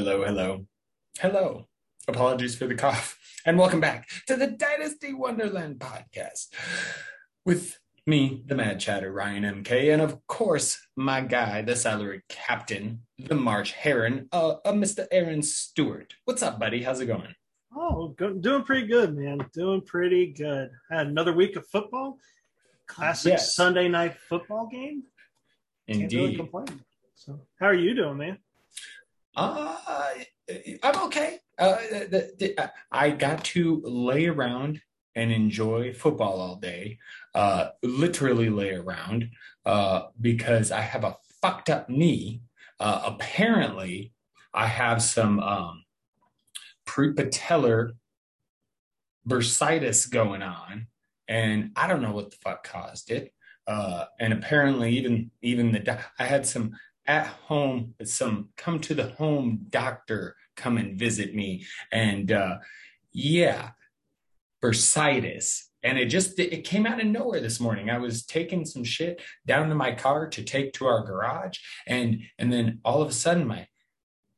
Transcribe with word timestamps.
Hello, 0.00 0.24
hello, 0.24 0.66
hello. 1.18 1.68
Apologies 2.08 2.56
for 2.56 2.66
the 2.66 2.74
cough. 2.74 3.18
And 3.44 3.58
welcome 3.58 3.80
back 3.80 4.08
to 4.28 4.34
the 4.34 4.46
Dynasty 4.46 5.12
Wonderland 5.12 5.78
podcast 5.78 6.46
with 7.44 7.78
me, 8.06 8.42
the 8.46 8.54
Mad 8.54 8.80
Chatter, 8.80 9.12
Ryan 9.12 9.62
MK, 9.62 9.92
and 9.92 10.00
of 10.00 10.26
course, 10.26 10.80
my 10.96 11.20
guy, 11.20 11.60
the 11.60 11.76
salary 11.76 12.22
captain, 12.30 13.02
the 13.18 13.34
March 13.34 13.72
Heron, 13.72 14.26
uh, 14.32 14.54
uh, 14.64 14.72
Mr. 14.72 15.06
Aaron 15.12 15.42
Stewart. 15.42 16.14
What's 16.24 16.42
up, 16.42 16.58
buddy? 16.58 16.82
How's 16.82 17.00
it 17.00 17.06
going? 17.06 17.34
Oh, 17.76 18.08
go, 18.16 18.32
doing 18.32 18.62
pretty 18.62 18.86
good, 18.86 19.14
man. 19.14 19.46
Doing 19.52 19.82
pretty 19.82 20.32
good. 20.32 20.70
Had 20.90 21.08
another 21.08 21.34
week 21.34 21.56
of 21.56 21.66
football. 21.68 22.16
Classic 22.86 23.32
Yes. 23.32 23.54
Sunday 23.54 23.88
night 23.88 24.16
football 24.30 24.66
game. 24.66 25.02
Can't 25.86 26.10
really 26.10 26.24
Indeed. 26.24 26.36
complain. 26.38 26.80
So, 27.16 27.40
how 27.58 27.66
are 27.66 27.74
you 27.74 27.94
doing, 27.94 28.16
man? 28.16 28.38
Uh, 29.40 30.14
I'm 30.82 31.04
okay. 31.06 31.38
Uh, 31.58 31.76
the, 32.10 32.32
the, 32.38 32.72
I 32.92 33.10
got 33.10 33.44
to 33.46 33.80
lay 33.84 34.26
around 34.26 34.80
and 35.14 35.32
enjoy 35.32 35.94
football 35.94 36.40
all 36.40 36.56
day. 36.56 36.98
Uh, 37.34 37.68
literally 37.82 38.50
lay 38.50 38.70
around 38.74 39.30
uh, 39.64 40.08
because 40.20 40.70
I 40.70 40.80
have 40.80 41.04
a 41.04 41.16
fucked 41.40 41.70
up 41.70 41.88
knee. 41.88 42.42
Uh, 42.78 43.02
apparently, 43.04 44.12
I 44.52 44.66
have 44.66 45.02
some 45.02 45.40
um, 45.40 45.84
prepatellar 46.86 47.92
bursitis 49.26 50.10
going 50.10 50.42
on, 50.42 50.86
and 51.28 51.70
I 51.76 51.86
don't 51.86 52.02
know 52.02 52.12
what 52.12 52.30
the 52.30 52.36
fuck 52.42 52.64
caused 52.64 53.10
it. 53.10 53.32
Uh, 53.66 54.06
and 54.18 54.32
apparently, 54.32 54.90
even 54.98 55.30
even 55.42 55.72
the 55.72 55.98
I 56.18 56.24
had 56.24 56.46
some 56.46 56.72
at 57.10 57.26
home 57.26 57.92
some 58.04 58.50
come 58.56 58.78
to 58.78 58.94
the 58.94 59.08
home 59.18 59.66
doctor 59.68 60.36
come 60.54 60.76
and 60.76 60.96
visit 60.96 61.34
me. 61.34 61.66
And 61.90 62.30
uh 62.30 62.58
yeah 63.12 63.70
bursitis. 64.62 65.64
And 65.82 65.98
it 65.98 66.06
just 66.06 66.38
it 66.38 66.62
came 66.62 66.86
out 66.86 67.00
of 67.00 67.06
nowhere 67.06 67.40
this 67.40 67.58
morning. 67.58 67.90
I 67.90 67.98
was 67.98 68.24
taking 68.24 68.64
some 68.64 68.84
shit 68.84 69.20
down 69.44 69.68
to 69.70 69.74
my 69.74 69.92
car 69.92 70.28
to 70.28 70.44
take 70.44 70.72
to 70.74 70.86
our 70.86 71.04
garage. 71.04 71.58
And 71.84 72.20
and 72.38 72.52
then 72.52 72.78
all 72.84 73.02
of 73.02 73.08
a 73.08 73.12
sudden 73.12 73.44
my 73.48 73.66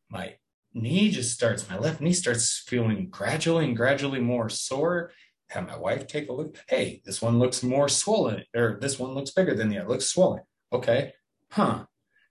my 0.08 0.36
knee 0.72 1.10
just 1.10 1.34
starts 1.34 1.68
my 1.68 1.76
left 1.76 2.00
knee 2.00 2.14
starts 2.14 2.64
feeling 2.66 3.10
gradually 3.10 3.66
and 3.66 3.76
gradually 3.76 4.20
more 4.20 4.48
sore. 4.48 5.12
Have 5.50 5.66
my 5.66 5.76
wife 5.76 6.06
take 6.06 6.30
a 6.30 6.32
look. 6.32 6.56
Hey 6.68 7.02
this 7.04 7.20
one 7.20 7.38
looks 7.38 7.62
more 7.62 7.90
swollen 7.90 8.44
or 8.56 8.78
this 8.80 8.98
one 8.98 9.12
looks 9.12 9.32
bigger 9.32 9.54
than 9.54 9.68
the 9.68 9.76
other 9.76 9.90
looks 9.90 10.06
swollen. 10.06 10.40
Okay. 10.72 11.12
Huh 11.50 11.84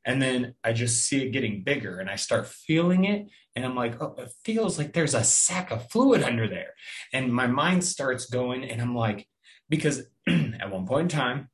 and 0.06 0.22
then 0.22 0.56
I 0.64 0.74
just 0.74 1.06
see 1.06 1.24
it 1.24 1.32
getting 1.32 1.64
bigger 1.64 2.00
and 2.00 2.10
I 2.10 2.16
start 2.16 2.48
feeling 2.48 3.06
it. 3.06 3.28
And 3.56 3.66
I'm 3.66 3.76
like, 3.76 4.02
oh, 4.02 4.16
it 4.18 4.32
feels 4.44 4.78
like 4.78 4.94
there's 4.94 5.14
a 5.14 5.24
sack 5.24 5.72
of 5.72 5.90
fluid 5.92 6.24
under 6.24 6.48
there. 6.48 6.74
And 7.14 7.34
my 7.34 7.48
mind 7.48 7.84
starts 7.84 8.26
going. 8.26 8.64
And 8.64 8.82
I'm 8.82 8.96
like, 8.96 9.28
because 9.70 10.04
at 10.28 10.72
one 10.72 10.88
point 10.88 11.12
in 11.12 11.20
time, 11.20 11.50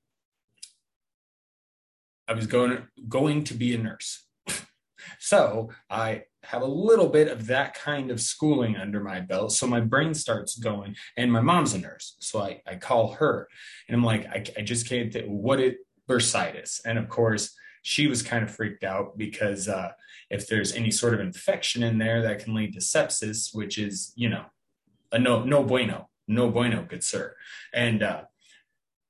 I 2.28 2.34
was 2.34 2.47
going, 2.47 2.88
going 3.08 3.44
to 3.46 3.53
be 3.53 3.74
a 3.74 3.78
nurse. 3.78 4.25
so 5.19 5.72
I 5.90 6.24
have 6.44 6.62
a 6.62 6.66
little 6.66 7.09
bit 7.09 7.28
of 7.28 7.47
that 7.47 7.74
kind 7.74 8.12
of 8.12 8.22
schooling 8.22 8.78
under 8.78 9.02
my 9.02 9.19
belt. 9.19 9.52
So 9.52 9.68
my 9.68 9.81
brain 9.81 10.14
starts 10.14 10.58
going. 10.58 10.96
And 11.18 11.31
my 11.31 11.41
mom's 11.41 11.74
a 11.74 11.79
nurse. 11.79 12.16
So 12.19 12.41
I, 12.41 12.62
I 12.66 12.75
call 12.75 13.14
her 13.14 13.50
and 13.90 13.96
I'm 13.96 14.03
like, 14.03 14.25
I, 14.28 14.44
I 14.58 14.62
just 14.62 14.88
can't, 14.88 15.12
th- 15.12 15.25
what 15.28 15.59
it, 15.59 15.79
bursitis. 16.08 16.79
And 16.85 16.97
of 16.97 17.09
course, 17.09 17.53
she 17.87 18.05
was 18.05 18.21
kind 18.21 18.43
of 18.43 18.51
freaked 18.51 18.83
out 18.83 19.17
because 19.17 19.69
uh, 19.69 19.91
if 20.29 20.45
there's 20.45 20.73
any 20.73 20.91
sort 20.91 21.13
of 21.13 21.21
infection 21.21 21.83
in 21.83 21.97
there 21.97 22.21
that 22.21 22.39
can 22.39 22.53
lead 22.53 22.73
to 22.73 22.79
sepsis, 22.79 23.55
which 23.55 23.77
is, 23.77 24.11
you 24.17 24.27
know, 24.27 24.43
a 25.13 25.17
no 25.17 25.45
no 25.45 25.63
bueno, 25.63 26.09
no 26.27 26.51
bueno, 26.51 26.85
good 26.85 27.01
sir. 27.01 27.33
And 27.73 28.03
uh, 28.03 28.23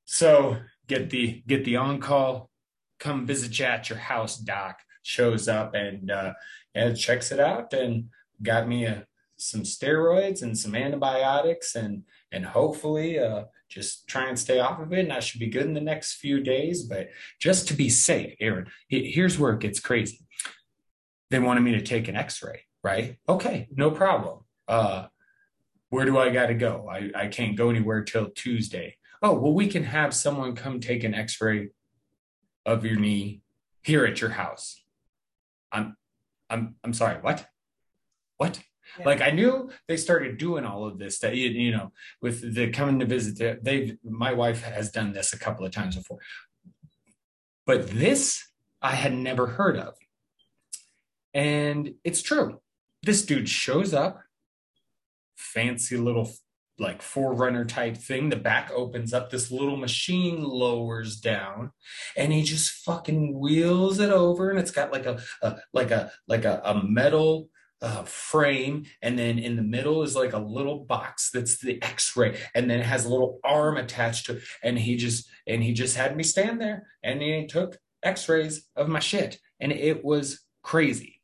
so 0.05 0.57
get 0.85 1.09
the 1.09 1.41
get 1.47 1.65
the 1.65 1.75
on 1.75 1.99
call, 1.99 2.51
come 2.99 3.25
visit 3.25 3.57
you 3.57 3.65
at 3.65 3.89
your 3.89 3.97
house, 3.97 4.37
doc. 4.37 4.77
Shows 5.01 5.47
up 5.47 5.73
and 5.73 6.11
uh, 6.11 6.33
and 6.75 6.95
checks 6.95 7.31
it 7.31 7.39
out 7.39 7.73
and 7.73 8.09
got 8.43 8.67
me 8.67 8.85
a, 8.85 9.07
some 9.37 9.61
steroids 9.61 10.43
and 10.43 10.55
some 10.55 10.75
antibiotics 10.75 11.73
and 11.73 12.03
and 12.31 12.45
hopefully 12.45 13.17
uh, 13.17 13.45
just 13.69 14.07
try 14.07 14.27
and 14.27 14.39
stay 14.39 14.59
off 14.59 14.79
of 14.79 14.93
it 14.93 14.99
and 14.99 15.13
I 15.13 15.19
should 15.19 15.39
be 15.39 15.47
good 15.47 15.65
in 15.65 15.73
the 15.73 15.81
next 15.81 16.15
few 16.15 16.41
days. 16.41 16.83
But 16.83 17.09
just 17.39 17.67
to 17.67 17.73
be 17.73 17.89
safe, 17.89 18.35
Aaron, 18.39 18.67
here's 18.87 19.37
where 19.37 19.53
it 19.53 19.59
gets 19.59 19.79
crazy. 19.79 20.25
They 21.29 21.39
wanted 21.39 21.61
me 21.61 21.73
to 21.73 21.81
take 21.81 22.07
an 22.07 22.15
x-ray, 22.15 22.61
right? 22.83 23.17
Okay, 23.27 23.67
no 23.75 23.91
problem. 23.91 24.39
Uh, 24.67 25.07
where 25.89 26.05
do 26.05 26.17
I 26.17 26.29
got 26.29 26.47
to 26.47 26.53
go? 26.53 26.89
I, 26.89 27.11
I 27.15 27.27
can't 27.27 27.55
go 27.55 27.69
anywhere 27.69 28.03
till 28.03 28.29
Tuesday. 28.29 28.97
Oh, 29.21 29.33
well, 29.33 29.53
we 29.53 29.67
can 29.67 29.83
have 29.83 30.13
someone 30.13 30.55
come 30.55 30.79
take 30.79 31.03
an 31.03 31.13
x-ray 31.13 31.69
of 32.65 32.85
your 32.85 32.97
knee 32.97 33.41
here 33.83 34.05
at 34.05 34.21
your 34.21 34.31
house. 34.31 34.81
I'm, 35.71 35.95
I'm, 36.49 36.75
I'm 36.83 36.93
sorry. 36.93 37.17
What? 37.21 37.45
What? 38.37 38.59
Like 39.05 39.21
I 39.21 39.31
knew 39.31 39.69
they 39.87 39.97
started 39.97 40.37
doing 40.37 40.65
all 40.65 40.85
of 40.85 40.97
this 40.97 41.19
that 41.19 41.35
you, 41.35 41.49
you 41.49 41.71
know 41.71 41.91
with 42.21 42.55
the 42.55 42.69
coming 42.71 42.99
to 42.99 43.05
visit. 43.05 43.63
They've 43.63 43.97
my 44.03 44.33
wife 44.33 44.63
has 44.63 44.91
done 44.91 45.13
this 45.13 45.33
a 45.33 45.39
couple 45.39 45.65
of 45.65 45.71
times 45.71 45.95
before, 45.95 46.19
but 47.65 47.89
this 47.89 48.47
I 48.81 48.95
had 48.95 49.13
never 49.13 49.47
heard 49.47 49.77
of, 49.77 49.95
and 51.33 51.95
it's 52.03 52.21
true. 52.21 52.61
This 53.03 53.25
dude 53.25 53.49
shows 53.49 53.93
up, 53.93 54.21
fancy 55.35 55.97
little 55.97 56.31
like 56.79 57.01
forerunner 57.01 57.65
type 57.65 57.97
thing. 57.97 58.29
The 58.29 58.35
back 58.35 58.71
opens 58.71 59.13
up, 59.13 59.29
this 59.29 59.51
little 59.51 59.77
machine 59.77 60.43
lowers 60.43 61.19
down, 61.19 61.71
and 62.15 62.31
he 62.31 62.43
just 62.43 62.71
fucking 62.71 63.39
wheels 63.39 63.99
it 63.99 64.11
over, 64.11 64.49
and 64.49 64.59
it's 64.59 64.71
got 64.71 64.91
like 64.91 65.05
a, 65.05 65.19
a 65.41 65.57
like 65.73 65.91
a 65.91 66.11
like 66.27 66.45
a, 66.45 66.61
a 66.63 66.83
metal 66.83 67.49
uh, 67.81 68.03
frame, 68.03 68.85
and 69.01 69.17
then 69.17 69.37
in 69.37 69.55
the 69.55 69.61
middle 69.61 70.03
is 70.03 70.15
like 70.15 70.33
a 70.33 70.39
little 70.39 70.79
box 70.85 71.29
that's 71.31 71.59
the 71.59 71.81
X-ray, 71.81 72.39
and 72.55 72.69
then 72.69 72.79
it 72.79 72.85
has 72.85 73.05
a 73.05 73.09
little 73.09 73.39
arm 73.43 73.77
attached 73.77 74.27
to 74.27 74.37
it. 74.37 74.43
And 74.63 74.77
he 74.77 74.95
just 74.95 75.29
and 75.45 75.63
he 75.63 75.73
just 75.73 75.95
had 75.95 76.15
me 76.15 76.23
stand 76.23 76.59
there, 76.59 76.87
and 77.03 77.21
he 77.21 77.45
took 77.47 77.77
X-rays 78.03 78.67
of 78.75 78.87
my 78.87 78.99
shit, 78.99 79.39
and 79.59 79.71
it 79.71 80.03
was 80.03 80.39
crazy. 80.63 81.21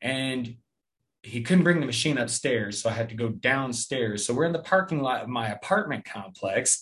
And 0.00 0.56
he 1.22 1.42
couldn't 1.42 1.64
bring 1.64 1.80
the 1.80 1.86
machine 1.86 2.18
upstairs, 2.18 2.82
so 2.82 2.90
I 2.90 2.92
had 2.92 3.08
to 3.08 3.14
go 3.14 3.30
downstairs. 3.30 4.26
So 4.26 4.34
we're 4.34 4.44
in 4.44 4.52
the 4.52 4.58
parking 4.58 5.00
lot 5.00 5.22
of 5.22 5.28
my 5.28 5.48
apartment 5.48 6.04
complex. 6.04 6.80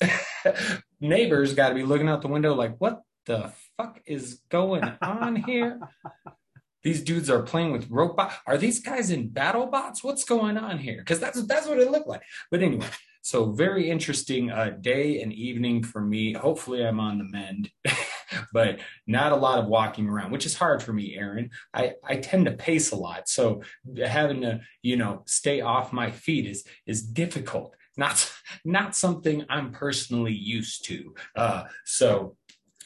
Neighbors 1.01 1.55
got 1.55 1.69
to 1.69 1.75
be 1.75 1.85
looking 1.85 2.09
out 2.09 2.23
the 2.23 2.29
window 2.29 2.55
like, 2.55 2.77
"What 2.79 3.03
the 3.27 3.53
fuck 3.77 4.01
is 4.05 4.41
going 4.51 4.85
on 5.01 5.37
here?" 5.37 5.81
these 6.83 7.03
dudes 7.03 7.31
are 7.31 7.43
playing 7.43 7.73
with 7.73 7.91
robot. 7.91 8.33
Are 8.47 8.59
these 8.59 8.81
guys 8.81 9.11
in 9.11 9.29
battle 9.29 9.67
bots? 9.67 10.03
What's 10.03 10.25
going 10.25 10.57
on 10.57 10.79
here? 10.79 10.99
Because 10.99 11.21
that's 11.21 11.43
that's 11.45 11.67
what 11.67 11.79
it 11.79 11.91
looked 11.91 12.09
like. 12.09 12.23
But 12.51 12.63
anyway, 12.63 12.87
so 13.23 13.53
very 13.53 13.89
interesting 13.89 14.51
uh, 14.51 14.77
day 14.81 15.23
and 15.23 15.33
evening 15.33 15.85
for 15.85 16.01
me. 16.01 16.33
Hopefully, 16.33 16.85
I'm 16.85 16.99
on 16.99 17.19
the 17.19 17.25
mend, 17.25 17.71
but 18.53 18.81
not 19.07 19.33
a 19.33 19.37
lot 19.37 19.61
of 19.61 19.67
walking 19.67 20.09
around, 20.09 20.33
which 20.33 20.47
is 20.47 20.57
hard 20.57 20.83
for 20.83 20.93
me, 20.93 21.15
Aaron. 21.17 21.51
I 21.73 21.95
I 22.05 22.17
tend 22.17 22.47
to 22.47 22.53
pace 22.53 22.91
a 22.91 22.97
lot, 22.97 23.29
so 23.29 23.63
having 24.05 24.41
to 24.41 24.61
you 24.83 24.97
know 24.97 25.23
stay 25.27 25.61
off 25.61 25.93
my 25.93 26.11
feet 26.11 26.47
is 26.47 26.65
is 26.87 27.03
difficult. 27.03 27.77
Not 27.97 28.33
not 28.65 28.97
something 28.97 29.45
I'm 29.49 29.71
personally 29.71 30.35
used 30.35 30.85
to. 30.87 31.15
Uh, 31.37 31.65
so 31.85 32.37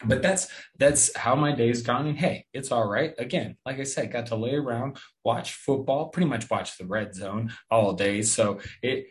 but 0.04 0.22
that's 0.22 0.48
that's 0.78 1.16
how 1.16 1.34
my 1.34 1.52
day's 1.52 1.82
gone. 1.82 2.06
And 2.06 2.18
hey 2.18 2.46
it's 2.52 2.72
all 2.72 2.86
right. 2.86 3.14
Again 3.18 3.56
like 3.64 3.78
i 3.80 3.84
said 3.84 4.12
got 4.12 4.26
to 4.26 4.36
lay 4.36 4.54
around 4.54 4.98
watch 5.24 5.52
football 5.52 6.08
pretty 6.08 6.28
much 6.28 6.50
watch 6.50 6.78
the 6.78 6.86
red 6.86 7.14
zone 7.14 7.52
all 7.70 7.92
day. 7.92 8.22
So 8.22 8.60
it 8.82 9.06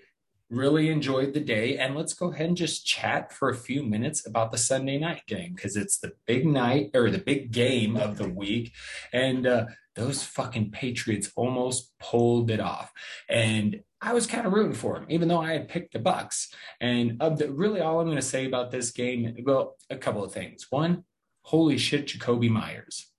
really 0.50 0.90
enjoyed 0.90 1.34
the 1.34 1.40
day. 1.40 1.78
And 1.78 1.96
let's 1.96 2.14
go 2.14 2.32
ahead 2.32 2.48
and 2.48 2.58
just 2.58 2.86
chat 2.86 3.34
for 3.34 3.50
a 3.50 3.56
few 3.56 3.84
minutes 3.84 4.26
about 4.28 4.52
the 4.52 4.58
sunday 4.58 4.98
night 4.98 5.24
game 5.28 5.54
because 5.56 5.76
it's 5.76 5.98
the 5.98 6.14
big 6.28 6.46
night 6.46 6.92
or 6.94 7.10
the 7.10 7.18
big 7.18 7.52
game 7.52 7.98
of 7.98 8.18
the 8.18 8.30
week. 8.30 8.72
And 9.12 9.48
uh, 9.48 9.66
those 9.96 10.24
fucking 10.24 10.72
patriots 10.72 11.32
almost 11.36 11.92
pulled 12.00 12.52
it 12.52 12.60
off. 12.60 12.92
And 13.30 13.82
I 14.06 14.13
was 14.13 14.28
kind 14.28 14.46
of 14.46 14.54
rooting 14.54 14.75
for 14.75 14.98
him, 14.98 15.07
even 15.10 15.28
though 15.28 15.42
I 15.42 15.54
had 15.54 15.68
picked 15.68 15.94
the 15.94 16.00
Bucs. 16.00 16.54
And 16.80 17.18
of 17.22 17.40
the, 17.40 17.52
really, 17.52 17.81
all 17.81 18.00
I'm 18.00 18.06
going 18.06 18.18
to 18.18 18.22
say 18.22 18.46
about 18.46 18.69
this 18.69 18.92
game, 18.92 19.36
well, 19.44 19.78
a 19.90 19.98
couple 19.98 20.24
of 20.24 20.31
things. 20.31 20.68
One, 20.69 21.06
holy 21.42 21.80
shit, 21.80 22.06
Jakobi 22.06 22.48
Meyers. 22.48 23.12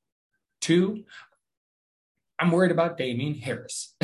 Two, 0.61 1.03
I'm 2.39 2.53
worried 2.53 2.71
about 2.71 2.97
Damien 2.97 3.35
Harris. 3.35 3.97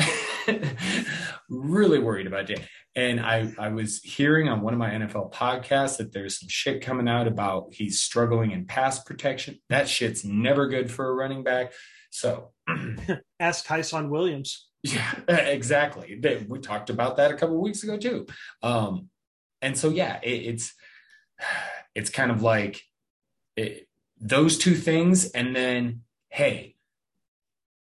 really 1.49 1.99
worried 1.99 2.27
about 2.27 2.47
Damien. 2.47 2.67
And 2.95 3.21
I, 3.21 3.53
I 3.57 3.69
was 3.69 4.01
hearing 4.01 4.49
on 4.49 4.61
one 4.61 4.73
of 4.73 4.79
my 4.79 4.89
NFL 4.89 5.31
podcasts 5.31 5.97
that 5.97 6.11
there's 6.11 6.37
some 6.41 6.49
shit 6.49 6.81
coming 6.81 7.07
out 7.07 7.27
about 7.27 7.73
he's 7.73 8.01
struggling 8.01 8.51
in 8.51 8.65
pass 8.65 9.01
protection. 9.01 9.57
That 9.69 9.87
shit's 9.87 10.25
never 10.25 10.67
good 10.67 10.91
for 10.91 11.09
a 11.09 11.13
running 11.13 11.43
back. 11.43 11.71
So 12.09 12.51
ask 13.39 13.65
Ty'Son 13.65 14.09
Williams. 14.09 14.67
Yeah, 14.83 15.13
exactly. 15.27 16.19
We 16.47 16.59
talked 16.59 16.89
about 16.89 17.17
that 17.17 17.31
a 17.31 17.35
couple 17.35 17.59
weeks 17.61 17.83
ago 17.83 17.97
too. 17.97 18.27
Um, 18.61 19.09
and 19.61 19.77
so 19.77 19.89
yeah, 19.89 20.19
it, 20.21 20.29
it's 20.29 20.73
it's 21.95 22.09
kind 22.09 22.31
of 22.31 22.41
like 22.41 22.81
it, 23.55 23.87
those 24.19 24.57
two 24.57 24.75
things, 24.75 25.31
and 25.31 25.55
then 25.55 26.01
hey, 26.29 26.75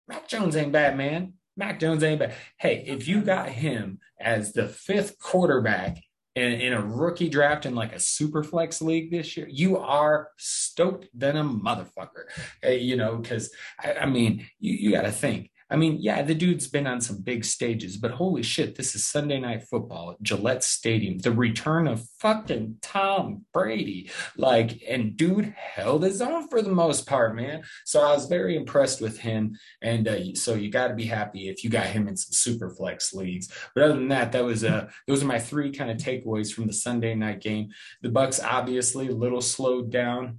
Mac 0.07 0.28
Jones 0.28 0.56
ain't 0.56 0.72
bad, 0.72 0.98
man. 0.98 1.34
Mac 1.56 1.80
Jones 1.80 2.04
ain't 2.04 2.19
bad. 2.19 2.34
Hey, 2.57 2.84
if 2.88 3.07
you 3.07 3.22
got 3.22 3.50
him 3.50 4.00
as 4.19 4.54
the 4.54 4.68
fifth 4.68 5.19
quarterback 5.19 6.04
in, 6.36 6.51
in 6.51 6.74
a 6.74 6.81
rookie 6.81 7.30
draft 7.30 7.66
in 7.66 7.75
like 7.75 7.94
a 7.94 8.00
super 8.00 8.44
flex 8.44 8.81
league 8.81 9.12
this 9.12 9.38
year, 9.38 9.48
you 9.50 9.78
are 9.78 10.30
stoked 10.38 11.07
than 11.13 11.38
a 11.38 11.44
motherfucker. 11.44 12.25
Hey, 12.62 12.80
you 12.80 12.98
know, 12.98 13.18
because 13.18 13.51
I, 13.80 13.94
I, 13.94 14.06
mean, 14.06 14.48
you, 14.60 14.74
you 14.74 14.92
got 14.92 15.04
to 15.04 15.12
think 15.12 15.51
I 15.74 15.75
mean, 15.75 15.98
yeah, 16.00 16.22
the 16.22 16.36
dude's 16.36 16.68
been 16.68 16.86
on 16.86 17.02
some 17.02 17.22
big 17.24 17.44
stages, 17.44 17.98
but 17.98 18.12
holy 18.12 18.44
shit, 18.44 18.75
this 18.75 18.94
is 18.94 19.08
Sunday 19.08 19.40
night 19.40 19.64
football 19.64 20.12
at 20.12 20.22
Gillette 20.22 20.64
Stadium. 20.64 21.18
The 21.18 21.31
return 21.31 21.88
of 21.88 22.08
fucking 22.20 22.78
Tom 22.84 23.46
Brady. 23.52 24.12
Like, 24.38 24.84
and 24.88 25.18
dude 25.18 25.56
held 25.58 26.04
his 26.04 26.22
own 26.22 26.48
for 26.48 26.62
the 26.62 26.70
most 26.70 27.08
part, 27.08 27.36
man. 27.36 27.64
So 27.86 28.02
I 28.02 28.14
was 28.14 28.28
very 28.28 28.56
impressed 28.56 29.02
with 29.02 29.18
him. 29.18 29.58
And 29.81 30.08
uh, 30.08 30.36
so 30.36 30.54
you 30.54 30.70
got 30.70 30.90
to 30.90 30.94
be 30.94 31.06
happy 31.06 31.50
if 31.50 31.64
you 31.64 31.72
got 31.72 31.88
him 31.88 32.08
in 32.08 32.18
some 32.18 32.34
super 32.34 32.70
flex 32.70 33.12
leagues. 33.12 33.50
But 33.74 33.86
other 33.86 33.96
than 33.96 34.10
that, 34.10 34.31
that 34.34 34.44
was 34.44 34.64
uh 34.64 34.90
those 35.08 35.24
are 35.24 35.28
my 35.28 35.40
three 35.40 35.72
kind 35.72 35.90
of 35.90 35.98
takeaways 35.98 36.54
from 36.54 36.68
the 36.68 36.74
Sunday 36.74 37.16
night 37.16 37.42
game. 37.42 37.70
The 38.04 38.10
Bucs 38.10 38.40
obviously 38.44 39.08
a 39.08 39.16
little 39.16 39.42
slowed 39.42 39.90
down. 39.92 40.38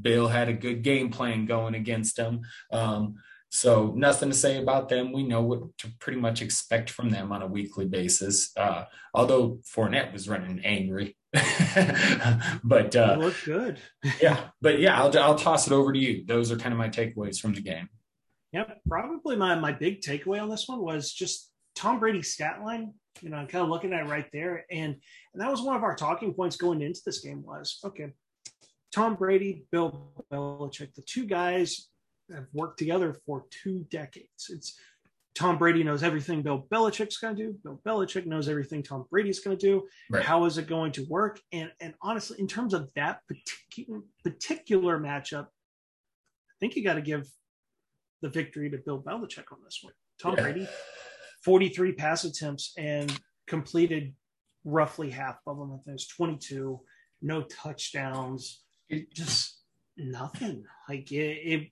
Bill 0.00 0.26
had 0.26 0.48
a 0.48 0.52
good 0.52 0.82
game 0.82 1.10
plan 1.10 1.46
going 1.46 1.74
against 1.74 2.16
them. 2.16 2.40
Um, 2.72 3.16
so 3.50 3.92
nothing 3.96 4.28
to 4.30 4.36
say 4.36 4.58
about 4.58 4.88
them. 4.88 5.12
We 5.12 5.22
know 5.22 5.42
what 5.42 5.76
to 5.78 5.88
pretty 6.00 6.20
much 6.20 6.42
expect 6.42 6.90
from 6.90 7.08
them 7.08 7.32
on 7.32 7.42
a 7.42 7.46
weekly 7.46 7.86
basis. 7.86 8.54
Uh, 8.56 8.84
although 9.14 9.58
Fournette 9.74 10.12
was 10.12 10.28
running 10.28 10.60
angry, 10.64 11.16
but 12.62 12.94
uh, 12.94 13.16
look 13.18 13.36
good. 13.44 13.78
yeah, 14.20 14.48
but 14.60 14.78
yeah, 14.78 15.00
I'll, 15.00 15.18
I'll 15.18 15.34
toss 15.34 15.66
it 15.66 15.72
over 15.72 15.92
to 15.92 15.98
you. 15.98 16.24
Those 16.26 16.52
are 16.52 16.56
kind 16.56 16.72
of 16.72 16.78
my 16.78 16.88
takeaways 16.88 17.40
from 17.40 17.54
the 17.54 17.60
game. 17.62 17.88
Yep, 18.52 18.80
probably 18.88 19.36
my 19.36 19.54
my 19.54 19.72
big 19.72 20.00
takeaway 20.00 20.42
on 20.42 20.50
this 20.50 20.68
one 20.68 20.80
was 20.80 21.12
just 21.12 21.50
Tom 21.74 22.00
Brady's 22.00 22.32
stat 22.32 22.62
line. 22.62 22.92
You 23.22 23.30
know, 23.30 23.36
I'm 23.36 23.46
kind 23.46 23.64
of 23.64 23.70
looking 23.70 23.92
at 23.92 24.06
it 24.06 24.10
right 24.10 24.28
there, 24.32 24.64
and 24.70 24.94
and 25.32 25.42
that 25.42 25.50
was 25.50 25.62
one 25.62 25.76
of 25.76 25.82
our 25.82 25.96
talking 25.96 26.34
points 26.34 26.56
going 26.56 26.82
into 26.82 27.00
this 27.04 27.20
game 27.20 27.42
was 27.42 27.78
okay. 27.84 28.12
Tom 28.92 29.16
Brady, 29.16 29.64
Bill 29.70 30.24
Belichick, 30.32 30.94
the 30.94 31.02
two 31.02 31.26
guys 31.26 31.88
have 32.34 32.46
worked 32.52 32.78
together 32.78 33.14
for 33.26 33.46
two 33.50 33.86
decades. 33.90 34.50
It's 34.50 34.78
Tom 35.34 35.56
Brady 35.56 35.84
knows 35.84 36.02
everything 36.02 36.42
Bill 36.42 36.66
Belichick's 36.68 37.18
going 37.18 37.36
to 37.36 37.42
do. 37.44 37.58
Bill 37.62 37.80
Belichick 37.86 38.26
knows 38.26 38.48
everything 38.48 38.82
Tom 38.82 39.06
Brady's 39.08 39.38
going 39.38 39.56
to 39.56 39.66
do. 39.66 39.86
Right. 40.10 40.24
How 40.24 40.44
is 40.46 40.58
it 40.58 40.66
going 40.66 40.92
to 40.92 41.04
work? 41.04 41.40
And 41.52 41.70
and 41.80 41.94
honestly, 42.02 42.40
in 42.40 42.48
terms 42.48 42.74
of 42.74 42.90
that 42.96 43.20
particular 43.28 44.00
particular 44.24 44.98
matchup, 44.98 45.44
I 45.44 46.54
think 46.58 46.74
you 46.74 46.82
got 46.82 46.94
to 46.94 47.02
give 47.02 47.28
the 48.20 48.28
victory 48.28 48.68
to 48.70 48.78
Bill 48.78 49.00
Belichick 49.00 49.52
on 49.52 49.58
this 49.64 49.78
one. 49.80 49.92
Tom 50.20 50.34
yeah. 50.36 50.42
Brady, 50.42 50.68
43 51.44 51.92
pass 51.92 52.24
attempts 52.24 52.72
and 52.76 53.16
completed 53.46 54.14
roughly 54.64 55.10
half 55.10 55.36
of 55.46 55.56
them. 55.56 55.70
I 55.70 55.76
think 55.76 55.86
it 55.86 55.92
was 55.92 56.08
22, 56.08 56.80
no 57.22 57.42
touchdowns. 57.42 58.62
It 58.88 59.12
just 59.12 59.60
nothing. 59.96 60.64
Like 60.88 61.12
it, 61.12 61.16
it 61.16 61.68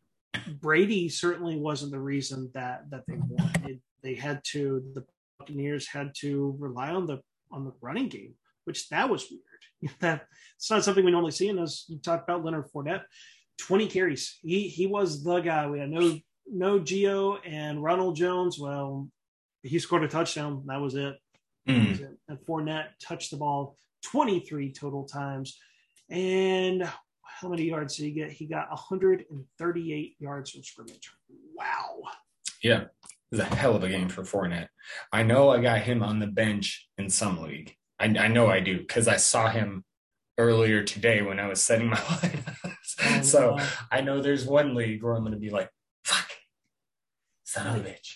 Brady 0.60 1.08
certainly 1.08 1.56
wasn't 1.56 1.92
the 1.92 2.00
reason 2.00 2.50
that 2.54 2.90
that 2.90 3.04
they 3.06 3.16
won. 3.16 3.52
It, 3.64 3.80
they 4.02 4.14
had 4.14 4.42
to 4.52 4.82
the 4.94 5.04
Buccaneers 5.38 5.86
had 5.86 6.12
to 6.20 6.56
rely 6.58 6.90
on 6.90 7.06
the 7.06 7.20
on 7.50 7.64
the 7.64 7.72
running 7.80 8.08
game, 8.08 8.34
which 8.64 8.88
that 8.88 9.08
was 9.08 9.26
weird. 9.30 9.94
that 10.00 10.26
it's 10.56 10.70
not 10.70 10.84
something 10.84 11.04
we 11.04 11.10
normally 11.10 11.32
see. 11.32 11.48
And 11.48 11.60
as 11.60 11.84
you 11.88 11.98
talked 11.98 12.28
about 12.28 12.44
Leonard 12.44 12.66
Fournette, 12.74 13.02
20 13.58 13.86
carries. 13.88 14.38
He 14.42 14.68
he 14.68 14.86
was 14.86 15.22
the 15.22 15.40
guy. 15.40 15.66
We 15.66 15.78
had 15.78 15.90
no 15.90 16.18
no 16.46 16.80
Gio 16.80 17.38
and 17.44 17.82
Ronald 17.82 18.16
Jones. 18.16 18.58
Well, 18.58 19.08
he 19.62 19.78
scored 19.78 20.04
a 20.04 20.08
touchdown. 20.08 20.62
That 20.66 20.80
was 20.80 20.94
it. 20.94 21.16
Mm. 21.68 21.82
That 21.82 21.88
was 21.88 22.00
it. 22.00 22.18
And 22.28 22.38
Fournette 22.38 22.88
touched 23.00 23.30
the 23.30 23.36
ball 23.36 23.76
23 24.04 24.72
total 24.72 25.04
times. 25.04 25.58
And 26.10 26.88
how 27.40 27.48
many 27.48 27.64
yards 27.64 27.96
did 27.96 28.04
he 28.04 28.10
get? 28.12 28.32
He 28.32 28.46
got 28.46 28.70
138 28.70 30.16
yards 30.18 30.50
from 30.50 30.62
scrimmage. 30.62 31.10
Wow. 31.54 31.98
Yeah. 32.62 32.82
It 32.82 32.88
was 33.30 33.40
a 33.40 33.44
hell 33.44 33.76
of 33.76 33.84
a 33.84 33.88
game 33.88 34.08
for 34.08 34.22
Fournette. 34.22 34.68
I 35.12 35.22
know 35.22 35.50
I 35.50 35.60
got 35.60 35.80
him 35.80 36.02
on 36.02 36.18
the 36.18 36.26
bench 36.26 36.88
in 36.96 37.10
some 37.10 37.42
league. 37.42 37.74
I, 37.98 38.06
I 38.06 38.28
know 38.28 38.46
I 38.48 38.60
do 38.60 38.78
because 38.78 39.08
I 39.08 39.16
saw 39.16 39.48
him 39.48 39.84
earlier 40.38 40.82
today 40.82 41.22
when 41.22 41.38
I 41.38 41.48
was 41.48 41.62
setting 41.62 41.88
my 41.88 41.96
lineups. 41.96 43.24
So 43.24 43.58
I 43.90 44.00
know 44.00 44.22
there's 44.22 44.46
one 44.46 44.74
league 44.74 45.02
where 45.02 45.14
I'm 45.14 45.22
going 45.22 45.32
to 45.32 45.38
be 45.38 45.50
like, 45.50 45.68
fuck, 46.04 46.30
son 47.44 47.66
of 47.66 47.84
a 47.84 47.88
bitch. 47.88 48.14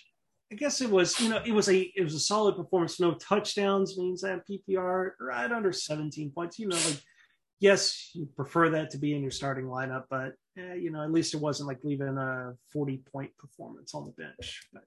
I 0.53 0.57
guess 0.57 0.81
it 0.81 0.91
was, 0.91 1.21
you 1.21 1.29
know, 1.29 1.43
it 1.45 1.53
was 1.53 1.69
a 1.69 1.93
it 1.95 2.03
was 2.03 2.15
a 2.15 2.21
solid 2.21 2.57
performance. 2.57 2.99
No 2.99 3.15
touchdowns 3.15 3.97
means 3.97 4.23
that 4.23 4.43
PPR 4.49 5.11
right 5.21 5.50
under 5.50 5.73
17 5.73 6.31
points. 6.31 6.59
You 6.59 6.69
know, 6.69 6.77
like 6.77 7.00
yes, 7.61 8.11
you 8.14 8.26
prefer 8.35 8.71
that 8.71 8.90
to 8.90 8.99
be 8.99 9.14
in 9.14 9.23
your 9.23 9.31
starting 9.31 9.67
lineup, 9.67 10.05
but 10.11 10.33
eh, 10.59 10.75
you 10.75 10.90
know, 10.90 11.02
at 11.02 11.12
least 11.12 11.35
it 11.35 11.40
wasn't 11.40 11.69
like 11.69 11.79
leaving 11.85 12.17
a 12.17 12.55
40 12.73 13.02
point 13.12 13.31
performance 13.38 13.95
on 13.95 14.07
the 14.07 14.23
bench. 14.23 14.67
But 14.73 14.83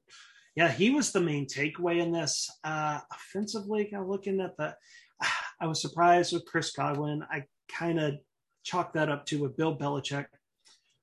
yeah, 0.55 0.71
he 0.71 0.89
was 0.89 1.11
the 1.11 1.21
main 1.21 1.45
takeaway 1.45 2.01
in 2.01 2.11
this. 2.11 2.49
Uh, 2.63 2.99
offensively, 3.11 3.85
kind 3.85 4.03
of 4.03 4.09
looking 4.09 4.41
at 4.41 4.57
the, 4.57 4.75
I 5.61 5.67
was 5.67 5.81
surprised 5.81 6.33
with 6.33 6.45
Chris 6.45 6.71
Godwin. 6.71 7.23
I 7.31 7.43
kind 7.69 7.99
of 7.99 8.15
chalked 8.63 8.95
that 8.95 9.09
up 9.09 9.25
to 9.27 9.41
with 9.41 9.55
Bill 9.55 9.77
Belichick. 9.77 10.25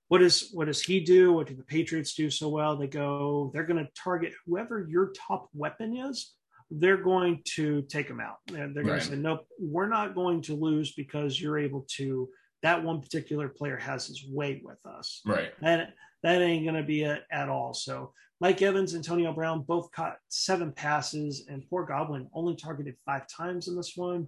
What 0.09 0.23
is 0.23 0.51
what 0.53 0.67
does 0.67 0.83
he 0.83 0.99
do? 0.99 1.33
What 1.33 1.47
do 1.47 1.55
the 1.55 1.63
Patriots 1.63 2.15
do 2.15 2.31
so 2.31 2.49
well? 2.49 2.77
They 2.77 2.89
go, 2.89 3.53
they're 3.55 3.67
going 3.67 3.85
to 3.85 3.91
target 3.95 4.33
whoever 4.45 4.85
your 4.91 5.13
top 5.13 5.49
weapon 5.55 5.97
is 5.97 6.35
they're 6.71 6.97
going 6.97 7.43
to 7.57 7.83
take 7.83 8.09
them 8.09 8.21
out. 8.21 8.37
They're, 8.47 8.69
they're 8.73 8.85
going 8.85 8.95
right. 8.95 9.03
to 9.03 9.09
say, 9.09 9.17
nope, 9.17 9.47
we're 9.59 9.89
not 9.89 10.15
going 10.15 10.43
to 10.43 10.55
lose 10.55 10.93
because 10.93 11.41
you're 11.41 11.59
able 11.59 11.87
to. 11.97 12.29
That 12.63 12.85
one 12.85 13.01
particular 13.01 13.49
player 13.49 13.79
has 13.79 14.07
his 14.07 14.25
way 14.29 14.61
with 14.63 14.79
us. 14.85 15.23
Right. 15.25 15.53
That 15.63 15.95
that 16.23 16.43
ain't 16.43 16.65
going 16.65 16.77
to 16.77 16.83
be 16.83 17.05
it 17.05 17.23
at 17.33 17.49
all. 17.49 17.73
So 17.73 18.13
Mike 18.41 18.61
Evans, 18.63 18.95
Antonio 18.95 19.33
Brown 19.33 19.63
both 19.63 19.91
caught 19.93 20.17
seven 20.29 20.73
passes, 20.73 21.47
and 21.49 21.65
poor 21.69 21.85
Godwin 21.85 22.29
only 22.35 22.57
targeted 22.57 22.97
five 23.05 23.23
times 23.29 23.69
in 23.69 23.77
this 23.77 23.97
one. 23.97 24.27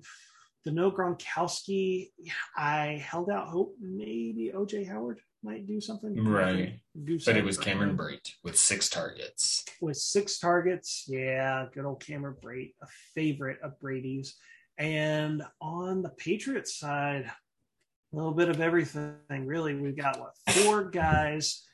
The 0.64 0.70
no 0.70 0.90
Gronkowski, 0.92 2.10
I 2.56 3.02
held 3.04 3.30
out 3.30 3.48
hope 3.48 3.74
maybe 3.80 4.52
OJ 4.54 4.88
Howard 4.88 5.20
might 5.42 5.66
do 5.66 5.80
something. 5.80 6.24
Right. 6.24 6.78
Something 6.94 7.20
but 7.26 7.36
it 7.36 7.44
was 7.44 7.58
Cameron 7.58 7.96
Brate 7.96 8.30
with 8.44 8.56
six 8.56 8.88
targets. 8.88 9.64
With 9.80 9.96
six 9.96 10.38
targets. 10.38 11.04
Yeah. 11.08 11.66
Good 11.74 11.84
old 11.84 12.04
Cameron 12.04 12.36
Brate, 12.40 12.74
a 12.80 12.86
favorite 13.14 13.58
of 13.62 13.78
Brady's. 13.80 14.36
And 14.78 15.42
on 15.60 16.02
the 16.02 16.10
Patriots 16.10 16.78
side, 16.78 17.30
a 18.12 18.16
little 18.16 18.32
bit 18.32 18.48
of 18.48 18.60
everything, 18.60 19.16
really. 19.30 19.74
We've 19.74 19.96
got 19.96 20.18
what, 20.18 20.32
four 20.54 20.84
guys. 20.84 21.64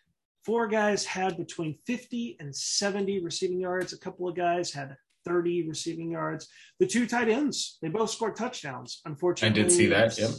Four 0.45 0.67
guys 0.67 1.05
had 1.05 1.37
between 1.37 1.79
50 1.87 2.37
and 2.41 2.55
70 2.55 3.23
receiving 3.23 3.61
yards. 3.61 3.93
A 3.93 3.99
couple 3.99 4.29
of 4.29 4.35
guys 4.37 4.73
had 4.73 4.97
30 5.27 5.69
receiving 5.69 6.11
yards. 6.11 6.49
The 6.79 6.87
two 6.87 7.07
tight 7.07 7.29
ends, 7.29 7.79
they 7.83 7.89
both 7.89 8.11
scored 8.11 8.37
touchdowns. 8.37 9.01
Unfortunately, 9.05 9.61
I 9.61 9.65
did 9.65 9.73
see 9.73 9.87
that. 9.87 10.19
Yep 10.19 10.31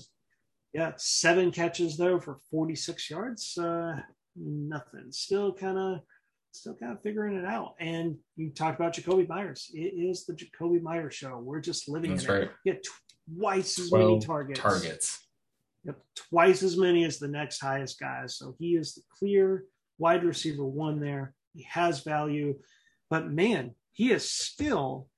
yeah, 0.74 0.91
seven 0.98 1.51
catches 1.51 1.98
though 1.98 2.19
for 2.19 2.39
46 2.51 3.09
yards. 3.09 3.57
Uh, 3.57 4.00
nothing. 4.36 5.07
Still 5.12 5.53
kind 5.53 5.77
of, 5.77 6.00
still 6.51 6.75
kind 6.75 6.91
of 6.91 7.01
figuring 7.01 7.36
it 7.38 7.45
out. 7.45 7.74
And 7.79 8.17
you 8.36 8.51
talked 8.51 8.79
about 8.79 8.93
Jakobi 8.93 9.27
Meyers. 9.27 9.71
It 9.74 9.93
is 9.95 10.25
the 10.25 10.33
Jakobi 10.33 10.81
Meyers 10.81 11.15
show. 11.15 11.39
We're 11.39 11.62
just 11.62 11.89
living 11.89 12.12
That's 12.12 12.25
in 12.25 12.31
right. 12.31 12.43
it. 12.43 12.51
Get 12.65 12.86
twice 13.38 13.79
as 13.79 13.91
many 13.91 14.19
targets. 14.19 14.59
Targets. 14.59 15.27
Yep, 15.86 15.98
twice 16.29 16.62
as 16.62 16.77
many 16.77 17.05
as 17.05 17.19
the 17.19 17.27
next 17.27 17.59
highest 17.59 18.00
guys. 18.00 18.38
So 18.38 18.53
he 18.59 18.75
is 18.75 18.95
the 18.95 19.01
clear 19.17 19.63
wide 19.98 20.24
receiver 20.24 20.65
one 20.65 21.00
there. 21.00 21.33
He 21.55 21.63
has 21.63 22.03
value, 22.03 22.55
but 23.09 23.31
man, 23.31 23.74
he 24.00 24.13
is 24.13 24.32
still 24.32 25.10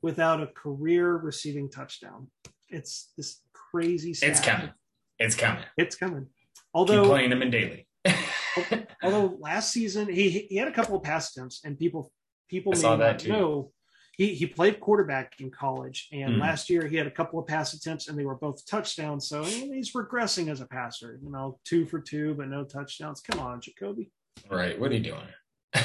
without 0.00 0.42
a 0.42 0.46
career 0.46 1.14
receiving 1.14 1.70
touchdown. 1.70 2.28
It's 2.70 3.12
this 3.14 3.42
crazy. 3.52 4.14
Stat. 4.14 4.30
It's 4.30 4.40
coming. 4.40 4.70
It's 5.18 5.34
coming. 5.34 5.64
It's 5.76 5.94
coming. 5.94 6.26
Although 6.72 7.02
Keep 7.02 7.10
playing 7.10 7.32
him 7.32 7.42
in 7.42 7.50
daily. 7.50 7.86
although 9.02 9.36
last 9.40 9.70
season 9.70 10.08
he 10.08 10.46
he 10.48 10.56
had 10.56 10.68
a 10.68 10.72
couple 10.72 10.96
of 10.96 11.02
pass 11.02 11.36
attempts 11.36 11.60
and 11.66 11.78
people 11.78 12.10
people 12.48 12.72
I 12.74 12.96
may 12.96 13.04
not 13.04 13.28
know 13.28 13.72
he 14.16 14.32
he 14.34 14.46
played 14.46 14.80
quarterback 14.80 15.34
in 15.38 15.50
college 15.50 16.08
and 16.10 16.36
mm. 16.36 16.40
last 16.40 16.70
year 16.70 16.88
he 16.88 16.96
had 16.96 17.06
a 17.06 17.10
couple 17.10 17.38
of 17.38 17.46
pass 17.46 17.74
attempts 17.74 18.08
and 18.08 18.18
they 18.18 18.24
were 18.24 18.36
both 18.36 18.64
touchdowns. 18.64 19.28
So 19.28 19.44
he's 19.44 19.92
regressing 19.92 20.50
as 20.50 20.62
a 20.62 20.66
passer. 20.66 21.20
You 21.22 21.30
know, 21.30 21.58
two 21.66 21.84
for 21.84 22.00
two 22.00 22.32
but 22.32 22.48
no 22.48 22.64
touchdowns. 22.64 23.20
Come 23.20 23.38
on, 23.38 23.60
Jakobi. 23.60 24.08
Right. 24.50 24.80
What 24.80 24.92
are 24.92 24.94
you 24.94 25.00
doing? 25.00 25.28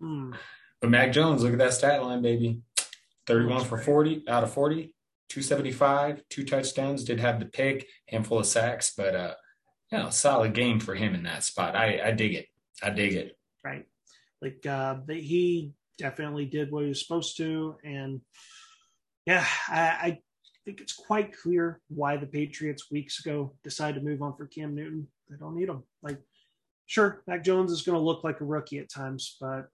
Hmm. 0.00 0.32
But 0.84 0.90
Mac 0.90 1.12
Jones, 1.12 1.42
look 1.42 1.54
at 1.54 1.58
that 1.60 1.72
stat 1.72 2.02
line, 2.02 2.20
baby. 2.20 2.60
31 3.26 3.64
for 3.64 3.78
40 3.78 4.24
out 4.28 4.44
of 4.44 4.52
40, 4.52 4.92
275, 5.30 6.22
two 6.28 6.44
touchdowns, 6.44 7.04
did 7.04 7.20
have 7.20 7.40
the 7.40 7.46
pick, 7.46 7.88
handful 8.06 8.38
of 8.38 8.44
sacks, 8.44 8.92
but 8.94 9.16
uh 9.16 9.32
you 9.90 9.96
know, 9.96 10.10
solid 10.10 10.52
game 10.52 10.80
for 10.80 10.94
him 10.94 11.14
in 11.14 11.22
that 11.22 11.42
spot. 11.42 11.74
I 11.74 12.08
I 12.08 12.10
dig 12.10 12.34
it. 12.34 12.48
I 12.82 12.90
dig 12.90 13.14
it. 13.14 13.34
right? 13.64 13.86
Like 14.42 14.66
uh, 14.66 14.96
he 15.08 15.72
definitely 15.96 16.44
did 16.44 16.70
what 16.70 16.82
he 16.82 16.90
was 16.90 17.00
supposed 17.00 17.38
to, 17.38 17.76
and 17.82 18.20
yeah, 19.24 19.46
I, 19.68 19.80
I 19.80 20.18
think 20.66 20.82
it's 20.82 20.92
quite 20.92 21.34
clear 21.34 21.80
why 21.88 22.18
the 22.18 22.26
Patriots 22.26 22.90
weeks 22.90 23.24
ago 23.24 23.54
decided 23.62 24.00
to 24.00 24.04
move 24.04 24.20
on 24.20 24.36
for 24.36 24.46
Cam 24.46 24.74
Newton. 24.74 25.08
They 25.30 25.36
don't 25.38 25.56
need 25.56 25.70
him. 25.70 25.82
Like, 26.02 26.20
sure, 26.84 27.22
Mac 27.26 27.42
Jones 27.42 27.72
is 27.72 27.80
going 27.80 27.96
to 27.96 28.04
look 28.04 28.22
like 28.22 28.42
a 28.42 28.44
rookie 28.44 28.80
at 28.80 28.90
times, 28.90 29.38
but 29.40 29.70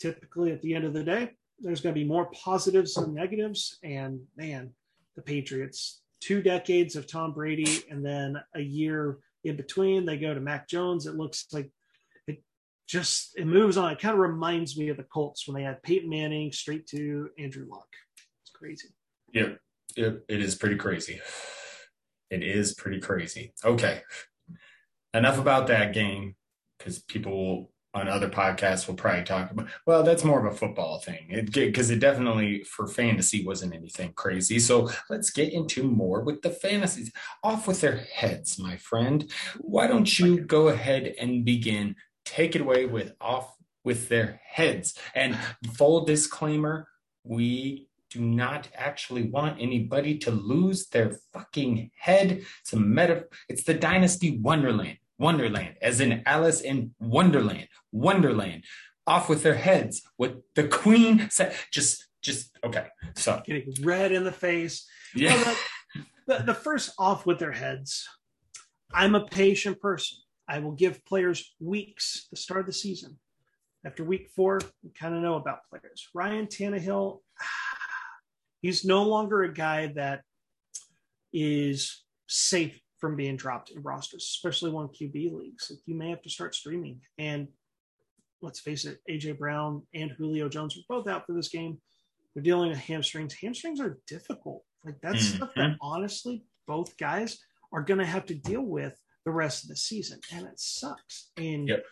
typically 0.00 0.52
at 0.52 0.62
the 0.62 0.74
end 0.74 0.84
of 0.84 0.92
the 0.92 1.04
day, 1.04 1.30
there's 1.58 1.80
going 1.80 1.94
to 1.94 2.00
be 2.00 2.06
more 2.06 2.30
positives 2.32 2.94
than 2.94 3.14
negatives. 3.14 3.78
And 3.82 4.20
man, 4.36 4.70
the 5.16 5.22
Patriots, 5.22 6.02
two 6.20 6.42
decades 6.42 6.96
of 6.96 7.06
Tom 7.06 7.32
Brady, 7.32 7.84
and 7.90 8.04
then 8.04 8.36
a 8.54 8.60
year 8.60 9.18
in 9.44 9.56
between, 9.56 10.04
they 10.04 10.16
go 10.16 10.34
to 10.34 10.40
Mac 10.40 10.68
Jones. 10.68 11.06
It 11.06 11.14
looks 11.14 11.46
like 11.52 11.70
it 12.26 12.42
just 12.88 13.38
it 13.38 13.46
moves 13.46 13.76
on. 13.76 13.92
It 13.92 14.00
kind 14.00 14.14
of 14.14 14.20
reminds 14.20 14.76
me 14.76 14.88
of 14.88 14.96
the 14.96 15.04
Colts 15.04 15.46
when 15.46 15.54
they 15.54 15.62
had 15.62 15.82
Peyton 15.82 16.08
Manning 16.08 16.50
straight 16.52 16.86
to 16.88 17.30
Andrew 17.38 17.66
Luck. 17.70 17.88
It's 18.42 18.50
crazy. 18.50 18.88
Yep. 19.32 19.58
It, 19.96 20.24
it 20.28 20.40
is 20.40 20.54
pretty 20.54 20.76
crazy. 20.76 21.20
It 22.30 22.42
is 22.42 22.74
pretty 22.74 23.00
crazy. 23.00 23.52
Okay. 23.64 24.02
Enough 25.12 25.38
about 25.38 25.68
that 25.68 25.92
game 25.92 26.34
because 26.78 26.98
people 26.98 27.70
on 27.94 28.08
other 28.08 28.28
podcasts 28.28 28.88
we'll 28.88 28.96
probably 28.96 29.22
talk 29.22 29.50
about, 29.50 29.68
well, 29.86 30.02
that's 30.02 30.24
more 30.24 30.44
of 30.44 30.52
a 30.52 30.56
football 30.56 30.98
thing 30.98 31.44
because 31.44 31.90
it, 31.90 31.96
it, 31.96 32.00
definitely 32.00 32.64
for 32.64 32.88
fantasy 32.88 33.44
wasn't 33.44 33.72
anything 33.72 34.12
crazy. 34.14 34.58
So 34.58 34.90
let's 35.08 35.30
get 35.30 35.52
into 35.52 35.84
more 35.84 36.22
with 36.22 36.42
the 36.42 36.50
fantasies. 36.50 37.12
Off 37.42 37.68
with 37.68 37.80
their 37.80 37.96
heads, 37.96 38.58
my 38.58 38.76
friend. 38.76 39.30
Why 39.60 39.86
don't 39.86 40.18
you 40.18 40.40
go 40.40 40.68
ahead 40.68 41.14
and 41.20 41.44
begin? 41.44 41.94
Take 42.24 42.56
it 42.56 42.62
away 42.62 42.86
with 42.86 43.12
off 43.20 43.54
with 43.84 44.08
their 44.08 44.40
heads. 44.44 44.98
And 45.14 45.38
full 45.74 46.04
disclaimer, 46.04 46.88
we 47.22 47.88
do 48.10 48.20
not 48.20 48.68
actually 48.74 49.24
want 49.24 49.60
anybody 49.60 50.18
to 50.18 50.30
lose 50.30 50.86
their 50.86 51.18
fucking 51.32 51.90
head. 51.96 52.44
It's 52.60 52.72
a 52.72 52.78
meta. 52.78 53.24
It's 53.48 53.64
the 53.64 53.74
Dynasty 53.74 54.38
Wonderland. 54.38 54.98
Wonderland, 55.18 55.76
as 55.80 56.00
in 56.00 56.22
Alice 56.26 56.60
in 56.60 56.94
Wonderland. 56.98 57.68
Wonderland. 57.92 58.64
Off 59.06 59.28
with 59.28 59.42
their 59.42 59.54
heads. 59.54 60.02
What 60.16 60.36
the 60.54 60.66
Queen 60.66 61.28
said. 61.30 61.54
Just, 61.70 62.06
just 62.22 62.50
okay. 62.64 62.86
So 63.16 63.42
Getting 63.44 63.74
red 63.82 64.12
in 64.12 64.24
the 64.24 64.32
face. 64.32 64.86
yeah. 65.14 65.34
Well, 65.34 65.56
the, 65.94 66.38
the, 66.38 66.44
the 66.44 66.54
first 66.54 66.92
off 66.98 67.26
with 67.26 67.38
their 67.38 67.52
heads. 67.52 68.08
I'm 68.92 69.14
a 69.14 69.26
patient 69.26 69.80
person. 69.80 70.18
I 70.48 70.58
will 70.60 70.72
give 70.72 71.04
players 71.04 71.54
weeks 71.60 72.26
to 72.30 72.36
start 72.36 72.60
of 72.60 72.66
the 72.66 72.72
season. 72.72 73.18
After 73.84 74.04
week 74.04 74.30
four, 74.34 74.60
we 74.82 74.90
kind 74.90 75.14
of 75.14 75.20
know 75.20 75.34
about 75.34 75.58
players. 75.68 76.08
Ryan 76.14 76.46
Tannehill, 76.46 77.20
he's 78.62 78.84
no 78.84 79.02
longer 79.02 79.42
a 79.42 79.52
guy 79.52 79.92
that 79.96 80.22
is 81.32 82.02
safe 82.26 82.80
from 83.04 83.16
being 83.16 83.36
dropped 83.36 83.70
in 83.70 83.82
rosters, 83.82 84.22
especially 84.22 84.70
one 84.70 84.88
QB 84.88 85.34
leagues. 85.34 85.66
Like 85.70 85.80
you 85.84 85.94
may 85.94 86.08
have 86.08 86.22
to 86.22 86.30
start 86.30 86.54
streaming. 86.54 87.02
And 87.18 87.48
let's 88.40 88.60
face 88.60 88.86
it, 88.86 89.00
AJ 89.10 89.36
Brown 89.38 89.82
and 89.92 90.10
Julio 90.12 90.48
Jones 90.48 90.74
are 90.78 90.80
both 90.88 91.06
out 91.06 91.26
for 91.26 91.34
this 91.34 91.48
game. 91.48 91.76
They're 92.32 92.42
dealing 92.42 92.70
with 92.70 92.78
hamstrings. 92.78 93.34
Hamstrings 93.34 93.78
are 93.78 93.98
difficult. 94.06 94.64
Like 94.86 94.94
that's 95.02 95.22
Mhm. 95.22 95.36
stuff 95.36 95.50
that 95.56 95.76
honestly 95.82 96.46
both 96.66 96.96
guys 96.96 97.38
are 97.74 97.82
going 97.82 97.98
to 98.00 98.06
have 98.06 98.24
to 98.24 98.34
deal 98.34 98.62
with 98.62 98.98
the 99.26 99.32
rest 99.32 99.64
of 99.64 99.68
the 99.68 99.76
season, 99.76 100.18
and 100.32 100.46
it 100.46 100.58
sucks. 100.58 101.30
And 101.36 101.68
Yep. 101.68 101.84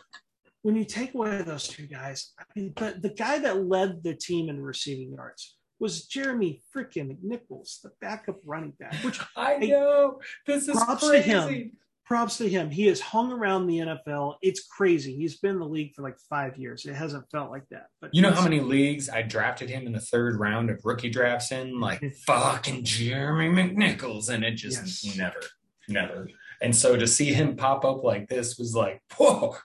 when 0.62 0.76
you 0.76 0.87
take 0.87 1.12
away 1.12 1.42
those 1.42 1.69
two 1.69 1.87
guys, 1.87 2.33
I 2.38 2.45
mean, 2.57 2.73
the, 2.75 2.99
the 2.99 3.11
guy 3.12 3.38
that 3.38 3.66
led 3.66 4.02
the 4.02 4.14
team 4.14 4.49
in 4.49 4.62
receiving 4.62 5.12
yards 5.12 5.59
was 5.83 6.07
Jeremy 6.07 6.62
freaking 6.75 7.11
McNichols, 7.15 7.83
the 7.83 7.91
backup 8.01 8.37
running 8.45 8.73
back, 8.79 8.95
which 9.05 9.21
I 9.37 9.57
know. 9.59 10.21
This 10.47 10.69
is 10.69 10.77
Props 10.77 11.11
to 11.11 11.21
him. 11.21 11.73
props 12.05 12.39
to 12.39 12.49
him. 12.49 12.71
He 12.71 12.87
has 12.87 13.01
hung 13.01 13.33
around 13.33 13.67
the 13.67 13.79
NFL. 13.79 14.37
It's 14.43 14.65
crazy. 14.67 15.17
He's 15.17 15.39
been 15.39 15.55
in 15.55 15.59
the 15.59 15.67
league 15.67 15.93
for 15.95 16.03
like 16.03 16.19
five 16.31 16.57
years. 16.57 16.87
It 16.87 16.95
hasn't 16.95 17.29
felt 17.33 17.51
like 17.51 17.69
that. 17.71 17.87
But 18.01 18.15
You 18.15 18.23
know 18.23 18.31
how 18.31 18.45
many 18.45 18.61
leagues 18.61 19.09
I 19.11 19.23
drafted 19.23 19.69
him 19.71 19.87
in 19.87 19.93
the 19.93 20.01
third 20.01 20.39
round 20.39 20.71
of 20.71 20.81
rookie 20.85 21.11
drafts 21.11 21.51
in? 21.51 21.81
Like 21.81 22.01
fucking 22.27 22.85
Jeremy 22.85 23.49
McNichols. 23.51 24.29
And 24.31 24.45
it 24.45 24.53
just 24.53 25.05
Yes. 25.05 25.17
never, 25.17 25.41
never. 25.89 26.29
And 26.61 26.77
so 26.77 26.97
to 26.97 27.09
see 27.09 27.33
him 27.33 27.57
pop 27.57 27.85
up 27.85 28.05
like 28.05 28.29
this 28.29 28.57
was 28.57 28.73
like, 28.75 29.03
whoa, 29.17 29.57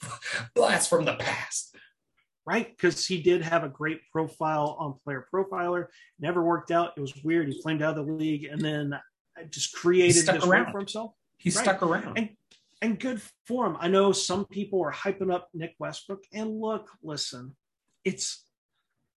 blast 0.54 0.90
from 0.90 1.04
the 1.04 1.14
past. 1.14 1.76
Right? 2.46 2.68
Because 2.76 3.06
he 3.06 3.22
did 3.22 3.42
have 3.42 3.64
a 3.64 3.68
great 3.68 4.00
profile 4.10 4.76
on 4.78 4.94
Player 5.04 5.26
Profiler. 5.32 5.86
Never 6.18 6.42
worked 6.42 6.70
out. 6.70 6.92
It 6.96 7.00
was 7.00 7.14
weird. 7.22 7.48
He 7.48 7.60
flamed 7.60 7.82
out 7.82 7.96
of 7.98 8.06
the 8.06 8.12
league 8.12 8.44
and 8.44 8.60
then 8.60 8.98
just 9.50 9.72
created 9.74 10.22
stuck 10.22 10.36
his 10.36 10.46
way 10.46 10.58
around. 10.58 10.72
for 10.72 10.78
himself. 10.78 11.14
He 11.36 11.50
Right. 11.50 11.62
stuck 11.62 11.82
around. 11.82 12.16
And 12.18 12.36
and 12.82 12.98
good 12.98 13.20
for 13.46 13.66
him. 13.66 13.76
I 13.78 13.88
know 13.88 14.10
some 14.10 14.46
people 14.46 14.80
are 14.82 14.92
hyping 14.92 15.30
up 15.32 15.50
Nick 15.52 15.74
Westbrook. 15.78 16.24
And 16.32 16.60
look, 16.60 16.88
listen, 17.02 17.54
it's 18.04 18.46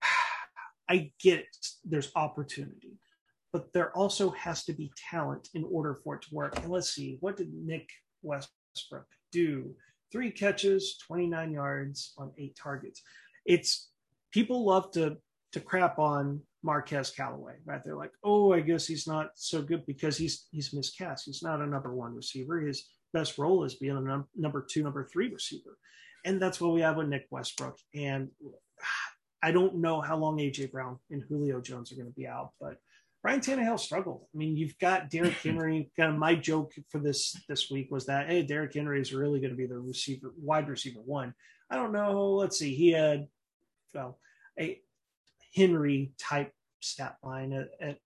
I 0.90 1.14
get 1.22 1.40
it. 1.40 1.68
There's 1.86 2.12
opportunity, 2.16 3.00
but 3.54 3.72
there 3.72 3.96
also 3.96 4.32
has 4.32 4.66
to 4.66 4.74
be 4.74 4.92
talent 5.10 5.48
in 5.54 5.64
order 5.64 5.96
for 5.96 6.16
it 6.16 6.24
to 6.24 6.36
work. 6.36 6.58
And 6.58 6.70
let's 6.70 6.90
see, 6.94 7.18
what 7.22 7.38
did 7.38 7.54
Nick 7.54 7.90
Westbrook 8.22 9.08
do? 9.32 9.76
Three 10.14 10.32
catches, 10.32 10.96
29 11.08 11.52
yards 11.52 12.14
on 12.20 12.32
eight 12.38 12.56
targets. 12.56 13.02
It's 13.46 13.90
people 14.32 14.64
love 14.64 14.92
to 14.92 15.18
to 15.54 15.60
crap 15.60 15.98
on 16.00 16.40
Marquez 16.64 17.12
Callaway, 17.12 17.56
right? 17.66 17.82
They're 17.84 17.98
like, 17.98 18.12
oh, 18.24 18.54
I 18.54 18.62
guess 18.62 18.88
he's 18.88 19.08
not 19.08 19.32
so 19.34 19.62
good 19.64 19.86
because 19.88 20.16
he's 20.16 20.48
he's 20.52 20.72
miscast. 20.72 21.24
He's 21.26 21.42
not 21.42 21.62
a 21.62 21.66
number 21.66 21.96
one 21.96 22.16
receiver. 22.16 22.62
His 22.62 22.88
best 23.12 23.40
role 23.40 23.64
is 23.64 23.74
being 23.74 23.98
a 23.98 24.02
num- 24.02 24.28
number 24.36 24.62
two, 24.62 24.84
number 24.84 25.04
three 25.12 25.30
receiver, 25.34 25.80
and 26.26 26.40
that's 26.40 26.62
what 26.62 26.74
we 26.74 26.82
have 26.82 26.98
with 26.98 27.08
Nick 27.08 27.26
Westbrook. 27.32 27.78
And 27.96 28.30
I 29.42 29.52
don't 29.52 29.78
know 29.78 30.00
how 30.00 30.16
long 30.16 30.38
AJ 30.38 30.72
Brown 30.72 31.00
and 31.10 31.24
Julio 31.28 31.60
Jones 31.60 31.92
are 31.92 31.96
going 31.96 32.08
to 32.08 32.14
be 32.14 32.28
out, 32.28 32.52
but 32.62 32.78
Ryan 33.24 33.40
Tannehill 33.40 33.80
struggled. 33.80 34.26
I 34.34 34.38
mean, 34.38 34.58
you've 34.58 34.78
got 34.80 35.10
Derrick 35.10 35.34
Henry. 35.44 35.90
kind 35.98 36.12
of 36.12 36.20
my 36.20 36.36
joke 36.36 36.74
for 36.90 37.00
this 37.00 37.36
this 37.48 37.72
week 37.72 37.90
was 37.90 38.06
that 38.08 38.30
hey, 38.30 38.44
Derrick 38.44 38.74
Henry 38.74 39.00
is 39.00 39.14
really 39.14 39.40
going 39.40 39.52
to 39.52 39.58
be 39.58 39.66
the 39.66 39.80
receiver, 39.80 40.34
wide 40.38 40.68
receiver 40.68 41.00
one. 41.00 41.34
I 41.70 41.76
don't 41.76 41.94
know. 41.94 42.32
Let's 42.34 42.60
see. 42.60 42.76
He 42.76 42.92
had 42.92 43.28
well 43.94 44.20
a 44.60 44.80
Henry 45.56 46.12
type 46.20 46.52
stat 46.82 47.18
line 47.24 47.54
at, 47.54 47.70
at 47.80 47.98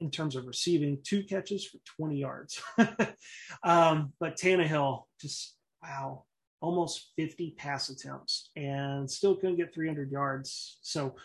in 0.00 0.10
terms 0.10 0.36
of 0.36 0.46
receiving 0.46 0.98
two 1.02 1.24
catches 1.24 1.66
for 1.66 1.78
20 1.96 2.16
yards. 2.16 2.62
um, 3.64 4.12
but 4.20 4.36
Tannehill 4.36 5.04
just 5.20 5.56
wow, 5.82 6.24
almost 6.60 7.12
50 7.16 7.54
pass 7.56 7.88
attempts 7.88 8.50
and 8.56 9.10
still 9.10 9.34
couldn't 9.34 9.56
get 9.56 9.74
300 9.74 10.10
yards. 10.10 10.78
So 10.82 11.16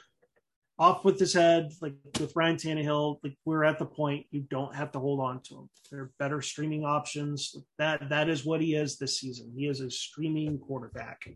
off 0.79 1.05
with 1.05 1.19
his 1.19 1.33
head, 1.33 1.71
like 1.81 1.93
with 2.19 2.35
Ryan 2.35 2.55
Tannehill, 2.55 3.19
like 3.23 3.37
we're 3.45 3.63
at 3.63 3.77
the 3.77 3.85
point 3.85 4.25
you 4.31 4.41
don't 4.49 4.75
have 4.75 4.91
to 4.93 4.99
hold 4.99 5.19
on 5.19 5.41
to 5.43 5.55
him. 5.55 5.69
There 5.91 6.01
are 6.01 6.11
better 6.17 6.41
streaming 6.41 6.83
options. 6.83 7.55
That 7.77 8.09
that 8.09 8.29
is 8.29 8.45
what 8.45 8.61
he 8.61 8.75
is 8.75 8.97
this 8.97 9.19
season. 9.19 9.53
He 9.55 9.67
is 9.67 9.81
a 9.81 9.89
streaming 9.89 10.57
quarterback. 10.57 11.27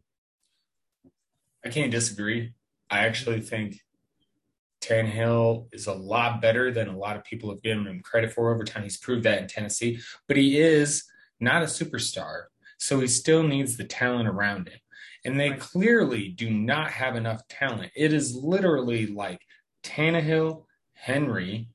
I 1.64 1.70
can't 1.70 1.92
disagree. 1.92 2.54
I 2.90 3.00
actually 3.00 3.42
think 3.42 3.80
Tannehill 4.82 5.68
is 5.72 5.88
a 5.88 5.94
lot 5.94 6.42
better 6.42 6.72
than 6.72 6.88
a 6.88 6.98
lot 6.98 7.18
of 7.18 7.24
people 7.24 7.50
have 7.50 7.62
given 7.62 7.86
him 7.86 8.02
credit 8.02 8.32
for 8.32 8.54
over 8.54 8.64
time. 8.64 8.84
He's 8.84 8.98
proved 8.98 9.24
that 9.24 9.42
in 9.42 9.48
Tennessee, 9.48 10.00
but 10.28 10.38
he 10.38 10.60
is 10.60 11.04
not 11.40 11.64
a 11.64 11.66
superstar. 11.66 12.46
So 12.80 13.00
he 13.00 13.08
still 13.08 13.44
needs 13.44 13.76
the 13.76 13.84
talent 13.84 14.28
around 14.28 14.70
him. 14.70 14.80
And 15.28 15.38
they 15.38 15.52
clearly 15.52 16.30
do 16.30 16.50
not 16.50 16.90
have 16.90 17.18
enough 17.18 17.46
talent. 17.50 17.92
It 17.98 18.14
is 18.14 18.34
literally 18.34 19.08
like 19.08 19.42
Tannehill, 19.84 20.64
Henry, 20.94 21.68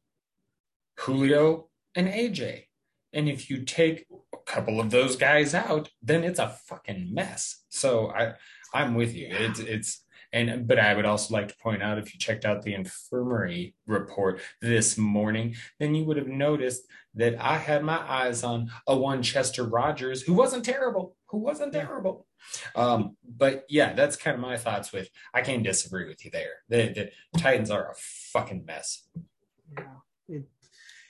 Julio, 0.98 1.68
and 1.94 2.08
AJ. 2.08 2.64
And 3.12 3.28
if 3.28 3.50
you 3.50 3.62
take 3.64 4.06
a 4.32 4.38
couple 4.46 4.80
of 4.80 4.90
those 4.90 5.16
guys 5.16 5.54
out, 5.54 5.90
then 6.02 6.24
it's 6.24 6.38
a 6.38 6.48
fucking 6.48 7.12
mess. 7.12 7.62
So 7.68 8.10
I 8.10 8.32
I'm 8.72 8.94
with 8.94 9.14
you. 9.14 9.28
It's 9.30 9.60
it's 9.60 10.02
And 10.32 10.66
but 10.66 10.78
I 10.78 10.94
would 10.94 11.04
also 11.04 11.34
like 11.34 11.48
to 11.48 11.56
point 11.58 11.82
out 11.82 11.98
if 11.98 12.14
you 12.14 12.18
checked 12.18 12.46
out 12.46 12.62
the 12.62 12.72
infirmary 12.72 13.74
report 13.86 14.40
this 14.62 14.96
morning, 14.96 15.56
then 15.78 15.94
you 15.94 16.04
would 16.06 16.16
have 16.16 16.26
noticed 16.26 16.84
that 17.16 17.36
I 17.38 17.58
had 17.58 17.84
my 17.84 17.98
eyes 17.98 18.42
on 18.42 18.70
a 18.86 18.96
one 18.96 19.22
Chester 19.22 19.64
Rogers 19.64 20.22
who 20.22 20.32
wasn't 20.32 20.64
terrible, 20.64 21.16
who 21.26 21.36
wasn't 21.36 21.74
terrible. 21.74 22.26
Um, 22.74 23.16
but 23.24 23.64
yeah, 23.68 23.92
that's 23.92 24.16
kind 24.16 24.34
of 24.34 24.40
my 24.40 24.56
thoughts 24.56 24.92
with 24.92 25.08
I 25.34 25.42
can't 25.42 25.62
disagree 25.62 26.08
with 26.08 26.24
you 26.24 26.30
there. 26.30 26.62
The, 26.68 27.10
the 27.34 27.38
Titans 27.38 27.70
are 27.70 27.90
a 27.90 27.94
fucking 27.94 28.64
mess. 28.64 29.08
Yeah. 29.76 29.84
It, 30.28 30.44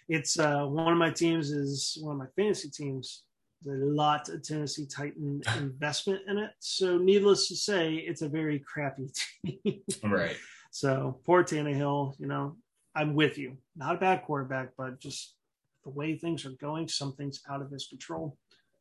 it's 0.08 0.38
uh, 0.38 0.64
one 0.64 0.92
of 0.92 0.98
my 0.98 1.10
teams 1.10 1.50
is 1.50 1.98
one 2.00 2.16
of 2.16 2.18
my 2.18 2.26
fantasy 2.36 2.70
teams 2.70 3.24
a 3.66 3.70
lot 3.70 4.28
of 4.28 4.42
Tennessee 4.42 4.86
Titan 4.86 5.42
investment 5.56 6.22
in 6.28 6.38
it. 6.38 6.50
So, 6.58 6.98
needless 6.98 7.48
to 7.48 7.56
say, 7.56 7.94
it's 7.94 8.22
a 8.22 8.28
very 8.28 8.58
crappy 8.60 9.08
team. 9.44 9.82
right. 10.04 10.36
So, 10.70 11.20
poor 11.24 11.44
Tannehill, 11.44 12.14
you 12.18 12.26
know, 12.26 12.56
I'm 12.94 13.14
with 13.14 13.38
you. 13.38 13.56
Not 13.76 13.96
a 13.96 13.98
bad 13.98 14.24
quarterback, 14.24 14.70
but 14.76 15.00
just 15.00 15.36
the 15.84 15.90
way 15.90 16.16
things 16.16 16.44
are 16.46 16.52
going, 16.60 16.88
something's 16.88 17.42
out 17.50 17.62
of 17.62 17.70
his 17.70 17.86
control. 17.86 18.36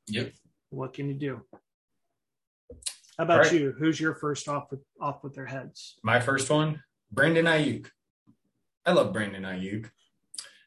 Yep. 0.08 0.34
What 0.70 0.94
can 0.94 1.08
you 1.08 1.16
do? 1.16 1.42
How 3.22 3.26
about 3.26 3.42
right. 3.42 3.54
you? 3.54 3.76
Who's 3.78 4.00
your 4.00 4.16
first 4.16 4.50
off 4.50 4.72
with 4.72 4.80
off 5.00 5.24
with 5.24 5.36
their 5.36 5.46
heads? 5.46 5.96
My 6.02 6.20
first 6.20 6.50
one, 6.50 6.82
Brandon 7.12 7.46
Aiyuk. 7.46 7.86
I 8.84 8.94
love 8.94 9.14
Brandon 9.14 9.44
Aiyuk, 9.44 9.92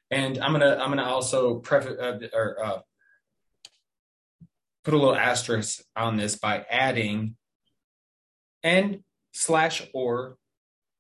and 0.09 0.39
I'm 0.39 0.53
gonna 0.53 0.79
I'm 0.81 0.91
gonna 0.91 1.03
also 1.03 1.57
preface 1.57 1.99
uh, 1.99 2.21
or 2.33 2.65
uh, 2.65 2.79
put 4.85 4.95
a 4.95 4.97
little 4.97 5.17
asterisk 5.17 5.83
on 5.97 6.17
this 6.17 6.37
by 6.37 6.65
adding 6.71 7.35
and 8.63 9.01
slash 9.33 9.83
or 9.93 10.37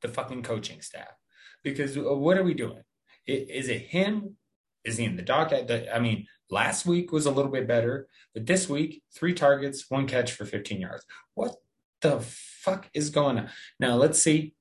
the 0.02 0.08
fucking 0.08 0.42
coaching 0.42 0.80
staff. 0.80 1.14
Because 1.62 1.96
what 1.96 2.36
are 2.36 2.42
we 2.42 2.54
doing? 2.54 2.82
Is 3.28 3.68
it 3.68 3.82
him? 3.82 4.38
Is 4.84 4.96
he 4.96 5.04
in 5.04 5.14
the 5.14 5.22
dock? 5.22 5.52
I 5.52 6.00
mean, 6.00 6.26
last 6.50 6.86
week 6.86 7.12
was 7.12 7.26
a 7.26 7.30
little 7.30 7.50
bit 7.50 7.66
better, 7.66 8.08
but 8.32 8.46
this 8.46 8.68
week, 8.68 9.02
three 9.14 9.34
targets, 9.34 9.86
one 9.88 10.06
catch 10.06 10.32
for 10.32 10.44
15 10.44 10.80
yards. 10.80 11.04
What 11.34 11.54
the 12.00 12.20
fuck 12.20 12.88
is 12.94 13.10
going 13.10 13.38
on? 13.38 13.50
Now, 13.80 13.96
let's 13.96 14.20
see, 14.20 14.54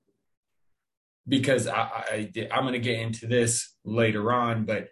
because 1.28 1.68
I, 1.68 1.82
I, 1.82 2.48
I'm 2.52 2.64
going 2.64 2.74
to 2.74 2.80
get 2.80 3.00
into 3.00 3.28
this 3.28 3.76
later 3.84 4.32
on, 4.32 4.66
but 4.66 4.88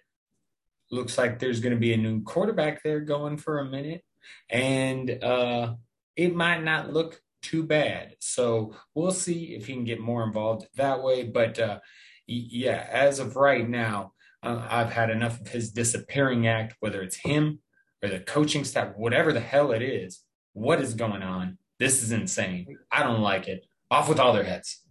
looks 0.91 1.17
like 1.17 1.39
there's 1.39 1.60
going 1.60 1.74
to 1.74 1.79
be 1.79 1.93
a 1.93 1.98
new 1.98 2.21
quarterback 2.24 2.83
there 2.83 3.00
going 3.00 3.38
for 3.38 3.60
a 3.60 3.65
minute 3.65 4.03
and 4.50 5.24
uh, 5.24 5.74
it 6.15 6.36
might 6.36 6.63
not 6.63 6.93
look 6.93 7.21
too 7.41 7.63
bad. 7.63 8.15
So 8.19 8.75
we'll 8.93 9.12
see 9.12 9.56
if 9.56 9.67
he 9.67 9.73
can 9.73 9.84
get 9.84 9.99
more 9.99 10.23
involved 10.23 10.67
that 10.75 11.01
way. 11.01 11.23
But 11.23 11.60
uh, 11.60 11.80
yeah, 12.27 12.88
as 12.89 13.19
of 13.19 13.36
right 13.36 13.67
now, 13.67 14.13
uh, 14.43 14.67
I've 14.69 14.91
had 14.91 15.10
enough 15.10 15.39
of 15.39 15.47
his 15.49 15.71
disappearing 15.71 16.47
act, 16.47 16.75
whether 16.80 17.01
it's 17.01 17.17
him 17.17 17.60
or 18.04 18.10
the 18.10 18.19
coaching 18.19 18.63
staff, 18.63 18.95
whatever 18.95 19.32
the 19.32 19.39
hell 19.39 19.71
it 19.71 19.82
is. 19.82 20.21
What 20.54 20.82
is 20.82 20.93
going 20.93 21.21
on? 21.21 21.58
This 21.80 22.04
is 22.04 22.12
insane. 22.12 22.77
I 22.91 23.04
don't 23.04 23.21
like 23.21 23.47
it. 23.47 23.65
Off 23.89 24.10
with 24.10 24.19
all 24.19 24.34
their 24.34 24.43
heads. 24.43 24.82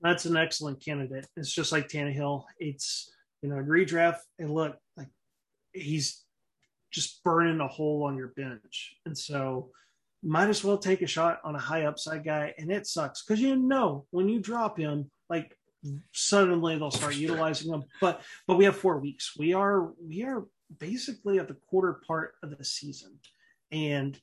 That's 0.00 0.24
an 0.24 0.36
excellent 0.36 0.84
candidate. 0.84 1.26
It's 1.36 1.52
just 1.52 1.72
like 1.72 1.88
Tannehill. 1.88 2.44
It's 2.58 3.10
you 3.42 3.48
know 3.48 3.56
redraft 3.56 4.18
and 4.38 4.50
look 4.50 4.76
like 4.96 5.08
he's 5.72 6.24
just 6.92 7.22
burning 7.24 7.60
a 7.60 7.68
hole 7.68 8.04
on 8.04 8.16
your 8.16 8.28
bench. 8.28 8.94
And 9.06 9.16
so 9.16 9.70
might 10.22 10.48
as 10.48 10.62
well 10.62 10.78
take 10.78 11.02
a 11.02 11.06
shot 11.06 11.40
on 11.44 11.54
a 11.54 11.60
high 11.60 11.86
upside 11.86 12.24
guy. 12.24 12.54
And 12.58 12.70
it 12.70 12.86
sucks 12.86 13.24
because 13.24 13.40
you 13.40 13.56
know 13.56 14.06
when 14.10 14.28
you 14.28 14.40
drop 14.40 14.78
him, 14.78 15.10
like 15.28 15.56
suddenly 16.12 16.78
they'll 16.78 16.90
start 16.90 17.16
utilizing 17.16 17.72
him. 17.72 17.84
But 18.00 18.22
but 18.46 18.56
we 18.56 18.64
have 18.64 18.76
four 18.76 18.98
weeks. 18.98 19.34
We 19.38 19.52
are 19.54 19.92
we 20.00 20.22
are 20.24 20.44
basically 20.78 21.38
at 21.38 21.48
the 21.48 21.54
quarter 21.54 22.00
part 22.06 22.34
of 22.42 22.56
the 22.56 22.64
season. 22.64 23.18
And 23.70 24.18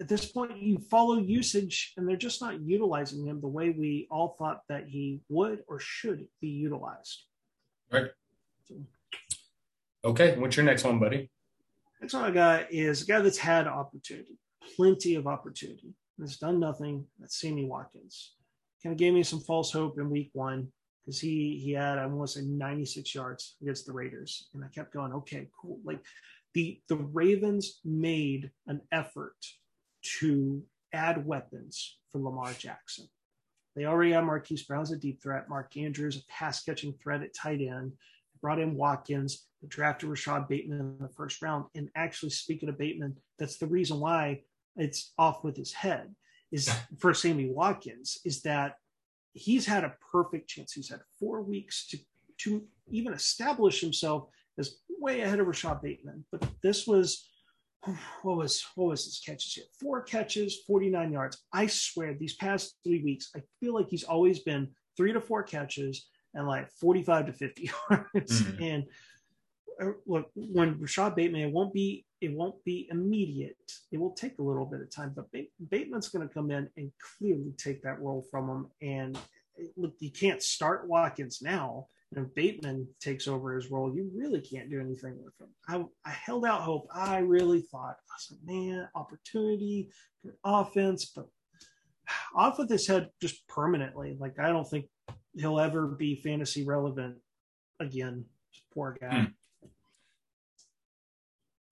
at 0.00 0.08
this 0.08 0.24
point 0.26 0.56
you 0.56 0.78
follow 0.78 1.18
usage 1.18 1.92
and 1.96 2.08
they're 2.08 2.16
just 2.16 2.40
not 2.40 2.60
utilizing 2.60 3.26
him 3.26 3.40
the 3.40 3.48
way 3.48 3.70
we 3.70 4.06
all 4.10 4.36
thought 4.38 4.62
that 4.68 4.88
he 4.88 5.20
would 5.28 5.62
or 5.68 5.78
should 5.78 6.26
be 6.40 6.48
utilized. 6.48 7.24
Right. 7.92 8.10
So, 8.64 8.76
Okay, 10.02 10.38
what's 10.38 10.56
your 10.56 10.64
next 10.64 10.84
one, 10.84 10.98
buddy? 10.98 11.30
Next 12.00 12.14
one 12.14 12.24
I 12.24 12.30
got 12.30 12.72
is 12.72 13.02
a 13.02 13.06
guy 13.06 13.20
that's 13.20 13.36
had 13.36 13.66
opportunity, 13.66 14.38
plenty 14.74 15.16
of 15.16 15.26
opportunity, 15.26 15.94
has 16.18 16.38
done 16.38 16.58
nothing. 16.58 17.04
That's 17.18 17.38
Sammy 17.38 17.66
Watkins. 17.66 18.32
Kind 18.82 18.94
of 18.94 18.98
gave 18.98 19.12
me 19.12 19.22
some 19.22 19.40
false 19.40 19.70
hope 19.72 19.98
in 19.98 20.08
week 20.08 20.30
one 20.32 20.68
because 21.04 21.20
he 21.20 21.60
he 21.62 21.72
had 21.72 21.98
I 21.98 22.06
want 22.06 22.30
to 22.30 22.40
say 22.40 22.46
96 22.46 23.14
yards 23.14 23.56
against 23.60 23.86
the 23.86 23.92
Raiders, 23.92 24.48
and 24.54 24.64
I 24.64 24.68
kept 24.68 24.92
going, 24.92 25.12
okay, 25.12 25.48
cool. 25.60 25.78
Like 25.84 26.00
the 26.54 26.80
the 26.88 26.96
Ravens 26.96 27.80
made 27.84 28.50
an 28.66 28.80
effort 28.92 29.36
to 30.20 30.62
add 30.92 31.26
weapons 31.26 31.98
for 32.10 32.20
Lamar 32.20 32.52
Jackson. 32.52 33.06
They 33.76 33.84
already 33.84 34.12
have 34.12 34.24
Marquise 34.24 34.64
Brown 34.64 34.82
as 34.82 34.90
a 34.90 34.96
deep 34.96 35.22
threat, 35.22 35.48
Mark 35.48 35.76
Andrews 35.76 36.16
a 36.16 36.32
pass 36.32 36.62
catching 36.64 36.92
threat 36.94 37.22
at 37.22 37.34
tight 37.34 37.60
end, 37.60 37.92
brought 38.40 38.58
in 38.58 38.74
Watkins, 38.74 39.46
drafted 39.68 40.08
Rashod 40.08 40.48
Bateman 40.48 40.80
in 40.80 40.98
the 40.98 41.12
first 41.14 41.40
round. 41.40 41.66
And 41.74 41.88
actually, 41.94 42.30
speaking 42.30 42.68
of 42.68 42.78
Bateman, 42.78 43.16
that's 43.38 43.58
the 43.58 43.66
reason 43.66 44.00
why 44.00 44.42
it's 44.76 45.12
off 45.18 45.44
with 45.44 45.56
his 45.56 45.72
head 45.72 46.14
is 46.52 46.70
for 46.98 47.14
Sammy 47.14 47.50
Watkins 47.50 48.18
is 48.24 48.42
that 48.42 48.74
he's 49.32 49.66
had 49.66 49.84
a 49.84 49.94
perfect 50.12 50.48
chance. 50.48 50.72
He's 50.72 50.88
had 50.88 51.00
four 51.18 51.42
weeks 51.42 51.86
to 51.88 51.98
to 52.42 52.64
even 52.88 53.12
establish 53.12 53.80
himself 53.80 54.28
as 54.58 54.76
way 54.98 55.20
ahead 55.20 55.40
of 55.40 55.46
Rashod 55.46 55.82
Bateman. 55.82 56.24
But 56.32 56.46
this 56.62 56.86
was 56.86 57.28
what 58.22 58.36
was 58.36 58.64
what 58.74 58.88
was 58.88 59.04
his 59.04 59.20
catches 59.24 59.54
here? 59.54 59.64
Four 59.80 60.02
catches, 60.02 60.60
49 60.66 61.12
yards. 61.12 61.38
I 61.52 61.66
swear 61.66 62.14
these 62.14 62.34
past 62.36 62.76
three 62.84 63.02
weeks, 63.02 63.30
I 63.34 63.42
feel 63.60 63.74
like 63.74 63.88
he's 63.88 64.04
always 64.04 64.40
been 64.40 64.68
three 64.96 65.12
to 65.12 65.20
four 65.20 65.42
catches 65.42 66.08
and 66.34 66.46
like 66.46 66.70
45 66.72 67.26
to 67.26 67.32
50 67.32 67.70
yards. 67.90 68.42
Mm-hmm. 68.42 68.62
And 68.62 68.84
look, 70.06 70.30
when 70.34 70.78
Rashod 70.80 71.16
Bateman, 71.16 71.42
it 71.42 71.52
won't 71.52 71.72
be 71.72 72.04
it 72.20 72.32
won't 72.32 72.62
be 72.64 72.86
immediate. 72.90 73.56
It 73.90 73.98
will 73.98 74.12
take 74.12 74.38
a 74.38 74.42
little 74.42 74.66
bit 74.66 74.82
of 74.82 74.94
time, 74.94 75.14
but 75.16 75.26
Bateman's 75.70 76.08
going 76.08 76.26
to 76.26 76.32
come 76.32 76.50
in 76.50 76.68
and 76.76 76.92
clearly 77.18 77.54
take 77.56 77.82
that 77.82 78.00
role 78.00 78.26
from 78.30 78.48
him. 78.50 78.66
And 78.82 79.18
look, 79.76 79.94
you 80.00 80.10
can't 80.10 80.42
start 80.42 80.86
Watkins 80.86 81.40
now. 81.40 81.86
And 82.14 82.26
if 82.26 82.34
Bateman 82.34 82.88
takes 83.00 83.28
over 83.28 83.54
his 83.54 83.70
role, 83.70 83.94
you 83.94 84.10
really 84.14 84.40
can't 84.40 84.68
do 84.68 84.80
anything 84.80 85.16
with 85.24 85.32
him. 85.40 85.48
I, 85.68 86.08
I 86.08 86.12
held 86.12 86.44
out 86.44 86.62
hope. 86.62 86.88
I 86.92 87.18
really 87.18 87.62
thought, 87.62 87.96
I 88.10 88.14
was 88.16 88.32
like, 88.32 88.40
man, 88.44 88.88
opportunity, 88.94 89.90
good 90.22 90.34
offense, 90.44 91.12
but 91.14 91.28
off 92.34 92.58
with 92.58 92.68
his 92.68 92.86
head 92.86 93.10
just 93.20 93.46
permanently. 93.48 94.16
Like 94.18 94.38
I 94.38 94.48
don't 94.48 94.68
think 94.68 94.86
he'll 95.34 95.60
ever 95.60 95.86
be 95.86 96.16
fantasy 96.16 96.64
relevant 96.64 97.16
again. 97.78 98.24
Poor 98.74 98.96
guy. 99.00 99.20
Hmm. 99.20 99.24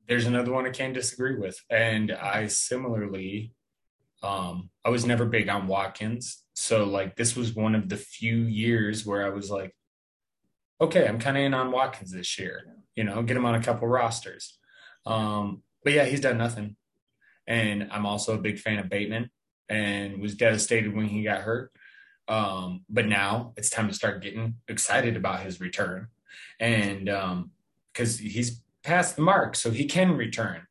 There's 0.09 0.27
another 0.27 0.53
one 0.53 0.67
I 0.67 0.71
can't 0.71 0.95
disagree 0.95 1.37
with, 1.37 1.63
and 1.71 2.13
I 2.13 2.47
similarly, 2.47 3.53
um, 4.23 4.71
I 4.85 4.89
was 4.89 5.05
never 5.05 5.27
big 5.27 5.49
on 5.49 5.67
Watkins, 5.69 6.45
so 6.55 6.85
like 6.85 7.15
this 7.15 7.37
was 7.37 7.55
one 7.55 7.75
of 7.75 7.89
the 7.89 7.97
few 7.97 8.39
years 8.39 9.07
where 9.07 9.25
I 9.25 9.29
was 9.29 9.51
like, 9.51 9.77
okay, 10.81 11.07
I'm 11.07 11.19
kind 11.19 11.37
of 11.37 11.45
in 11.45 11.55
on 11.55 11.71
Watkins 11.71 12.13
this 12.13 12.39
year. 12.39 12.63
You 12.97 13.05
know, 13.05 13.23
get 13.23 13.37
him 13.37 13.47
on 13.47 13.55
a 13.55 13.63
couple 13.63 13.87
rosters. 13.87 14.59
Um, 15.07 15.63
but 15.85 15.93
yeah, 15.93 16.05
he's 16.05 16.21
done 16.21 16.39
nothing. 16.39 16.77
And 17.47 17.89
I'm 17.91 18.07
also 18.07 18.35
a 18.35 18.41
big 18.41 18.59
fan 18.59 18.79
of 18.79 18.89
Bateman 18.89 19.31
and 19.69 20.21
was 20.21 20.35
devastated 20.35 20.95
when 20.95 21.07
he 21.07 21.23
got 21.23 21.43
hurt. 21.43 21.73
Um, 22.27 22.85
but 22.89 23.07
now 23.07 23.55
it's 23.57 23.71
time 23.71 23.89
to 23.89 23.95
start 23.95 24.23
getting 24.23 24.57
excited 24.69 25.17
about 25.17 25.41
his 25.41 25.61
return. 25.61 26.09
And 26.61 27.07
because 27.07 28.21
um, 28.21 28.27
he's 28.27 28.63
past 28.89 29.17
the 29.17 29.23
mark, 29.23 29.55
so 29.55 29.71
he 29.71 29.85
can 29.85 30.17
return. 30.17 30.63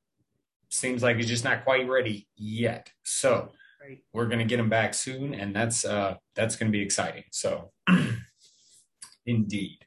Seems 0.69 1.03
like 1.03 1.17
he's 1.17 1.27
just 1.27 1.43
not 1.43 1.63
quite 1.63 1.88
ready 1.88 2.27
yet. 2.36 2.91
So 3.03 3.51
right. 3.82 3.99
we're 4.13 4.27
gonna 4.27 4.45
get 4.45 4.60
him 4.60 4.69
back 4.69 4.93
soon, 4.93 5.34
and 5.34 5.56
that's 5.56 5.86
uh 5.86 6.15
that's 6.36 6.56
gonna 6.56 6.71
be 6.71 6.82
exciting. 6.82 7.23
So 7.32 7.71
indeed. 9.25 9.80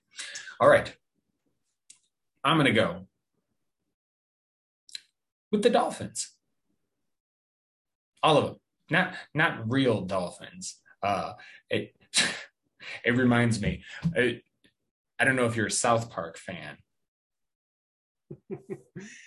All 0.61 0.69
right. 0.69 0.95
I'm 2.43 2.57
gonna 2.57 2.73
go 2.73 3.07
with 5.51 5.63
the 5.63 5.71
Dolphins. 5.71 6.31
All 8.23 8.39
of 8.39 8.45
them. 8.45 8.57
Not 8.91 9.15
not 9.35 9.71
real 9.71 10.03
dolphins 10.03 10.81
uh, 11.03 11.33
it 11.69 11.95
it 13.05 13.13
reminds 13.13 13.61
me. 13.61 13.83
I, 14.17 14.41
I 15.19 15.25
don't 15.25 15.37
know 15.37 15.47
if 15.47 15.57
you're 15.57 15.67
a 15.67 15.71
South 15.71 16.11
Park 16.11 16.39
fan. 16.39 16.77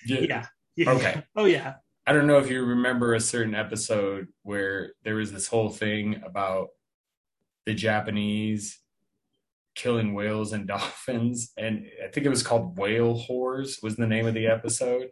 Yeah. 0.05 0.45
yeah. 0.75 0.89
Okay. 0.89 1.23
Oh 1.35 1.45
yeah. 1.45 1.75
I 2.05 2.13
don't 2.13 2.27
know 2.27 2.37
if 2.37 2.49
you 2.49 2.63
remember 2.65 3.13
a 3.13 3.19
certain 3.19 3.55
episode 3.55 4.27
where 4.43 4.93
there 5.03 5.15
was 5.15 5.31
this 5.31 5.47
whole 5.47 5.69
thing 5.69 6.21
about 6.25 6.69
the 7.65 7.73
Japanese 7.73 8.79
killing 9.75 10.13
whales 10.13 10.53
and 10.53 10.67
dolphins, 10.67 11.51
and 11.57 11.85
I 12.03 12.09
think 12.09 12.25
it 12.25 12.29
was 12.29 12.43
called 12.43 12.77
Whale 12.77 13.17
Whores 13.29 13.81
was 13.81 13.95
the 13.95 14.07
name 14.07 14.27
of 14.27 14.33
the 14.33 14.47
episode. 14.47 15.09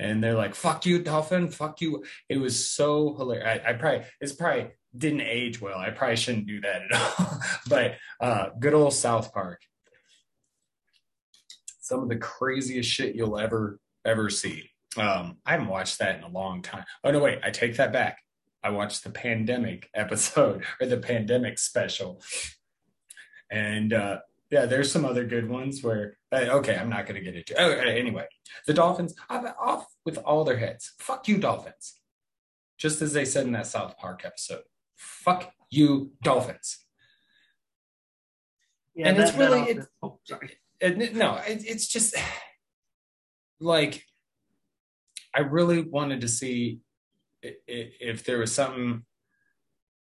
And 0.00 0.22
they're 0.22 0.34
like, 0.34 0.54
"Fuck 0.54 0.86
you, 0.86 1.02
dolphin! 1.02 1.48
Fuck 1.48 1.80
you!" 1.80 2.04
It 2.28 2.38
was 2.38 2.70
so 2.70 3.16
hilarious. 3.16 3.60
I, 3.66 3.70
I 3.70 3.72
probably 3.72 4.04
it's 4.20 4.32
probably 4.32 4.70
didn't 4.96 5.22
age 5.22 5.60
well. 5.60 5.78
I 5.78 5.90
probably 5.90 6.14
shouldn't 6.14 6.46
do 6.46 6.60
that 6.60 6.82
at 6.82 7.18
all. 7.18 7.40
but 7.68 7.94
uh, 8.20 8.50
good 8.60 8.74
old 8.74 8.94
South 8.94 9.32
Park. 9.32 9.60
Some 11.88 12.02
of 12.02 12.10
the 12.10 12.16
craziest 12.16 12.90
shit 12.90 13.14
you'll 13.14 13.38
ever 13.38 13.80
ever 14.04 14.28
see. 14.28 14.70
Um, 14.98 15.38
I 15.46 15.52
haven't 15.52 15.68
watched 15.68 15.98
that 16.00 16.18
in 16.18 16.22
a 16.22 16.28
long 16.28 16.60
time. 16.60 16.84
Oh 17.02 17.10
no, 17.10 17.18
wait, 17.18 17.38
I 17.42 17.48
take 17.50 17.76
that 17.76 17.94
back. 17.94 18.18
I 18.62 18.68
watched 18.70 19.04
the 19.04 19.10
pandemic 19.10 19.88
episode 19.94 20.64
or 20.80 20.86
the 20.86 20.98
pandemic 20.98 21.58
special, 21.58 22.22
and 23.50 23.94
uh, 23.94 24.18
yeah, 24.50 24.66
there's 24.66 24.92
some 24.92 25.06
other 25.06 25.24
good 25.24 25.48
ones 25.48 25.82
where 25.82 26.18
uh, 26.30 26.58
okay, 26.58 26.76
I'm 26.76 26.90
not 26.90 27.06
going 27.06 27.14
to 27.14 27.22
get 27.22 27.36
into. 27.36 27.54
Oh, 27.58 27.70
anyway, 27.70 28.26
the 28.66 28.74
Dolphins 28.74 29.14
I'm 29.30 29.46
off 29.58 29.86
with 30.04 30.18
all 30.18 30.44
their 30.44 30.58
heads. 30.58 30.92
Fuck 30.98 31.26
you, 31.26 31.38
Dolphins. 31.38 32.00
Just 32.76 33.00
as 33.00 33.14
they 33.14 33.24
said 33.24 33.46
in 33.46 33.52
that 33.52 33.66
South 33.66 33.96
Park 33.96 34.22
episode. 34.26 34.62
Fuck 34.94 35.52
you, 35.70 36.12
Dolphins. 36.22 36.84
Yeah, 38.94 39.08
and 39.08 39.16
that, 39.16 39.28
it's 39.28 39.38
really 39.38 39.60
it, 39.62 39.86
oh, 40.02 40.18
sorry. 40.24 40.58
No, 40.82 41.36
it, 41.46 41.64
it's 41.66 41.88
just 41.88 42.14
like 43.60 44.04
I 45.34 45.40
really 45.40 45.82
wanted 45.82 46.20
to 46.22 46.28
see 46.28 46.80
if 47.42 48.24
there 48.24 48.38
was 48.38 48.52
something 48.52 49.04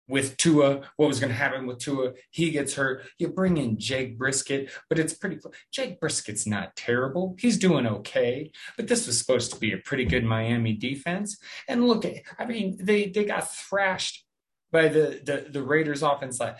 with 0.09 0.37
Tua, 0.37 0.81
what 0.97 1.07
was 1.07 1.19
going 1.19 1.29
to 1.29 1.37
happen 1.37 1.67
with 1.67 1.77
Tua. 1.77 2.13
He 2.31 2.49
gets 2.49 2.73
hurt. 2.73 3.03
You 3.19 3.29
bring 3.29 3.57
in 3.57 3.77
Jake 3.77 4.17
Brissett, 4.17 4.71
but 4.89 4.97
it's 4.97 5.13
pretty. 5.13 5.39
Jake 5.71 6.01
Brissett's 6.01 6.47
not 6.47 6.75
terrible. 6.75 7.35
He's 7.39 7.57
doing 7.57 7.85
okay. 7.85 8.51
But 8.75 8.87
this 8.87 9.05
was 9.05 9.19
supposed 9.19 9.53
to 9.53 9.59
be 9.59 9.71
a 9.71 9.77
pretty 9.77 10.05
good 10.05 10.25
Miami 10.25 10.73
defense. 10.73 11.37
And 11.67 11.87
look, 11.87 12.05
I 12.39 12.45
mean, 12.45 12.77
they 12.81 13.07
they 13.09 13.23
got 13.23 13.51
thrashed 13.53 14.25
by 14.71 14.87
the 14.87 15.21
the, 15.23 15.47
the 15.49 15.63
Raiders 15.63 16.01
offense 16.01 16.39
line. 16.39 16.55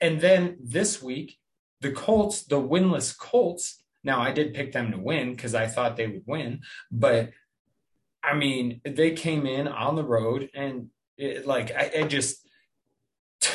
And 0.00 0.20
then 0.20 0.56
this 0.62 1.02
week, 1.02 1.38
the 1.80 1.92
Colts, 1.92 2.42
the 2.42 2.60
winless 2.60 3.16
Colts. 3.16 3.82
Now 4.02 4.20
I 4.20 4.32
did 4.32 4.54
pick 4.54 4.72
them 4.72 4.92
to 4.92 4.98
win 4.98 5.34
because 5.34 5.54
I 5.54 5.66
thought 5.66 5.96
they 5.96 6.06
would 6.06 6.24
win, 6.26 6.60
but 6.90 7.30
I 8.22 8.34
mean, 8.34 8.80
they 8.84 9.12
came 9.12 9.46
in 9.46 9.66
on 9.66 9.96
the 9.96 10.04
road 10.04 10.50
and 10.54 10.88
it, 11.16 11.46
like 11.46 11.70
I, 11.74 11.90
I 12.00 12.02
just 12.04 12.46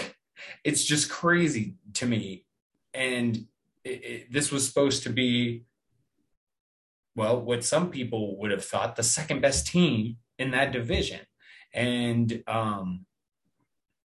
it's 0.63 0.83
just 0.83 1.09
crazy 1.09 1.75
to 1.93 2.05
me. 2.05 2.45
And 2.93 3.45
it, 3.83 3.89
it, 3.89 4.33
this 4.33 4.51
was 4.51 4.67
supposed 4.67 5.03
to 5.03 5.09
be 5.09 5.63
well, 7.17 7.39
what 7.39 7.63
some 7.63 7.91
people 7.91 8.37
would 8.39 8.51
have 8.51 8.65
thought 8.65 8.97
the 8.97 9.03
second 9.03 9.41
best 9.41 9.67
team 9.67 10.17
in 10.37 10.51
that 10.51 10.73
division. 10.73 11.21
And 11.73 12.43
um 12.47 13.05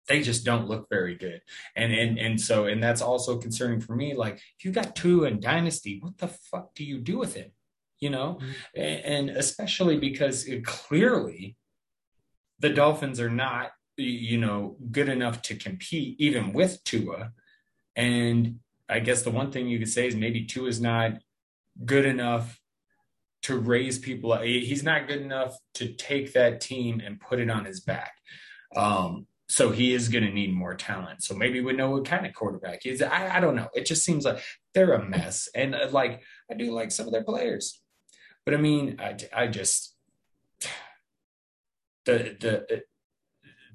they 0.08 0.22
just 0.22 0.46
don't 0.46 0.68
look 0.68 0.88
very 0.90 1.16
good. 1.16 1.42
And 1.76 1.94
and 1.94 2.18
and 2.18 2.40
so 2.40 2.66
and 2.66 2.82
that's 2.82 3.02
also 3.02 3.38
concerning 3.38 3.82
for 3.82 3.96
me. 3.96 4.16
Like 4.16 4.36
if 4.36 4.66
you 4.66 4.72
got 4.72 4.96
Tua 4.96 5.28
in 5.28 5.40
dynasty, 5.40 6.00
what 6.02 6.18
the 6.18 6.28
fuck 6.28 6.74
do 6.76 6.84
you 6.84 7.00
do 7.00 7.18
with 7.18 7.38
it? 7.38 7.54
you 8.00 8.10
know, 8.10 8.40
mm-hmm. 8.76 9.12
and, 9.12 9.30
especially 9.32 9.98
because 9.98 10.46
it, 10.46 10.66
clearly 10.66 11.56
the 12.60 12.70
Dolphins 12.70 13.20
are 13.20 13.30
not, 13.30 13.72
you 13.98 14.38
know, 14.38 14.78
good 14.92 15.10
enough 15.10 15.42
to 15.44 15.56
compete 15.56 16.16
even 16.20 16.54
with 16.54 16.84
Tua. 16.84 17.32
And 17.96 18.60
I 18.88 19.00
guess 19.00 19.24
the 19.24 19.32
one 19.32 19.52
thing 19.52 19.68
you 19.68 19.80
could 19.80 19.90
say 19.90 20.08
is 20.08 20.16
maybe 20.16 20.46
Tua 20.46 20.68
is 20.68 20.80
not 20.80 21.14
good 21.84 22.06
enough 22.06 22.60
to 23.44 23.58
raise 23.58 23.98
people. 23.98 24.38
He's 24.38 24.84
not 24.84 25.08
good 25.08 25.22
enough 25.22 25.58
to 25.76 25.94
take 25.94 26.34
that 26.34 26.62
team 26.62 27.02
and 27.04 27.20
put 27.20 27.40
it 27.40 27.50
on 27.50 27.66
his 27.66 27.80
back. 27.80 28.14
Um, 28.76 29.26
so 29.50 29.72
he 29.72 29.94
is 29.94 30.10
going 30.10 30.26
to 30.26 30.32
need 30.32 30.54
more 30.54 30.76
talent. 30.76 31.24
So 31.24 31.36
maybe 31.36 31.62
we 31.62 31.74
know 31.74 31.92
what 31.92 32.06
kind 32.06 32.26
of 32.26 32.34
quarterback 32.34 32.84
he 32.84 32.90
is. 32.90 33.02
I, 33.02 33.38
I 33.38 33.40
don't 33.40 33.56
know. 33.56 33.70
It 33.74 33.86
just 33.86 34.04
seems 34.04 34.26
like 34.26 34.40
they're 34.74 34.94
a 34.94 35.08
mess. 35.08 35.48
And 35.56 35.74
uh, 35.74 35.88
like, 35.92 36.22
I 36.52 36.56
do 36.56 36.72
like 36.72 36.92
some 36.92 37.06
of 37.06 37.14
their 37.14 37.24
players. 37.24 37.82
But 38.46 38.54
I 38.54 38.58
mean, 38.58 38.98
I, 39.00 39.16
I 39.34 39.48
just 39.48 39.96
the 42.06 42.36
the 42.40 42.82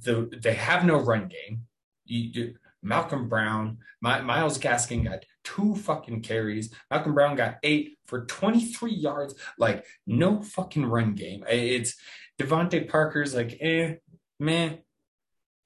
the 0.03 0.39
they 0.43 0.55
have 0.55 0.85
no 0.85 0.99
run 0.99 1.29
game. 1.29 1.65
You, 2.05 2.55
Malcolm 2.83 3.29
Brown, 3.29 3.79
My, 4.01 4.21
Myles 4.23 4.59
Gaskin 4.59 5.05
got 5.05 5.25
two 5.45 5.77
fucking 5.77 6.23
carries. 6.23 6.75
Malcolm 6.91 7.15
Brown 7.15 7.37
got 7.37 7.59
eight 7.63 7.99
for 8.07 8.27
23 8.27 8.93
yards. 8.93 9.35
Like 9.57 9.85
no 10.07 10.43
fucking 10.43 10.85
run 10.85 11.15
game. 11.15 11.45
It's 11.49 11.95
DeVante 12.41 12.89
Parker's 12.89 13.35
like 13.35 13.57
eh, 13.61 13.95
meh, 14.41 14.77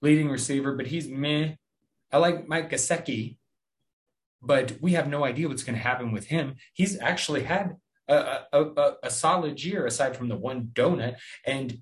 leading 0.07 0.31
receiver, 0.31 0.73
but 0.77 0.87
he's 0.87 1.09
meh. 1.09 1.55
I 2.13 2.19
like 2.19 2.47
Mike 2.47 2.71
Gesicki, 2.71 3.37
but 4.41 4.75
we 4.81 4.93
have 4.93 5.09
no 5.09 5.25
idea 5.25 5.49
what's 5.49 5.65
going 5.65 5.77
to 5.77 5.83
happen 5.83 6.13
with 6.13 6.27
him. 6.29 6.55
He's 6.73 6.99
actually 7.01 7.43
had 7.43 7.75
a, 8.09 8.39
a, 8.53 8.93
a 9.03 9.11
solid 9.11 9.63
year 9.63 9.85
aside 9.85 10.17
from 10.17 10.29
the 10.29 10.37
one 10.37 10.71
donut. 10.73 11.17
And 11.45 11.79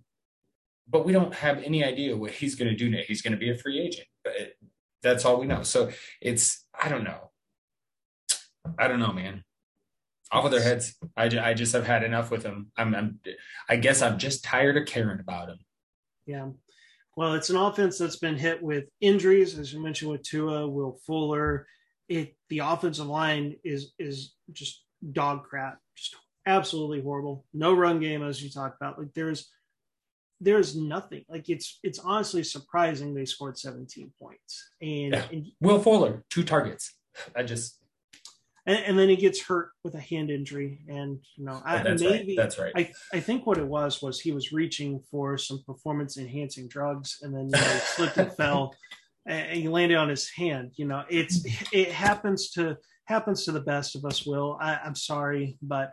but 0.89 1.05
we 1.05 1.13
don't 1.13 1.35
have 1.35 1.63
any 1.63 1.85
idea 1.85 2.17
what 2.17 2.31
he's 2.31 2.55
going 2.55 2.71
to 2.71 2.77
do 2.77 2.91
now. 2.91 3.03
He's 3.07 3.23
going 3.23 3.33
to 3.33 3.39
be 3.39 3.51
a 3.51 3.59
free 3.59 3.79
agent. 3.81 4.09
But 4.23 4.35
that's 5.03 5.25
all 5.25 5.39
we 5.39 5.47
know. 5.47 5.63
So 5.63 5.91
it's 6.21 6.65
I 6.83 6.89
don't 6.89 7.05
know. 7.05 7.31
I 8.79 8.89
don't 8.89 9.01
know, 9.01 9.13
man. 9.13 9.45
Off 10.33 10.47
of 10.47 10.51
their 10.51 10.63
heads. 10.63 10.95
I, 11.17 11.27
I 11.51 11.55
just 11.55 11.75
have 11.75 11.87
had 11.87 12.03
enough 12.03 12.31
with 12.31 12.43
them. 12.43 12.73
I'm, 12.77 12.95
I'm 12.95 13.21
I 13.69 13.77
guess 13.77 14.01
I'm 14.01 14.19
just 14.19 14.43
tired 14.43 14.79
of 14.79 14.87
caring 14.87 15.21
about 15.21 15.51
him. 15.51 15.59
Yeah. 16.27 16.49
Well, 17.17 17.35
it's 17.35 17.51
an 17.51 17.57
offense 17.57 17.99
that's 17.99 18.17
been 18.17 18.37
hit 18.37 18.63
with 18.63 18.85
injuries, 19.01 19.59
as 19.59 19.73
you 19.73 19.83
mentioned 19.83 20.11
with 20.11 20.23
Tua, 20.23 20.69
Will 20.69 20.99
Fuller. 21.07 21.67
It 22.09 22.37
the 22.49 22.59
offensive 22.59 23.07
line 23.07 23.57
is 23.65 23.93
is 23.99 24.35
just 24.53 24.83
dog 25.13 25.45
crap, 25.45 25.79
just 25.97 26.17
absolutely 26.47 27.01
horrible. 27.01 27.45
No 27.55 27.75
run 27.75 28.01
game, 28.01 28.23
as 28.23 28.43
you 28.43 28.51
talked 28.51 28.77
about. 28.81 28.99
Like 28.99 29.15
there's 29.15 29.49
there's 30.41 30.77
nothing. 30.77 31.25
Like 31.29 31.49
it's 31.49 31.79
it's 31.83 31.99
honestly 31.99 32.43
surprising 32.43 33.15
they 33.15 33.25
scored 33.25 33.59
17 33.59 34.13
points. 34.21 34.71
And, 34.83 35.15
yeah. 35.15 35.25
and 35.31 35.47
Will 35.61 35.81
Fuller, 35.81 36.25
two 36.31 36.43
targets. 36.43 36.95
I 37.37 37.43
just 37.45 37.81
and, 38.67 38.79
and, 38.79 38.99
then 38.99 39.09
he 39.09 39.17
gets 39.17 39.43
hurt 39.43 39.71
with 39.83 39.95
a 39.95 40.01
hand 40.01 40.31
injury. 40.31 40.81
And 40.89 41.19
you 41.37 41.45
know, 41.45 41.61
I, 41.65 41.83
that's 41.83 42.03
maybe 42.03 42.29
right. 42.29 42.37
that's 42.37 42.59
right. 42.59 42.73
I, 42.77 42.93
I 43.13 43.21
think 43.21 43.47
what 43.47 43.59
it 43.59 43.67
was 43.67 44.01
was 44.01 44.21
he 44.21 44.33
was 44.33 44.53
reaching 44.53 45.01
for 45.11 45.37
some 45.39 45.63
performance 45.67 46.17
enhancing 46.17 46.69
drugs 46.69 47.19
and 47.23 47.35
then 47.35 47.45
you 47.47 47.51
know, 47.51 47.81
slipped 47.83 48.17
and 48.17 48.33
fell 48.33 48.75
and 49.27 49.57
he 49.57 49.69
landed 49.69 49.97
on 49.97 50.09
his 50.09 50.31
hand. 50.31 50.73
You 50.77 50.87
know, 50.87 51.05
it's 51.09 51.45
it 51.73 51.91
happens 51.91 52.51
to 52.53 52.77
happens 53.05 53.45
to 53.45 53.53
the 53.53 53.61
best 53.61 53.97
of 53.97 54.05
us. 54.05 54.27
Will 54.27 54.59
I, 54.61 54.77
I'm 54.77 54.95
sorry, 54.95 55.59
but 55.63 55.93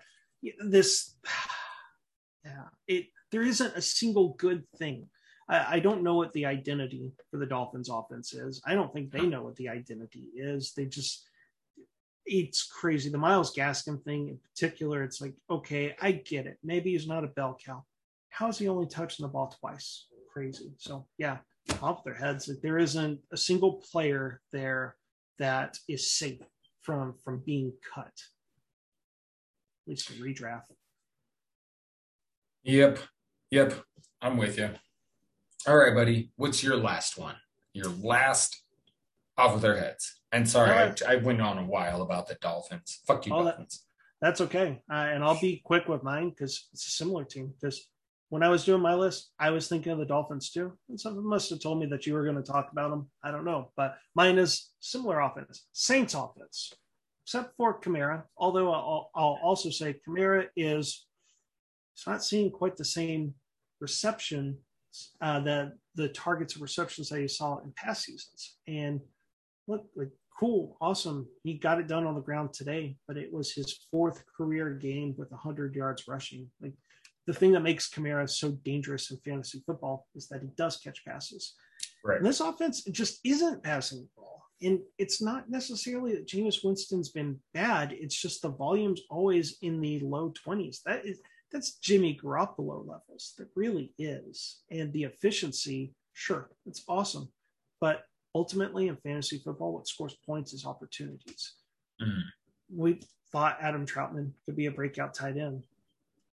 this, 0.66 1.16
yeah, 2.46 2.66
it 2.88 3.06
there 3.32 3.44
isn't 3.44 3.76
a 3.76 3.82
single 3.82 4.34
good 4.38 4.64
thing. 4.78 5.08
I, 5.50 5.76
I 5.76 5.80
don't 5.80 6.04
know 6.04 6.16
what 6.16 6.34
the 6.34 6.46
identity 6.46 7.12
for 7.30 7.38
the 7.38 7.46
Dolphins 7.46 7.90
offense 7.90 8.34
is. 8.34 8.62
I 8.66 8.74
don't 8.74 8.94
think 8.94 9.12
they 9.12 9.26
know 9.26 9.44
what 9.44 9.56
the 9.56 9.70
identity 9.70 10.26
is. 10.36 10.74
They 10.76 10.86
just 10.86 11.28
it's 12.32 12.64
crazy. 12.64 13.10
The 13.10 13.18
Myles 13.18 13.54
Gaskin 13.54 14.02
thing 14.04 14.30
in 14.30 14.38
particular, 14.38 15.04
it's 15.04 15.20
like, 15.20 15.34
okay, 15.50 15.96
I 16.02 16.14
get 16.14 16.48
it. 16.48 16.58
Maybe 16.64 16.94
he's 16.94 17.08
not 17.08 17.26
a 17.26 17.28
bell 17.28 17.58
cow. 17.64 17.84
How 18.30 18.48
is 18.48 18.58
he 18.58 18.70
only 18.70 18.88
touching 18.88 19.26
the 19.26 19.30
ball 19.30 19.54
twice? 19.60 20.06
Crazy. 20.32 20.72
So 20.78 21.06
yeah, 21.18 21.40
off 21.82 22.06
their 22.06 22.14
heads. 22.14 22.50
There 22.64 22.78
isn't 22.78 23.20
a 23.34 23.38
single 23.38 23.84
player 23.92 24.40
there 24.54 24.96
that 25.40 25.78
is 25.90 26.10
safe 26.10 26.40
from 26.80 27.16
from 27.24 27.44
being 27.46 27.74
cut. 27.94 28.06
At 28.06 29.88
least 29.88 30.10
a 30.10 30.14
redraft. 30.14 30.72
Yep. 32.64 33.00
Yep. 33.50 33.74
I'm 34.22 34.38
with 34.38 34.58
you. 34.58 34.70
All 35.68 35.76
right, 35.76 35.94
buddy. 35.94 36.32
What's 36.38 36.64
your 36.64 36.78
last 36.78 37.18
one? 37.18 37.36
Your 37.74 37.90
last 38.02 38.64
off 39.38 39.54
with 39.54 39.64
their 39.64 39.78
heads. 39.78 40.21
And 40.32 40.48
sorry. 40.48 40.72
I, 40.72 40.94
I, 41.08 41.16
went 41.18 41.42
on 41.42 41.58
a 41.58 41.66
while 41.66 42.02
about 42.02 42.28
the 42.28 42.36
Dolphins. 42.36 43.02
Fuck 43.06 43.26
you, 43.26 43.32
Dolphins. 43.32 43.84
That, 44.22 44.28
that's 44.28 44.42
okay. 44.42 44.82
Uh, 44.90 44.96
and 44.96 45.24
I'll 45.24 45.40
be 45.40 45.62
quick 45.64 45.88
with 45.88 46.04
mine 46.04 46.30
because 46.30 46.70
it's 46.74 46.88
a 46.88 46.92
similar 46.92 47.26
team. 47.26 47.54
Because 47.60 47.90
when 48.30 48.44
I 48.44 48.50
was 48.50 48.64
doing 48.64 48.82
my 48.82 48.94
list, 48.94 49.32
I 49.40 49.50
was 49.50 49.68
thinking 49.68 49.92
of 49.92 49.98
the 49.98 50.06
Dolphins 50.06 50.52
too. 50.52 50.78
And 50.88 51.00
someone 51.00 51.26
must 51.26 51.50
have 51.50 51.60
told 51.60 51.80
me 51.80 51.86
that 51.88 52.06
you 52.06 52.14
were 52.14 52.24
going 52.24 52.42
to 52.42 52.52
talk 52.52 52.70
about 52.72 52.92
them. 52.92 53.10
I 53.24 53.32
don't 53.32 53.46
know. 53.46 53.72
But 53.76 53.98
mine 54.16 54.38
is 54.38 54.72
similar 54.80 55.20
offense, 55.20 55.66
Saints 55.74 56.14
offense 56.14 56.74
except 57.32 57.56
for 57.56 57.80
Kamara. 57.80 58.24
Although 58.38 58.72
I'll, 58.72 59.10
I'll 59.16 59.40
also 59.42 59.70
say 59.70 59.96
Kamara 60.08 60.48
is 60.56 61.06
it's 61.94 62.08
not 62.08 62.24
seeing 62.24 62.52
quite 62.52 62.76
the 62.76 62.86
same 62.86 63.36
reception, 63.80 64.58
uh, 65.22 65.40
the 65.40 65.74
the 65.96 66.10
targets 66.10 66.56
of 66.56 66.62
receptions 66.62 67.10
that 67.10 67.22
you 67.22 67.28
saw 67.28 67.60
in 67.60 67.74
past 67.76 68.04
seasons. 68.04 68.58
And 68.68 69.02
look, 69.68 69.86
like 69.96 70.10
cool, 70.42 70.76
awesome. 70.82 71.28
He 71.44 71.54
got 71.54 71.80
it 71.80 71.88
done 71.88 72.08
on 72.08 72.16
the 72.16 72.22
ground 72.22 72.52
today, 72.52 72.98
but 73.08 73.16
it 73.16 73.32
was 73.32 73.54
his 73.54 73.86
fourth 73.92 74.24
career 74.36 74.72
game 74.72 75.14
with 75.16 75.30
100 75.30 75.76
yards 75.76 76.08
rushing. 76.08 76.50
Like 76.60 76.74
the 77.28 77.34
thing 77.34 77.52
that 77.52 77.62
makes 77.62 77.90
Kamara 77.90 78.28
so 78.28 78.52
dangerous 78.66 79.12
in 79.12 79.18
fantasy 79.24 79.62
football 79.68 80.08
is 80.16 80.28
that 80.30 80.42
he 80.42 80.50
does 80.58 80.78
catch 80.78 81.06
passes. 81.06 81.54
Right. 82.04 82.18
And 82.18 82.26
this 82.26 82.40
offense 82.40 82.84
just 82.86 83.20
isn't 83.24 83.62
passing 83.62 84.00
the 84.00 84.08
ball. 84.18 84.42
And 84.64 84.80
it's 84.98 85.22
not 85.22 85.50
necessarily 85.50 86.16
that 86.16 86.28
Jameis 86.28 86.64
Winston's 86.64 87.10
been 87.10 87.40
bad. 87.54 87.92
It's 87.92 88.20
just 88.20 88.42
the 88.42 88.50
volume's 88.50 89.02
always 89.12 89.58
in 89.62 89.80
the 89.80 90.00
low 90.00 90.34
20s. 90.48 90.82
That 90.86 91.06
is 91.06 91.20
that's 91.52 91.76
Jimmy 91.80 92.18
Garoppolo 92.24 92.80
levels. 92.88 93.34
That 93.38 93.50
really 93.56 93.94
is. 94.00 94.62
And 94.72 94.92
the 94.94 95.04
efficiency, 95.04 95.94
sure, 96.14 96.50
it's 96.66 96.84
awesome. 96.88 97.30
But 97.80 98.04
ultimately 98.36 98.88
in 98.88 98.98
fantasy 98.98 99.40
football, 99.40 99.74
what 99.74 99.88
scores 99.88 100.16
points 100.26 100.54
is 100.54 100.66
opportunities. 100.66 101.54
Mm. 102.02 102.22
We 102.76 103.02
thought 103.32 103.58
Adam 103.62 103.86
Trautman 103.86 104.32
could 104.46 104.56
be 104.56 104.66
a 104.68 104.72
breakout 104.72 105.14
tight 105.14 105.38
end. 105.38 105.66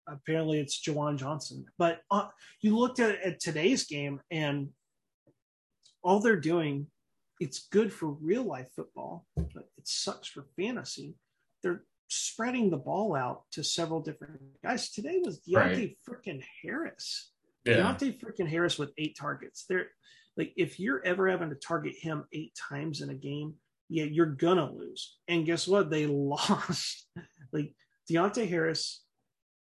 Apparently, 0.08 0.60
it's 0.60 0.82
Juwan 0.82 1.18
Johnson. 1.18 1.66
But 1.78 2.02
uh, 2.12 2.28
you 2.62 2.78
looked 2.78 3.00
at, 3.00 3.22
at 3.22 3.40
today's 3.40 3.86
game, 3.86 4.22
and 4.30 4.70
all 6.04 6.20
they're 6.20 6.36
doing, 6.40 6.88
it's 7.40 7.68
good 7.70 7.92
for 7.92 8.10
real 8.10 8.44
life 8.44 8.70
football, 8.76 9.26
but 9.36 9.68
it 9.78 9.88
sucks 9.88 10.28
for 10.28 10.46
fantasy. 10.56 11.16
They're 11.64 11.84
spreading 12.08 12.70
the 12.70 12.78
ball 12.78 13.16
out 13.16 13.44
to 13.54 13.64
several 13.64 14.00
different 14.00 14.40
guys. 14.64 14.92
Today 14.92 15.20
was 15.24 15.40
Deonte 15.42 15.56
right. 15.56 15.98
freaking 16.08 16.44
Harris. 16.62 17.32
Yeah. 17.66 17.78
Deontay 17.78 18.20
freaking 18.20 18.48
Harris 18.48 18.78
with 18.78 18.92
eight 19.00 19.18
targets. 19.18 19.66
There, 19.68 19.88
like 20.38 20.54
if 20.58 20.80
you're 20.80 21.04
ever 21.06 21.30
having 21.30 21.50
to 21.50 21.56
target 21.56 21.96
him 22.00 22.26
eight 22.34 22.54
times 22.70 23.02
in 23.02 23.10
a 23.10 23.16
game, 23.16 23.56
yeah, 23.90 24.06
you're 24.06 24.26
gonna 24.26 24.72
lose. 24.72 25.18
And 25.28 25.46
guess 25.46 25.68
what? 25.68 25.90
They 25.90 26.06
lost. 26.08 27.08
like 27.54 27.74
Deonte 28.10 28.48
Harris 28.48 29.04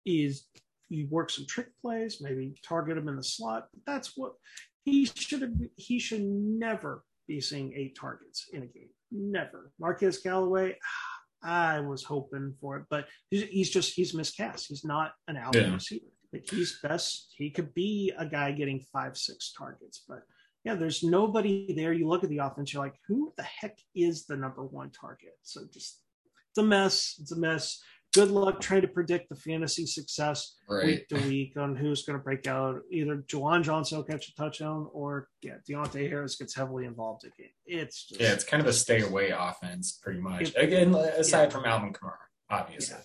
is 0.06 0.45
you 0.89 1.08
work 1.10 1.30
some 1.30 1.45
trick 1.45 1.69
plays, 1.82 2.19
maybe 2.21 2.54
target 2.63 2.97
him 2.97 3.08
in 3.08 3.15
the 3.15 3.24
slot. 3.24 3.67
But 3.74 3.91
that's 3.91 4.13
what 4.15 4.34
he 4.84 5.06
should 5.06 5.41
have. 5.41 5.54
He 5.78 6.00
should 6.00 6.24
never 6.24 7.04
be 7.28 7.39
seeing 7.39 7.74
eight 7.76 7.97
targets 7.97 8.50
in 8.52 8.63
a 8.63 8.67
game. 8.67 8.89
Never. 9.12 9.71
Marquez 9.80 10.19
Callaway. 10.19 10.78
Ah, 11.43 11.71
I 11.76 11.80
was 11.80 12.04
hoping 12.04 12.54
for 12.62 12.78
it, 12.78 12.86
but 12.89 13.08
he's, 13.30 13.69
just 13.69 13.95
he's 13.95 14.13
miscast. 14.13 14.67
He's 14.67 14.86
not 14.86 15.13
an 15.28 15.38
out 15.38 15.56
yeah. 15.56 15.74
receiver. 15.74 16.06
Like 16.32 16.47
he's 16.50 16.80
best. 16.84 17.34
He 17.36 17.50
could 17.50 17.74
be 17.74 18.13
a 18.17 18.26
guy 18.26 18.52
getting 18.52 18.86
five, 18.93 19.17
six 19.17 19.52
targets, 19.58 20.04
but 20.08 20.19
yeah, 20.63 20.76
there's 20.76 21.04
nobody 21.04 21.74
there. 21.74 21.93
You 21.93 22.08
look 22.08 22.24
at 22.24 22.30
the 22.30 22.39
offense, 22.39 22.74
you're 22.74 22.84
like, 22.84 22.95
who 23.08 23.34
the 23.38 23.43
heck 23.43 23.78
is 23.95 24.26
the 24.26 24.38
number 24.38 24.63
one 24.63 24.91
target? 24.91 25.38
So 25.43 25.62
just 25.71 26.02
it's 26.50 26.58
a 26.58 26.63
mess. 26.63 27.15
It's 27.19 27.32
a 27.32 27.39
mess 27.39 27.82
good 28.13 28.30
luck 28.30 28.60
trying 28.60 28.82
to 28.82 28.88
predict 28.88 29.30
the 29.30 29.36
fantasy 29.36 29.86
success 29.86 30.56
right. 30.69 30.86
week 30.86 31.08
to 31.08 31.15
week 31.28 31.58
on 31.58 31.76
who's 31.76 32.04
going 32.04 32.17
to 32.17 32.24
break 32.24 32.45
out. 32.47 32.82
Either 32.91 33.17
Juwan 33.28 33.63
Johnson 33.63 33.97
will 33.97 34.04
catch 34.04 34.28
a 34.28 34.36
touchdown, 34.36 34.89
or 34.93 35.30
yeah, 35.41 35.56
Deonte 35.69 36.10
Harris 36.10 36.36
gets 36.36 36.56
heavily 36.56 36.86
involved 36.86 37.24
again. 37.24 37.52
It's 37.65 38.06
just, 38.06 38.19
yeah, 38.19 38.34
it's 38.34 38.43
kind 38.43 38.62
of 38.62 38.67
a 38.67 38.74
stay 38.74 39.02
away 39.02 39.30
offense, 39.30 40.00
pretty 40.04 40.19
much. 40.19 40.50
It, 40.50 40.56
Again, 40.58 40.93
aside 40.93 41.43
yeah. 41.43 41.50
from 41.50 41.65
Alvin 41.65 41.93
Kamara, 41.93 42.15
obviously. 42.50 42.97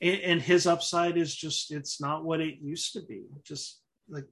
Yeah. 0.00 0.12
And, 0.12 0.22
and 0.22 0.42
his 0.42 0.66
upside 0.66 1.16
is 1.16 1.34
just 1.34 1.72
it's 1.72 2.00
not 2.00 2.24
what 2.24 2.40
it 2.40 2.58
used 2.60 2.92
to 2.94 3.02
be. 3.02 3.24
Just 3.44 3.80
like 4.08 4.26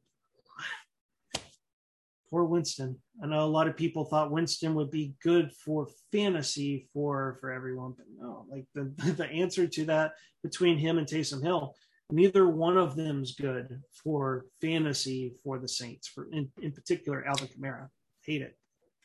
poor 2.31 2.45
Winston. 2.45 2.97
I 3.23 3.27
know 3.27 3.45
a 3.45 3.47
lot 3.47 3.69
of 3.69 3.77
people 3.77 4.05
thought 4.05 4.31
Winston 4.31 4.75
would 4.75 4.90
be 4.90 5.14
good 5.23 5.53
for 5.53 5.88
fantasy 6.12 6.88
for 6.93 7.37
for 7.40 7.53
everyone, 7.53 7.95
but 7.97 8.07
no, 8.19 8.47
like 8.51 8.66
the 8.75 9.12
the 9.12 9.27
answer 9.27 9.66
to 9.66 9.85
that 9.87 10.12
between 10.43 10.79
him 10.79 10.99
and 10.99 11.07
Taysom 11.07 11.43
Hill, 11.43 11.75
neither 12.11 12.49
one 12.49 12.79
of 12.79 12.97
them's 12.97 13.35
good 13.35 13.83
for 14.05 14.47
fantasy 14.61 15.35
for 15.43 15.59
the 15.59 15.69
Saints. 15.69 16.09
For 16.09 16.29
in, 16.33 16.51
in 16.62 16.73
particular, 16.73 17.27
Alvin 17.27 17.49
Kamara, 17.49 17.88
hate 18.25 18.43
it. 18.43 18.57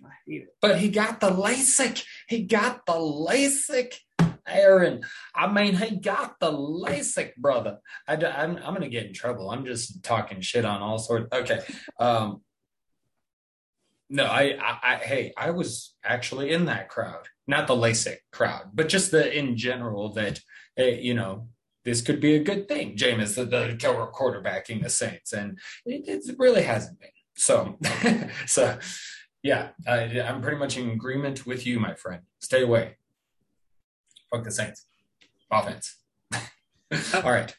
I 0.04 0.10
hate 0.28 0.44
it. 0.44 0.56
But 0.62 0.80
he 0.80 0.90
got 0.90 1.20
the 1.20 1.32
LASIK. 1.32 2.04
He 2.28 2.44
got 2.44 2.86
the 2.86 2.94
LASIK. 2.94 3.94
Aaron, 4.48 5.02
I 5.34 5.52
mean, 5.52 5.76
he 5.76 5.96
got 5.96 6.40
the 6.40 6.52
LASIK, 6.52 7.36
brother. 7.36 7.80
I, 8.08 8.14
am 8.14 8.26
I'm, 8.26 8.58
I'm 8.58 8.74
going 8.76 8.82
to 8.82 8.90
get 8.90 9.08
in 9.08 9.14
trouble. 9.14 9.50
I'm 9.50 9.66
just 9.66 10.04
talking 10.04 10.40
shit 10.42 10.66
on 10.66 10.82
all 10.82 11.00
sorts. 11.00 11.28
Okay. 11.34 11.62
Um, 12.00 12.42
no, 14.10 14.26
I, 14.26 14.58
I, 14.62 14.78
I, 14.84 14.96
hey, 14.98 15.34
I 15.38 15.52
was 15.52 15.96
actually 16.04 16.52
in 16.52 16.66
that 16.66 16.90
crowd, 16.90 17.28
not 17.48 17.68
the 17.68 17.76
LASIK 17.76 18.18
crowd, 18.32 18.70
but 18.74 18.90
just 18.90 19.12
the 19.12 19.36
in 19.36 19.58
general 19.58 20.14
that, 20.14 20.42
hey, 20.76 21.02
you 21.02 21.14
know, 21.14 21.48
this 21.84 22.02
could 22.02 22.20
be 22.20 22.36
a 22.36 22.44
good 22.44 22.68
thing. 22.68 22.96
Jameis, 22.96 23.36
the, 23.36 23.46
the 23.46 23.78
quarterbacking 23.78 24.82
the 24.84 24.90
Saints, 24.90 25.34
and 25.34 25.60
it, 25.86 26.08
it 26.08 26.36
really 26.38 26.64
hasn't 26.64 27.00
been. 27.00 27.10
So, 27.36 27.78
so 28.48 28.80
yeah, 29.44 29.70
I, 29.88 30.22
I'm 30.22 30.42
pretty 30.42 30.58
much 30.58 30.78
in 30.78 30.90
agreement 30.90 31.46
with 31.46 31.68
you, 31.68 31.80
my 31.80 31.94
friend. 31.94 32.24
Stay 32.40 32.64
away. 32.64 32.98
Fuck 34.32 34.44
the 34.44 34.52
Saints. 34.52 34.86
Offense. 35.52 35.98
All 37.14 37.32
right. 37.32 37.56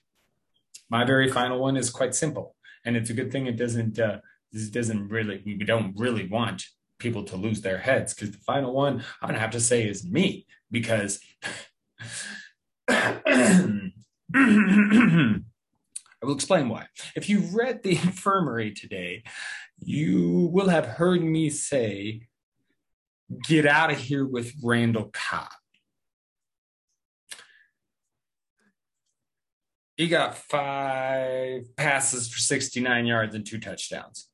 My 0.90 1.04
very 1.04 1.30
final 1.30 1.60
one 1.60 1.76
is 1.76 1.90
quite 1.90 2.14
simple, 2.14 2.56
and 2.84 2.96
it's 2.96 3.10
a 3.10 3.14
good 3.14 3.30
thing 3.30 3.46
it 3.46 3.56
doesn't. 3.56 3.98
Uh, 3.98 4.18
this 4.56 4.70
doesn't 4.70 5.08
really 5.08 5.42
we 5.44 5.54
don't 5.54 5.94
really 5.96 6.28
want 6.28 6.64
people 6.98 7.24
to 7.24 7.36
lose 7.36 7.60
their 7.60 7.78
heads 7.78 8.14
because 8.14 8.30
the 8.30 8.38
final 8.38 8.72
one 8.72 9.04
i'm 9.20 9.28
gonna 9.28 9.38
have 9.38 9.50
to 9.50 9.60
say 9.60 9.86
is 9.86 10.04
me 10.04 10.46
because 10.70 11.20
I 16.22 16.26
will 16.26 16.34
explain 16.34 16.68
why. 16.68 16.86
If 17.14 17.28
you 17.28 17.40
read 17.40 17.82
the 17.82 17.90
infirmary 18.02 18.72
today, 18.72 19.22
you 19.78 20.50
will 20.52 20.68
have 20.68 20.86
heard 20.86 21.22
me 21.22 21.50
say, 21.50 22.22
get 23.46 23.66
out 23.66 23.90
of 23.90 23.98
here 23.98 24.26
with 24.26 24.52
Randall 24.62 25.10
Cobb. 25.12 25.50
He 29.96 30.08
got 30.08 30.36
five 30.36 31.74
passes 31.76 32.28
for 32.28 32.38
69 32.38 33.06
yards 33.06 33.34
and 33.34 33.46
two 33.46 33.58
touchdowns. 33.58 34.28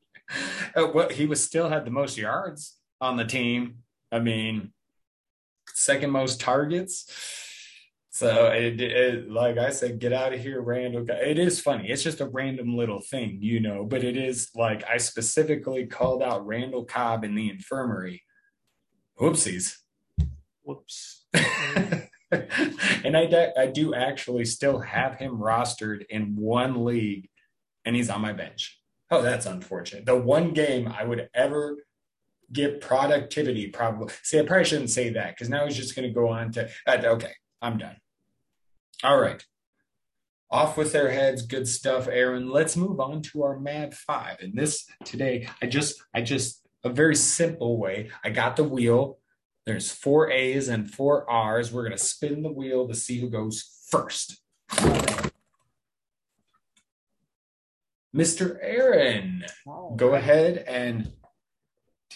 Uh, 0.76 0.86
well, 0.94 1.08
he 1.08 1.26
was 1.26 1.44
still 1.44 1.68
had 1.68 1.84
the 1.84 1.90
most 1.90 2.16
yards 2.16 2.76
on 3.00 3.16
the 3.16 3.24
team. 3.24 3.78
I 4.12 4.20
mean, 4.20 4.72
second 5.74 6.10
most 6.10 6.40
targets. 6.40 7.06
So 8.10 8.46
it, 8.48 8.80
it, 8.80 9.30
like 9.30 9.56
I 9.56 9.70
said, 9.70 9.98
get 9.98 10.12
out 10.12 10.32
of 10.32 10.40
here, 10.40 10.60
Randall. 10.60 11.06
It 11.08 11.38
is 11.38 11.60
funny. 11.60 11.88
It's 11.88 12.02
just 12.02 12.20
a 12.20 12.28
random 12.28 12.76
little 12.76 13.00
thing, 13.00 13.38
you 13.40 13.60
know, 13.60 13.84
but 13.84 14.04
it 14.04 14.16
is 14.16 14.50
like 14.54 14.84
I 14.88 14.98
specifically 14.98 15.86
called 15.86 16.22
out 16.22 16.46
Randall 16.46 16.84
Cobb 16.84 17.24
in 17.24 17.34
the 17.34 17.48
infirmary. 17.48 18.22
Whoopsies. 19.18 19.76
Whoops. 20.62 21.24
and 23.04 23.16
I, 23.16 23.52
I 23.58 23.66
do 23.66 23.94
actually 23.94 24.44
still 24.44 24.80
have 24.80 25.16
him 25.16 25.38
rostered 25.38 26.04
in 26.08 26.36
one 26.36 26.84
league, 26.84 27.28
and 27.84 27.96
he's 27.96 28.10
on 28.10 28.20
my 28.20 28.32
bench. 28.32 28.78
Oh, 29.10 29.22
that's 29.22 29.46
unfortunate. 29.46 30.06
The 30.06 30.16
one 30.16 30.52
game 30.52 30.86
I 30.86 31.04
would 31.04 31.28
ever 31.34 31.78
get 32.52 32.80
productivity, 32.80 33.68
probably. 33.68 34.12
See, 34.22 34.38
I 34.38 34.42
probably 34.42 34.64
shouldn't 34.64 34.90
say 34.90 35.10
that 35.10 35.34
because 35.34 35.48
now 35.48 35.66
he's 35.66 35.76
just 35.76 35.96
going 35.96 36.08
to 36.08 36.14
go 36.14 36.28
on 36.28 36.52
to. 36.52 36.68
Uh, 36.86 36.98
okay, 37.04 37.32
I'm 37.60 37.78
done. 37.78 37.96
All 39.02 39.18
right. 39.18 39.44
Off 40.52 40.76
with 40.76 40.92
their 40.92 41.10
heads, 41.10 41.42
good 41.42 41.68
stuff, 41.68 42.08
Aaron. 42.08 42.50
Let's 42.50 42.76
move 42.76 43.00
on 43.00 43.22
to 43.22 43.44
our 43.44 43.58
Mad 43.58 43.94
Five. 43.94 44.38
And 44.40 44.54
this 44.54 44.86
today, 45.04 45.48
I 45.62 45.66
just, 45.66 46.02
I 46.14 46.22
just, 46.22 46.66
a 46.82 46.88
very 46.88 47.14
simple 47.14 47.78
way. 47.78 48.10
I 48.24 48.30
got 48.30 48.56
the 48.56 48.64
wheel. 48.64 49.18
There's 49.70 49.92
four 49.92 50.32
A's 50.32 50.66
and 50.66 50.90
four 50.90 51.30
R's. 51.30 51.72
We're 51.72 51.84
going 51.84 51.96
to 51.96 52.04
spin 52.04 52.42
the 52.42 52.50
wheel 52.50 52.88
to 52.88 52.94
see 52.94 53.20
who 53.20 53.30
goes 53.30 53.86
first. 53.88 54.42
Mr. 58.12 58.58
Aaron, 58.60 59.44
oh, 59.68 59.94
go 59.94 60.16
ahead 60.16 60.64
and 60.66 61.12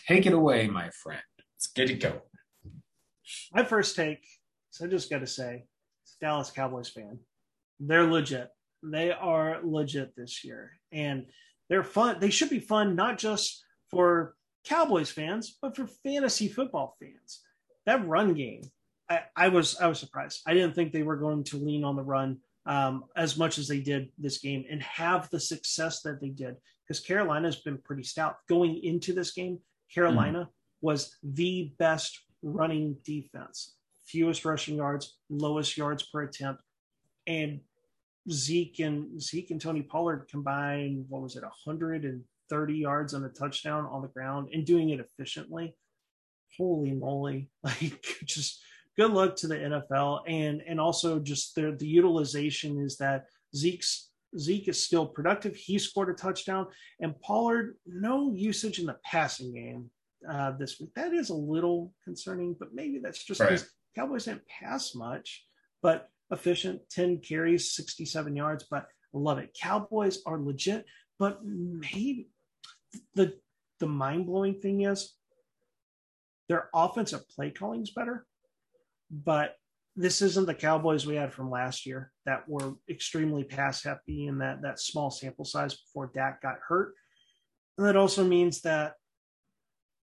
take 0.09 0.27
it 0.27 0.33
away, 0.33 0.67
my 0.67 0.91
friend. 0.91 1.23
Let's 1.55 1.69
get 1.69 1.91
it 1.91 2.01
going. 2.01 2.19
My 3.53 3.63
first 3.63 3.95
take, 3.95 4.27
so 4.73 4.87
I 4.87 4.89
just 4.89 5.09
got 5.09 5.21
to 5.21 5.27
say, 5.29 5.67
Dallas 6.21 6.51
Cowboys 6.51 6.89
fan. 6.89 7.21
They're 7.79 8.11
legit. 8.11 8.49
They 8.83 9.13
are 9.13 9.61
legit 9.63 10.17
this 10.17 10.43
year. 10.43 10.73
And 10.91 11.27
they're 11.71 11.85
fun. 11.85 12.19
They 12.19 12.31
should 12.31 12.51
be 12.51 12.59
fun, 12.59 12.97
not 12.97 13.17
just 13.17 13.63
for 13.93 14.35
Cowboys 14.65 15.13
fans, 15.13 15.57
but 15.63 15.77
for 15.77 15.87
fantasy 15.87 16.49
football 16.49 16.97
fans. 17.01 17.43
That 17.87 18.07
run 18.07 18.35
game, 18.35 18.63
I, 19.09 19.21
I 19.37 19.49
was 19.49 19.77
I 19.79 19.87
was 19.87 19.99
surprised. 19.99 20.43
I 20.47 20.55
didn't 20.55 20.75
think 20.75 20.93
they 20.93 21.03
were 21.03 21.17
going 21.17 21.45
to 21.45 21.57
lean 21.57 21.85
on 21.85 21.97
the 21.97 22.03
run 22.03 22.39
um, 22.67 23.05
as 23.17 23.37
much 23.37 23.59
as 23.59 23.69
they 23.69 23.81
did 23.81 24.11
this 24.19 24.39
game 24.39 24.65
and 24.71 24.83
have 24.83 25.29
the 25.31 25.41
success 25.41 26.01
that 26.03 26.21
they 26.21 26.31
did 26.31 26.57
because 26.87 27.01
Carolina 27.01 27.49
has 27.49 27.57
been 27.57 27.79
pretty 27.79 28.03
stout 28.03 28.37
going 28.49 28.83
into 28.83 29.13
this 29.13 29.33
game. 29.33 29.59
Carolina 29.93 30.41
mm. 30.41 30.49
was 30.81 31.17
the 31.23 31.73
best 31.79 32.25
running 32.43 32.97
defense, 33.05 33.75
fewest 34.05 34.45
rushing 34.45 34.77
yards, 34.77 35.19
lowest 35.29 35.77
yards 35.77 36.03
per 36.05 36.23
attempt, 36.23 36.63
and 37.27 37.61
Zeke 38.31 38.81
and 38.81 39.21
Zeke 39.21 39.51
and 39.51 39.61
Tony 39.61 39.83
Pollard 39.83 40.27
combined 40.31 41.05
what 41.09 41.23
was 41.23 41.37
it 41.37 41.43
130 41.43 42.75
yards 42.75 43.15
on 43.15 43.25
a 43.25 43.29
touchdown 43.29 43.87
on 43.91 44.03
the 44.03 44.09
ground 44.09 44.49
and 44.53 44.65
doing 44.65 44.91
it 44.91 45.01
efficiently. 45.01 45.75
Holy 46.57 46.93
moly! 46.93 47.49
Like 47.63 48.05
just 48.25 48.61
good 48.97 49.11
luck 49.11 49.37
to 49.37 49.49
the 49.49 49.57
NFL 49.57 50.21
and 50.27 50.63
and 50.67 50.81
also 50.81 51.19
just 51.19 51.55
the 51.55 51.77
the 51.79 51.87
utilization 51.87 52.79
is 52.79 52.97
that 52.99 53.27
Zeke's 53.55 54.11
Zeke 54.39 54.69
is 54.69 54.83
still 54.83 55.07
productive. 55.07 55.55
He 55.55 55.79
scored 55.79 56.11
a 56.11 56.15
touchdown, 56.15 56.67
and 57.01 57.19
Pollard 57.21 57.77
no 57.87 58.33
usage 58.35 58.79
in 58.79 58.87
the 58.87 58.99
passing 59.05 59.55
game 59.55 59.91
uh, 60.29 60.53
this 60.53 60.81
week. 60.81 60.91
That 60.95 61.13
is 61.13 61.31
a 61.31 61.35
little 61.35 61.93
concerning, 62.03 62.57
but 62.59 62.75
maybe 62.75 62.99
that's 62.99 63.23
just 63.25 63.41
right. 63.41 63.51
because 63.51 63.71
Cowboys 63.95 64.25
didn't 64.25 64.47
pass 64.49 64.95
much, 64.95 65.45
but 65.83 66.09
efficient, 66.31 66.81
ten 66.91 67.19
carries, 67.19 67.73
sixty-seven 67.73 68.35
yards. 68.35 68.67
But 68.71 68.87
I 69.15 69.19
love 69.19 69.39
it. 69.39 69.57
Cowboys 69.61 70.21
are 70.27 70.39
legit, 70.39 70.85
but 71.19 71.45
maybe 71.45 72.29
the 73.15 73.35
the 73.81 73.87
mind 73.87 74.27
blowing 74.27 74.61
thing 74.61 74.83
is 74.83 75.15
their 76.49 76.69
offensive 76.75 77.29
play 77.29 77.51
calling 77.51 77.83
is 77.83 77.91
better 77.91 78.27
but 79.11 79.57
this 79.97 80.23
isn't 80.23 80.47
the 80.47 80.55
Cowboys 80.55 81.07
we 81.07 81.15
had 81.15 81.33
from 81.33 81.51
last 81.51 81.87
year 81.87 82.11
that 82.27 82.49
were 82.49 82.75
extremely 82.91 83.45
pass 83.45 83.85
happy 83.85 84.27
in 84.27 84.39
that 84.39 84.63
that 84.63 84.81
small 84.81 85.11
sample 85.11 85.45
size 85.45 85.75
before 85.75 86.11
Dak 86.13 86.43
got 86.43 86.59
hurt. 86.67 86.95
And 87.79 87.87
that 87.87 87.97
also 87.97 88.25
means 88.25 88.61
that 88.63 88.95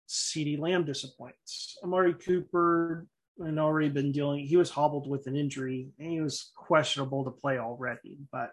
CeeDee 0.09 0.59
Lamb 0.59 0.85
disappoints. 0.85 1.77
Amari 1.83 2.15
Cooper 2.15 3.07
had 3.45 3.59
already 3.59 3.89
been 3.89 4.13
dealing, 4.13 4.47
he 4.47 4.57
was 4.57 4.71
hobbled 4.71 5.09
with 5.09 5.27
an 5.27 5.37
injury 5.37 5.89
and 5.99 6.11
he 6.11 6.21
was 6.21 6.53
questionable 6.57 7.25
to 7.25 7.31
play 7.31 7.59
already. 7.59 8.19
But 8.33 8.53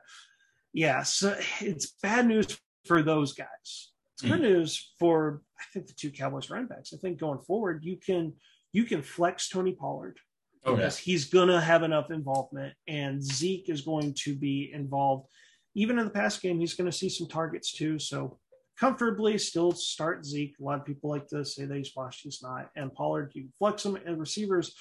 yeah, 0.74 1.04
so 1.04 1.38
it's 1.62 1.94
bad 2.02 2.28
news 2.28 2.58
for 2.86 3.04
those 3.04 3.34
guys. 3.34 3.91
It's 4.21 4.29
good 4.29 4.41
news 4.41 4.93
for 4.99 5.41
I 5.60 5.63
think 5.73 5.88
the 5.88 5.93
two 5.93 6.12
Cowboys 6.12 6.49
running 6.49 6.67
backs. 6.67 6.93
I 6.93 6.97
think 6.97 7.19
going 7.19 7.39
forward, 7.39 7.84
you 7.84 7.97
can 7.97 8.34
you 8.71 8.84
can 8.84 9.01
flex 9.01 9.49
Tony 9.49 9.71
Pollard 9.71 10.19
oh, 10.63 10.75
because 10.75 10.97
he's 10.97 11.25
going 11.25 11.47
to 11.47 11.60
have 11.60 11.81
enough 11.81 12.12
involvement, 12.12 12.75
and 12.88 13.23
Zeke 13.23 13.69
is 13.69 13.81
going 13.81 14.13
to 14.19 14.36
be 14.36 14.71
involved. 14.73 15.27
Even 15.73 15.97
in 15.97 16.05
the 16.05 16.12
past 16.12 16.41
game, 16.41 16.60
he's 16.60 16.75
going 16.75 16.89
to 16.89 16.95
see 16.95 17.10
some 17.10 17.27
targets 17.27 17.71
too. 17.71 17.97
So 17.97 18.38
comfortably 18.79 19.39
still 19.39 19.71
start 19.71 20.23
Zeke. 20.23 20.55
A 20.60 20.63
lot 20.63 20.79
of 20.79 20.86
people 20.86 21.10
like 21.10 21.27
to 21.29 21.43
say 21.43 21.65
that 21.65 21.75
he's 21.75 21.95
washed, 21.95 22.21
he's 22.21 22.43
not. 22.43 22.69
And 22.75 22.93
Pollard, 22.93 23.31
you 23.34 23.47
flex 23.57 23.84
him 23.84 23.95
and 23.95 24.19
receivers. 24.19 24.75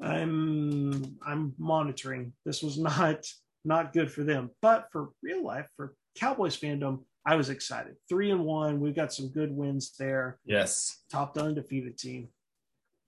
I'm 0.00 1.18
I'm 1.26 1.54
monitoring. 1.58 2.32
This 2.46 2.62
was 2.62 2.78
not 2.78 3.26
not 3.66 3.92
good 3.92 4.10
for 4.10 4.22
them, 4.22 4.50
but 4.62 4.88
for 4.92 5.10
real 5.22 5.44
life, 5.44 5.68
for 5.76 5.94
Cowboys 6.16 6.56
fandom, 6.56 7.00
I 7.26 7.34
was 7.34 7.50
excited. 7.50 7.96
Three 8.08 8.30
and 8.30 8.44
one. 8.44 8.80
We've 8.80 8.94
got 8.94 9.12
some 9.12 9.28
good 9.28 9.50
wins 9.50 9.92
there. 9.98 10.38
Yes. 10.44 11.02
Top 11.10 11.34
the 11.34 11.42
undefeated 11.42 11.98
team. 11.98 12.28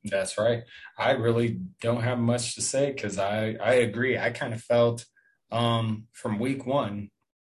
That's 0.05 0.37
right. 0.39 0.65
I 0.97 1.13
really 1.13 1.61
don't 1.81 2.03
have 2.03 2.19
much 2.19 2.55
to 2.57 2.63
say 2.63 2.93
because 2.93 3.19
I 3.19 3.57
I 3.63 3.75
agree. 3.75 4.19
I 4.19 4.31
kind 4.31 4.53
of 4.55 4.63
felt 4.63 5.07
um, 5.51 6.07
from 6.13 6.39
week 6.39 6.67
one 6.67 7.11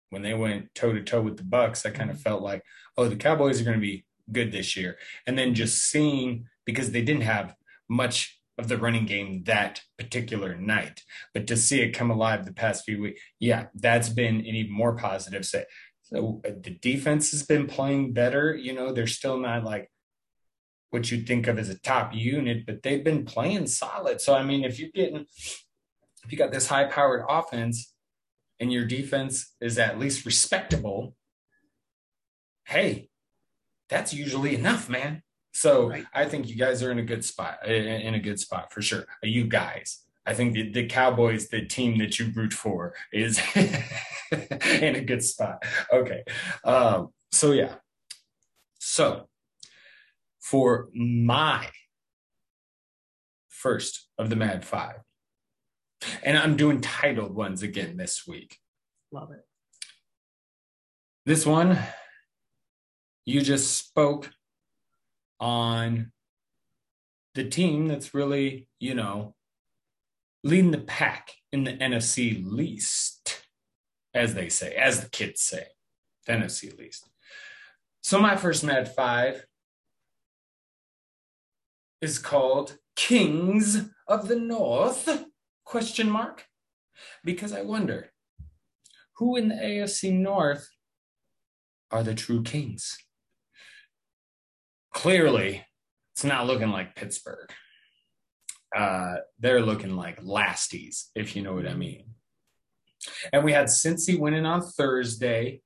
when 0.10 0.22
they 0.22 0.34
went 0.34 0.74
toe 0.74 0.94
to 0.94 1.04
toe 1.04 1.22
with 1.22 1.38
the 1.38 1.44
Bucs, 1.44 1.86
I 1.86 1.90
kind 1.90 2.10
of 2.10 2.22
felt 2.22 2.42
like, 2.42 2.64
oh, 2.98 3.10
the 3.10 3.16
Cowboys 3.16 3.60
are 3.60 3.66
going 3.66 3.78
to 3.78 3.82
be 3.82 4.06
good 4.32 4.52
this 4.52 4.78
year. 4.78 4.98
And 5.28 5.38
then 5.38 5.54
just 5.54 5.82
seeing 5.82 6.46
because 6.66 6.92
they 6.92 7.02
didn't 7.02 7.24
have 7.24 7.56
much 7.90 8.40
of 8.58 8.70
the 8.70 8.78
running 8.78 9.06
game 9.06 9.44
that 9.44 9.82
particular 9.98 10.56
night, 10.56 11.02
but 11.34 11.46
to 11.48 11.58
see 11.58 11.82
it 11.82 11.92
come 11.92 12.10
alive 12.10 12.46
the 12.46 12.54
past 12.54 12.86
few 12.86 13.02
weeks, 13.02 13.22
yeah, 13.40 13.66
that's 13.76 14.08
been 14.08 14.36
an 14.36 14.46
even 14.46 14.72
more 14.72 14.96
positive 14.96 15.46
say. 15.46 15.66
So 16.06 16.42
uh, 16.46 16.52
the 16.62 16.72
defense 16.82 17.32
has 17.32 17.44
been 17.44 17.68
playing 17.68 18.14
better. 18.14 18.56
You 18.56 18.74
know, 18.74 18.92
they're 18.92 19.08
still 19.08 19.38
not 19.38 19.64
like 19.64 19.92
what 20.92 21.12
you'd 21.12 21.28
think 21.28 21.48
of 21.48 21.58
as 21.58 21.70
a 21.70 21.80
top 21.80 22.14
unit, 22.14 22.66
but 22.66 22.84
they've 22.84 23.04
been 23.04 23.26
playing 23.26 23.68
solid. 23.68 24.22
So 24.22 24.36
I 24.36 24.44
mean, 24.44 24.64
if 24.64 24.80
you're 24.80 24.92
getting 24.94 25.26
if 26.24 26.32
you 26.32 26.38
got 26.38 26.52
this 26.52 26.68
high 26.68 26.86
powered 26.86 27.24
offense 27.28 27.94
and 28.60 28.72
your 28.72 28.86
defense 28.86 29.54
is 29.62 29.78
at 29.78 30.00
least 30.00 30.26
respectable, 30.26 31.16
hey, 32.66 33.10
that's 33.90 34.14
usually 34.14 34.56
enough, 34.56 34.90
man. 34.90 35.22
So 35.54 35.90
right. 35.90 36.06
I 36.14 36.26
think 36.26 36.50
you 36.50 36.56
guys 36.56 36.84
are 36.84 36.92
in 36.92 37.00
a 37.00 37.04
good 37.04 37.24
spot, 37.24 37.66
in 37.68 38.14
a 38.14 38.20
good 38.20 38.40
spot 38.40 38.74
for 38.74 38.82
sure. 38.82 39.06
You 39.24 39.46
guys. 39.46 40.02
I 40.26 40.34
think 40.34 40.54
the, 40.54 40.72
the 40.72 40.88
Cowboys, 40.88 41.50
the 41.50 41.66
team 41.66 42.00
that 42.00 42.18
you 42.18 42.32
root 42.36 42.52
for, 42.52 42.96
is 43.14 43.40
in 44.82 44.96
a 44.96 45.02
good 45.02 45.24
spot. 45.24 45.64
Okay. 45.92 46.24
Um, 46.64 47.10
so 47.32 47.52
yeah. 47.52 47.76
So 48.80 49.28
for 50.40 50.90
my 50.94 51.70
first 53.50 54.08
of 54.18 54.30
the 54.30 54.36
Mad 54.36 54.64
Five. 54.64 54.98
And 56.24 56.38
I'm 56.38 56.56
doing 56.56 56.82
titled 56.82 57.34
ones 57.34 57.64
again 57.64 57.98
this 57.98 58.28
week. 58.28 58.58
Love 59.12 59.32
it. 59.32 59.44
This 61.26 61.46
one, 61.46 61.80
you 63.26 63.42
just 63.42 63.76
spoke 63.76 64.30
on 65.40 66.12
the 67.34 67.44
team 67.44 67.88
that's 67.88 68.14
really, 68.14 68.68
you 68.80 68.94
know, 68.94 69.34
leading 70.44 70.72
the 70.72 70.78
pack 70.78 71.32
in 71.52 71.64
the 71.64 71.74
NFC 71.74 72.44
least, 72.46 73.45
as 74.16 74.34
they 74.34 74.50
say, 74.50 74.74
as 74.74 75.02
the 75.02 75.10
kids 75.10 75.42
say, 75.42 75.66
Tennessee 76.26 76.70
at 76.70 76.80
least. 76.80 77.08
So 78.02 78.20
my 78.20 78.36
first 78.36 78.64
Mad 78.64 78.94
Five 78.96 79.46
is 82.02 82.18
called 82.18 82.78
Kings 82.96 83.90
of 84.08 84.28
the 84.28 84.36
North? 84.38 85.26
Question 85.66 86.10
mark. 86.10 86.46
Because 87.24 87.52
I 87.52 87.62
wonder, 87.62 88.12
who 89.18 89.36
in 89.36 89.50
the 89.50 89.56
AFC 89.56 90.14
North 90.14 90.70
are 91.92 92.04
the 92.04 92.16
true 92.16 92.42
kings? 92.42 92.98
Clearly, 94.94 95.66
it's 96.14 96.24
not 96.24 96.48
looking 96.48 96.70
like 96.70 96.96
Pittsburgh. 96.96 97.52
Uh, 98.76 99.16
they're 99.40 99.62
looking 99.62 99.96
like 99.96 100.24
lasties, 100.24 101.06
if 101.16 101.36
you 101.36 101.42
know 101.42 101.54
what 101.54 101.68
I 101.68 101.74
mean. 101.74 102.15
And 103.32 103.44
we 103.44 103.54
had 103.54 103.68
Cincy 103.68 104.18
winning 104.20 104.46
on 104.46 104.62
Thursday, 104.62 105.62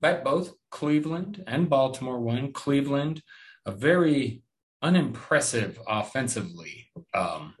but 0.00 0.24
both 0.24 0.54
Cleveland 0.70 1.44
and 1.46 1.68
Baltimore 1.68 2.20
won. 2.20 2.52
Cleveland, 2.52 3.22
a 3.64 3.72
very 3.72 4.42
unimpressive 4.82 5.80
offensively 5.86 6.90
um, 7.14 7.54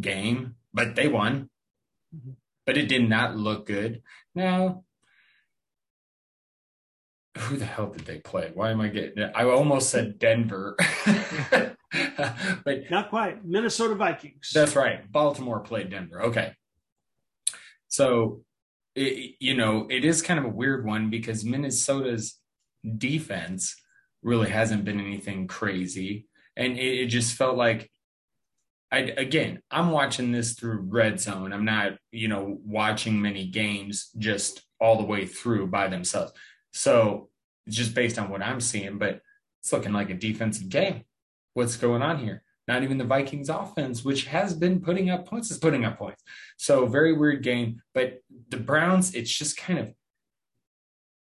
game, 0.00 0.56
but 0.72 0.94
they 0.94 1.08
won. 1.08 1.50
Mm-hmm. 2.14 2.32
But 2.64 2.76
it 2.76 2.88
did 2.88 3.08
not 3.08 3.36
look 3.36 3.66
good. 3.66 4.02
Now, 4.34 4.84
who 7.38 7.56
the 7.56 7.66
hell 7.66 7.88
did 7.88 8.06
they 8.06 8.18
play? 8.18 8.50
Why 8.54 8.70
am 8.70 8.80
I 8.80 8.88
getting? 8.88 9.22
I 9.34 9.44
almost 9.44 9.90
said 9.90 10.18
Denver, 10.18 10.76
but 12.64 12.90
not 12.90 13.10
quite. 13.10 13.44
Minnesota 13.44 13.94
Vikings. 13.94 14.50
That's 14.52 14.74
right. 14.74 15.10
Baltimore 15.10 15.60
played 15.60 15.90
Denver. 15.90 16.22
Okay, 16.22 16.52
so 17.96 18.42
it, 18.94 19.36
you 19.40 19.54
know 19.54 19.86
it 19.88 20.04
is 20.04 20.22
kind 20.22 20.38
of 20.38 20.44
a 20.44 20.56
weird 20.60 20.84
one 20.84 21.08
because 21.08 21.44
Minnesota's 21.44 22.38
defense 22.98 23.74
really 24.22 24.50
hasn't 24.50 24.84
been 24.84 25.00
anything 25.00 25.46
crazy 25.46 26.26
and 26.56 26.76
it, 26.76 27.02
it 27.02 27.06
just 27.06 27.34
felt 27.34 27.56
like 27.56 27.90
I, 28.92 28.98
again, 28.98 29.60
I'm 29.70 29.90
watching 29.90 30.30
this 30.30 30.54
through 30.54 30.78
red 30.88 31.18
zone. 31.20 31.52
I'm 31.52 31.64
not, 31.64 31.94
you 32.12 32.28
know, 32.28 32.58
watching 32.64 33.20
many 33.20 33.46
games 33.48 34.10
just 34.16 34.62
all 34.80 34.96
the 34.96 35.04
way 35.04 35.26
through 35.26 35.66
by 35.66 35.88
themselves. 35.88 36.32
So 36.72 37.28
just 37.68 37.94
based 37.94 38.18
on 38.18 38.30
what 38.30 38.42
I'm 38.42 38.60
seeing, 38.60 38.98
but 38.98 39.20
it's 39.60 39.72
looking 39.72 39.92
like 39.92 40.10
a 40.10 40.14
defensive 40.14 40.68
game. 40.68 41.02
What's 41.54 41.76
going 41.76 42.02
on 42.02 42.18
here? 42.18 42.44
Not 42.68 42.82
even 42.82 42.98
the 42.98 43.04
Vikings 43.04 43.48
offense, 43.48 44.04
which 44.04 44.26
has 44.26 44.52
been 44.52 44.80
putting 44.80 45.08
up 45.08 45.28
points, 45.28 45.50
is 45.50 45.58
putting 45.58 45.84
up 45.84 45.98
points. 45.98 46.22
So 46.56 46.86
very 46.86 47.12
weird 47.12 47.42
game. 47.42 47.80
But 47.94 48.20
the 48.48 48.56
Browns, 48.56 49.14
it's 49.14 49.30
just 49.30 49.56
kind 49.56 49.78
of, 49.78 49.94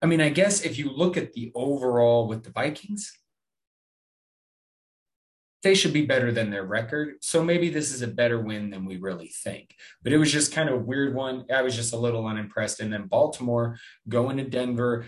I 0.02 0.06
mean, 0.06 0.20
I 0.20 0.30
guess 0.30 0.62
if 0.62 0.78
you 0.78 0.90
look 0.90 1.16
at 1.16 1.32
the 1.32 1.52
overall 1.54 2.26
with 2.26 2.42
the 2.42 2.50
Vikings, 2.50 3.12
they 5.62 5.74
should 5.74 5.92
be 5.92 6.06
better 6.06 6.30
than 6.30 6.50
their 6.50 6.64
record. 6.64 7.16
So 7.20 7.42
maybe 7.42 7.68
this 7.68 7.92
is 7.92 8.02
a 8.02 8.08
better 8.08 8.40
win 8.40 8.70
than 8.70 8.84
we 8.84 8.96
really 8.96 9.28
think. 9.28 9.74
But 10.02 10.12
it 10.12 10.18
was 10.18 10.32
just 10.32 10.52
kind 10.52 10.68
of 10.68 10.76
a 10.76 10.84
weird 10.84 11.14
one. 11.14 11.46
I 11.52 11.62
was 11.62 11.74
just 11.74 11.92
a 11.92 11.98
little 11.98 12.26
unimpressed. 12.26 12.80
And 12.80 12.92
then 12.92 13.06
Baltimore 13.06 13.76
going 14.08 14.36
to 14.36 14.44
Denver, 14.44 15.06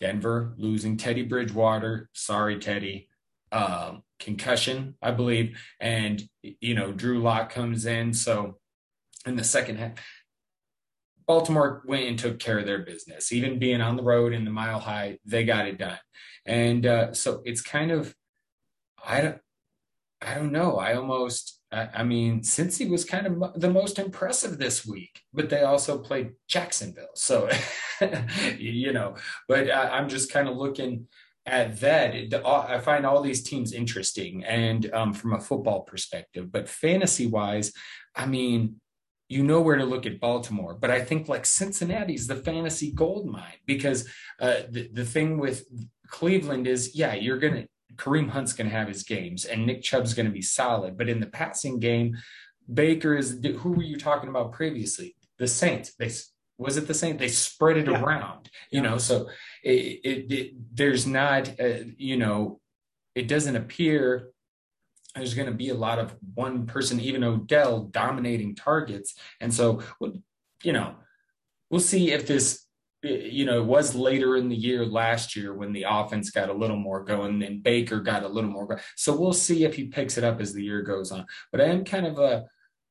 Denver 0.00 0.54
losing 0.56 0.96
Teddy 0.96 1.22
Bridgewater. 1.22 2.08
Sorry, 2.14 2.58
Teddy. 2.58 3.08
Um, 3.52 4.02
concussion, 4.22 4.94
I 5.02 5.10
believe. 5.10 5.58
And, 5.80 6.22
you 6.42 6.74
know, 6.74 6.92
Drew 6.92 7.20
Lock 7.20 7.50
comes 7.52 7.84
in. 7.84 8.14
So 8.14 8.58
in 9.26 9.36
the 9.36 9.44
second 9.44 9.78
half, 9.78 9.92
Baltimore 11.26 11.82
went 11.86 12.04
and 12.04 12.18
took 12.18 12.38
care 12.38 12.58
of 12.58 12.66
their 12.66 12.80
business. 12.80 13.32
Even 13.32 13.58
being 13.58 13.80
on 13.80 13.96
the 13.96 14.02
road 14.02 14.32
in 14.32 14.44
the 14.44 14.50
mile 14.50 14.80
high, 14.80 15.18
they 15.24 15.44
got 15.44 15.66
it 15.66 15.78
done. 15.78 15.98
And 16.46 16.86
uh, 16.86 17.12
so 17.12 17.42
it's 17.44 17.62
kind 17.62 17.90
of, 17.90 18.14
I 19.04 19.20
don't, 19.20 19.38
I 20.20 20.34
don't 20.34 20.52
know. 20.52 20.76
I 20.76 20.94
almost, 20.94 21.60
I, 21.72 21.88
I 21.94 22.02
mean, 22.04 22.40
Cincy 22.40 22.88
was 22.88 23.04
kind 23.04 23.26
of 23.26 23.60
the 23.60 23.70
most 23.70 23.98
impressive 23.98 24.58
this 24.58 24.86
week, 24.86 25.22
but 25.32 25.48
they 25.48 25.62
also 25.62 25.98
played 25.98 26.32
Jacksonville. 26.48 27.14
So, 27.14 27.48
you 28.58 28.92
know, 28.92 29.16
but 29.48 29.70
I, 29.70 29.88
I'm 29.88 30.08
just 30.08 30.32
kind 30.32 30.48
of 30.48 30.56
looking 30.56 31.06
at 31.46 31.80
that. 31.80 32.14
I 32.46 32.78
find 32.78 33.04
all 33.04 33.20
these 33.20 33.42
teams 33.42 33.72
interesting 33.72 34.44
and 34.44 34.92
um, 34.92 35.12
from 35.12 35.32
a 35.34 35.40
football 35.40 35.80
perspective, 35.80 36.52
but 36.52 36.68
fantasy 36.68 37.26
wise, 37.26 37.72
I 38.14 38.26
mean, 38.26 38.76
you 39.28 39.42
know 39.42 39.60
where 39.60 39.76
to 39.76 39.84
look 39.84 40.04
at 40.06 40.20
Baltimore. 40.20 40.74
But 40.74 40.90
I 40.90 41.00
think 41.00 41.28
like 41.28 41.46
Cincinnati's 41.46 42.26
the 42.26 42.36
fantasy 42.36 42.92
gold 42.92 43.26
mine 43.26 43.58
because 43.66 44.08
uh, 44.40 44.62
the, 44.70 44.88
the 44.92 45.04
thing 45.04 45.38
with 45.38 45.64
Cleveland 46.08 46.66
is, 46.66 46.94
yeah, 46.94 47.14
you're 47.14 47.38
going 47.38 47.54
to, 47.54 47.66
Kareem 47.96 48.28
Hunt's 48.28 48.52
going 48.52 48.70
to 48.70 48.76
have 48.76 48.88
his 48.88 49.02
games 49.02 49.44
and 49.44 49.66
Nick 49.66 49.82
Chubb's 49.82 50.14
going 50.14 50.26
to 50.26 50.32
be 50.32 50.42
solid. 50.42 50.96
But 50.96 51.08
in 51.08 51.20
the 51.20 51.26
passing 51.26 51.78
game, 51.78 52.16
Baker 52.72 53.14
is 53.16 53.40
who 53.58 53.72
were 53.72 53.82
you 53.82 53.96
talking 53.96 54.28
about 54.28 54.52
previously? 54.52 55.16
The 55.38 55.46
Saints. 55.46 55.94
They 55.98 56.10
was 56.62 56.76
it 56.76 56.86
the 56.86 56.94
same? 56.94 57.16
They 57.16 57.28
spread 57.28 57.76
it 57.76 57.88
yeah. 57.88 58.02
around, 58.02 58.50
you 58.70 58.82
yeah. 58.82 58.90
know. 58.90 58.98
So 58.98 59.28
it, 59.62 60.00
it, 60.04 60.32
it 60.32 60.54
there's 60.74 61.06
not, 61.06 61.48
uh, 61.60 61.84
you 61.96 62.16
know, 62.16 62.60
it 63.14 63.28
doesn't 63.28 63.56
appear 63.56 64.28
there's 65.14 65.34
going 65.34 65.48
to 65.48 65.54
be 65.54 65.68
a 65.68 65.74
lot 65.74 65.98
of 65.98 66.16
one 66.34 66.64
person, 66.66 66.98
even 66.98 67.22
Odell, 67.22 67.84
dominating 67.84 68.54
targets, 68.54 69.14
and 69.40 69.52
so 69.52 69.82
you 70.62 70.72
know, 70.72 70.94
we'll 71.70 71.80
see 71.80 72.12
if 72.12 72.26
this 72.26 72.66
you 73.02 73.44
know, 73.44 73.60
it 73.60 73.66
was 73.66 73.94
later 73.94 74.36
in 74.36 74.48
the 74.48 74.56
year 74.56 74.86
last 74.86 75.34
year 75.34 75.52
when 75.52 75.72
the 75.72 75.84
offense 75.88 76.30
got 76.30 76.48
a 76.48 76.54
little 76.54 76.76
more 76.76 77.02
going 77.02 77.42
and 77.42 77.62
Baker 77.62 78.00
got 78.00 78.22
a 78.22 78.28
little 78.28 78.50
more 78.50 78.66
going. 78.66 78.80
So 78.96 79.16
we'll 79.16 79.32
see 79.32 79.64
if 79.64 79.74
he 79.74 79.86
picks 79.86 80.16
it 80.18 80.24
up 80.24 80.40
as 80.40 80.52
the 80.52 80.62
year 80.62 80.82
goes 80.82 81.10
on. 81.10 81.26
But 81.50 81.60
I 81.60 81.64
am 81.64 81.84
kind 81.84 82.06
of 82.06 82.18
a, 82.18 82.44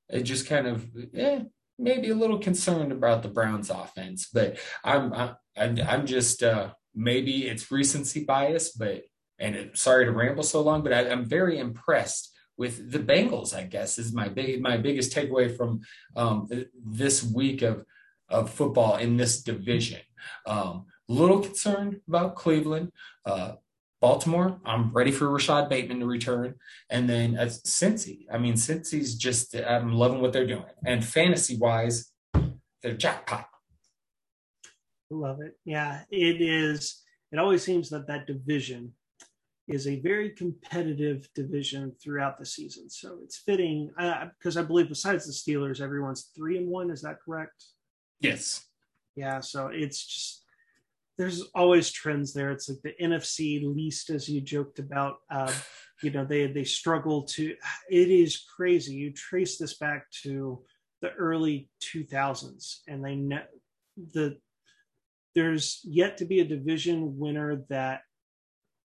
it 0.10 0.24
just 0.24 0.48
kind 0.48 0.68
of, 0.68 0.86
eh, 1.16 1.44
maybe 1.82 2.10
a 2.10 2.16
little 2.16 2.40
concerned 2.40 2.92
about 2.92 3.24
the 3.24 3.30
Browns 3.30 3.70
offense, 3.70 4.30
but 4.32 4.60
I'm, 4.84 5.14
I'm, 5.14 5.36
I'm 5.58 6.06
just, 6.06 6.44
uh, 6.44 6.70
maybe 6.94 7.48
it's 7.48 7.72
recency 7.72 8.24
bias, 8.24 8.72
but, 8.72 9.04
and 9.40 9.56
it, 9.56 9.78
sorry 9.78 10.06
to 10.06 10.12
ramble 10.12 10.44
so 10.44 10.62
long, 10.62 10.84
but 10.84 10.94
I, 10.94 11.10
I'm 11.10 11.26
very 11.26 11.58
impressed 11.58 12.32
with 12.58 12.92
the 12.92 13.00
Bengals, 13.00 13.56
I 13.56 13.64
guess 13.64 13.98
is 13.98 14.14
my 14.14 14.28
big, 14.28 14.62
my 14.62 14.78
biggest 14.78 15.14
takeaway 15.14 15.56
from 15.56 15.82
um, 16.16 16.48
this 16.86 17.24
week 17.24 17.64
of, 17.64 17.84
of 18.30 18.52
football 18.52 18.98
in 18.98 19.18
this 19.18 19.42
division. 19.42 20.02
Um, 20.46 20.86
little 21.08 21.40
concerned 21.40 22.00
about 22.08 22.36
Cleveland. 22.36 22.92
Uh, 23.26 23.54
Baltimore, 24.02 24.60
I'm 24.66 24.92
ready 24.92 25.12
for 25.12 25.30
Rashod 25.30 25.70
Bateman 25.70 26.00
to 26.00 26.08
return. 26.08 26.56
And 26.90 27.08
then 27.08 27.38
as 27.38 27.62
Cincy, 27.62 28.26
I 28.34 28.40
mean, 28.40 28.56
Cincy's 28.56 29.16
just, 29.16 29.56
I'm 29.56 29.94
loving 29.94 30.22
what 30.22 30.34
they're 30.34 30.48
doing. 30.48 30.66
And 30.86 31.06
fantasy 31.06 31.58
wise, 31.58 32.12
they're 32.82 32.98
jackpot. 32.98 33.48
Love 35.12 35.42
it. 35.42 35.54
Yeah, 35.66 36.02
it 36.10 36.42
is. 36.42 37.04
It 37.32 37.38
always 37.38 37.64
seems 37.64 37.90
that 37.92 38.08
that 38.08 38.26
division 38.26 38.94
is 39.68 39.88
a 39.88 40.00
very 40.00 40.32
competitive 40.32 41.30
division 41.36 41.94
throughout 42.04 42.40
the 42.40 42.46
season. 42.46 42.90
So 42.90 43.20
it's 43.24 43.38
fitting 43.38 43.92
because 44.38 44.58
uh, 44.58 44.62
I 44.62 44.64
believe 44.64 44.90
besides 44.90 45.26
the 45.26 45.32
Steelers, 45.32 45.80
everyone's 45.80 46.32
three 46.36 46.58
and 46.58 46.68
one. 46.68 46.90
Is 46.90 47.02
that 47.04 47.18
correct? 47.24 47.64
Yes. 48.20 48.66
Yeah. 49.16 49.42
So 49.42 49.68
it's 49.68 50.04
just 50.06 50.41
there's 51.22 51.44
always 51.54 51.92
trends 51.92 52.34
there. 52.34 52.50
It's 52.50 52.68
like 52.68 52.82
the 52.84 52.96
NFC 53.00 53.62
least, 53.64 54.10
as 54.10 54.28
you 54.28 54.42
joked 54.42 54.80
about. 54.80 55.18
Uh, 55.30 55.54
you 56.02 56.10
know, 56.10 56.26
they 56.26 56.48
they 56.48 56.64
struggle 56.64 57.26
to. 57.36 57.56
It 57.92 58.10
is 58.10 58.44
crazy. 58.56 58.96
You 58.96 59.14
trace 59.14 59.60
this 59.60 59.78
back 59.78 60.10
to 60.24 60.64
the 61.04 61.12
early 61.12 61.70
2000s, 61.84 62.78
and 62.88 63.06
they 63.06 63.38
the 64.14 64.40
there's 65.36 65.80
yet 65.84 66.18
to 66.18 66.26
be 66.26 66.40
a 66.40 66.46
division 66.46 67.20
winner 67.20 67.64
that 67.70 68.02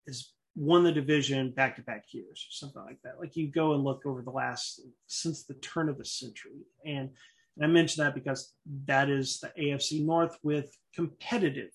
has 0.08 0.32
won 0.56 0.82
the 0.82 0.90
division 0.90 1.52
back 1.52 1.76
to 1.76 1.82
back 1.82 2.06
years 2.10 2.44
or 2.48 2.50
something 2.50 2.82
like 2.82 2.98
that. 3.04 3.20
Like 3.20 3.36
you 3.36 3.46
go 3.46 3.74
and 3.74 3.84
look 3.84 4.06
over 4.06 4.22
the 4.22 4.30
last 4.30 4.80
since 5.06 5.44
the 5.44 5.54
turn 5.54 5.88
of 5.88 5.98
the 5.98 6.04
century, 6.04 6.66
and 6.84 7.10
and 7.56 7.64
I 7.64 7.68
mention 7.68 8.02
that 8.02 8.16
because 8.16 8.52
that 8.86 9.08
is 9.08 9.38
the 9.38 9.52
AFC 9.56 10.04
North 10.04 10.36
with 10.42 10.76
competitive 10.96 11.70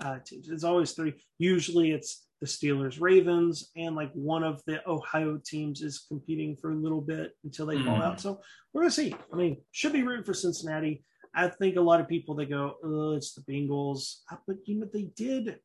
uh, 0.00 0.18
teams. 0.24 0.48
It's 0.48 0.64
always 0.64 0.92
three. 0.92 1.14
Usually 1.38 1.92
it's 1.92 2.26
the 2.40 2.46
Steelers, 2.46 3.00
Ravens, 3.00 3.70
and 3.76 3.94
like 3.94 4.10
one 4.12 4.42
of 4.42 4.62
the 4.66 4.86
Ohio 4.88 5.40
teams 5.44 5.82
is 5.82 6.06
competing 6.08 6.56
for 6.56 6.70
a 6.70 6.76
little 6.76 7.00
bit 7.00 7.32
until 7.44 7.66
they 7.66 7.76
mm. 7.76 7.84
fall 7.84 8.02
out. 8.02 8.20
So 8.20 8.40
we're 8.72 8.82
gonna 8.82 8.90
see. 8.90 9.14
I 9.32 9.36
mean, 9.36 9.58
should 9.72 9.92
be 9.92 10.02
rooting 10.02 10.24
for 10.24 10.34
Cincinnati. 10.34 11.04
I 11.34 11.48
think 11.48 11.76
a 11.76 11.80
lot 11.80 12.00
of 12.00 12.08
people 12.08 12.34
they 12.34 12.46
go, 12.46 12.76
oh, 12.82 13.12
it's 13.12 13.34
the 13.34 13.42
Bengals, 13.42 14.20
uh, 14.32 14.36
but 14.46 14.56
you 14.64 14.80
know 14.80 14.88
they 14.92 15.10
did, 15.16 15.58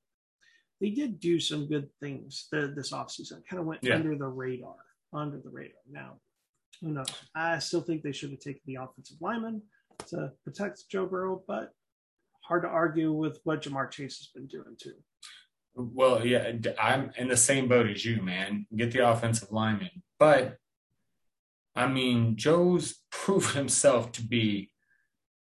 they 0.80 0.90
did 0.90 1.20
do 1.20 1.40
some 1.40 1.68
good 1.68 1.90
things 2.00 2.48
the, 2.52 2.74
this 2.76 2.92
offseason. 2.92 3.42
Kind 3.50 3.60
of 3.60 3.66
went 3.66 3.84
yeah. 3.84 3.96
under 3.96 4.16
the 4.16 4.28
radar, 4.28 4.76
under 5.14 5.40
the 5.40 5.50
radar. 5.50 5.82
Now 5.90 6.18
who 6.82 6.90
knows? 6.90 7.08
I 7.34 7.60
still 7.60 7.82
think 7.82 8.04
they 8.04 8.12
should 8.12 8.32
have 8.32 8.40
taken 8.40 8.62
the 8.66 8.76
offensive 8.76 9.18
lineman 9.22 9.62
to 10.08 10.32
protect 10.44 10.90
Joe 10.90 11.06
Burrow, 11.06 11.42
but 11.48 11.72
hard 12.48 12.64
to 12.64 12.70
argue 12.70 13.12
with 13.12 13.40
what 13.44 13.62
Ja'Marr 13.62 13.90
Chase 13.92 14.18
has 14.18 14.30
been 14.34 14.48
doing 14.48 14.76
too. 14.80 14.94
Well, 15.76 16.26
yeah, 16.26 16.54
I'm 16.80 17.12
in 17.18 17.28
the 17.28 17.38
same 17.38 17.68
boat 17.68 17.90
as 17.90 18.06
you, 18.06 18.22
man. 18.22 18.66
Get 18.76 18.92
the 18.92 19.10
offensive 19.10 19.52
lineman. 19.52 20.04
But 20.20 20.58
I 21.76 21.88
mean, 21.88 22.38
Joe's 22.38 23.02
proven 23.12 23.56
himself 23.56 24.12
to 24.14 24.24
be 24.24 24.72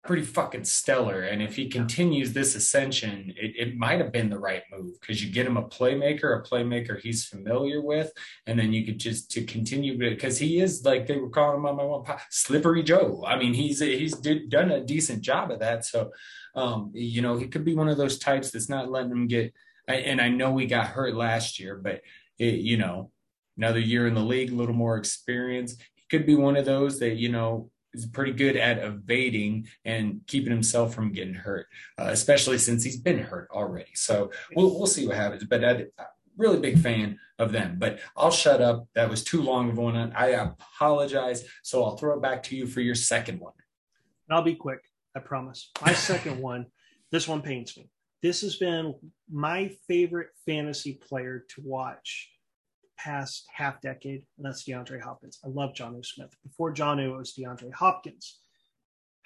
pretty 0.05 0.23
fucking 0.23 0.65
stellar. 0.65 1.23
And 1.23 1.43
if 1.43 1.57
he 1.57 1.69
continues 1.69 2.33
this 2.33 2.55
ascension, 2.55 3.33
it, 3.37 3.55
it 3.57 3.77
might 3.77 4.01
have 4.01 4.13
been 4.13 4.29
the 4.29 4.39
right 4.39 4.63
move 4.71 5.01
because 5.01 5.25
you 5.25 5.33
get 5.33 5.47
him 5.47 5.57
a 5.57 5.63
playmaker, 5.63 6.39
a 6.39 6.43
playmaker 6.43 7.01
he's 7.01 7.25
familiar 7.25 7.81
with, 7.81 8.13
and 8.47 8.59
then 8.59 8.73
you 8.73 8.85
could 8.85 8.99
just 8.99 9.31
to 9.33 9.45
continue 9.45 9.97
because 9.99 10.39
he 10.39 10.61
is 10.61 10.85
like 10.85 11.07
they 11.07 11.17
were 11.17 11.31
calling 11.31 11.57
him 11.57 11.67
on 11.67 11.77
my 11.77 11.85
one 11.85 12.05
slippery 12.31 12.83
Joe. 12.83 13.25
I 13.27 13.39
mean, 13.39 13.55
he's 13.55 13.81
he's 13.81 14.15
did, 14.17 14.51
done 14.51 14.71
a 14.71 14.85
decent 14.85 15.23
job 15.23 15.51
of 15.51 15.61
that. 15.61 15.87
So, 15.87 16.11
um, 16.55 16.91
you 16.93 17.23
know, 17.23 17.37
he 17.37 17.49
could 17.49 17.65
be 17.65 17.75
one 17.75 17.89
of 17.89 17.97
those 17.97 18.19
types 18.19 18.51
that's 18.51 18.69
not 18.69 18.91
letting 18.91 19.13
him 19.13 19.27
get. 19.27 19.55
And 19.89 20.21
I 20.21 20.29
know 20.29 20.57
he 20.57 20.67
got 20.67 20.87
hurt 20.89 21.15
last 21.15 21.59
year, 21.59 21.77
but 21.77 22.01
it, 22.39 22.55
you 22.55 22.77
know, 22.77 23.11
another 23.57 23.81
year 23.81 24.07
in 24.07 24.15
the 24.15 24.21
league, 24.21 24.51
a 24.51 24.55
little 24.55 24.75
more 24.75 24.97
experience. 24.97 25.77
He 25.95 26.05
could 26.11 26.27
be 26.27 26.35
one 26.35 26.57
of 26.57 26.65
those 26.65 26.99
that 27.01 27.17
you 27.17 27.31
know 27.31 27.71
is 27.95 28.07
pretty 28.07 28.33
good 28.33 28.57
at 28.57 28.79
evading 28.79 29.69
and 29.85 30.21
keeping 30.27 30.51
himself 30.51 30.95
from 30.95 31.13
getting 31.13 31.35
hurt, 31.35 31.67
uh, 31.99 32.09
especially 32.09 32.59
since 32.59 32.83
he's 32.83 32.99
been 32.99 33.19
hurt 33.19 33.49
already. 33.51 33.95
So 33.95 34.31
we'll 34.55 34.77
we'll 34.77 34.87
see 34.87 35.07
what 35.07 35.17
happens. 35.17 35.45
But 35.45 35.65
I'm 35.65 35.87
really 36.37 36.59
big 36.59 36.79
fan 36.79 37.19
of 37.39 37.53
them. 37.53 37.77
But 37.79 38.01
I'll 38.17 38.31
shut 38.31 38.61
up. 38.61 38.89
That 38.95 39.11
was 39.11 39.25
too 39.25 39.43
long 39.43 39.71
of 39.71 39.79
one. 39.79 40.13
I 40.13 40.29
apologize. 40.29 41.45
So 41.63 41.85
I'll 41.85 41.97
throw 41.97 42.17
it 42.17 42.23
back 42.23 42.43
to 42.45 42.57
you 42.57 42.67
for 42.67 42.81
your 42.81 42.95
second 42.95 43.41
one. 43.41 43.53
I'll 44.31 44.43
be 44.43 44.55
quick. 44.55 44.81
I 45.17 45.21
promise. 45.21 45.71
My 45.85 45.93
second 45.95 46.41
one. 46.41 46.67
This 47.11 47.29
one 47.29 47.43
pains 47.43 47.77
me. 47.77 47.89
This 48.23 48.41
has 48.41 48.57
been 48.57 48.95
my 49.31 49.71
favorite 49.87 50.31
fantasy 50.47 50.95
player 50.95 51.45
to 51.51 51.63
watch 51.63 52.31
past 52.99 53.47
half 53.53 53.81
decade, 53.81 54.25
and 54.37 54.47
that's 54.47 54.65
DeAndre 54.65 55.01
Hopkins. 55.01 55.39
I 55.45 55.49
love 55.49 55.75
Jonnu 55.75 56.05
Smith. 56.05 56.35
Before 56.43 56.73
Jonnu, 56.73 57.15
it 57.15 57.17
was 57.17 57.35
DeAndre 57.35 57.73
Hopkins. 57.73 58.41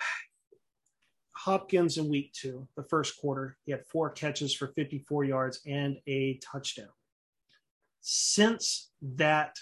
Hopkins 1.36 1.98
in 1.98 2.08
week 2.08 2.32
two, 2.32 2.66
the 2.76 2.82
first 2.84 3.20
quarter, 3.20 3.56
he 3.64 3.72
had 3.72 3.86
four 3.86 4.10
catches 4.10 4.54
for 4.54 4.68
54 4.68 5.24
yards 5.24 5.60
and 5.66 5.96
a 6.06 6.38
touchdown. 6.38 6.88
Since 8.00 8.90
that 9.02 9.56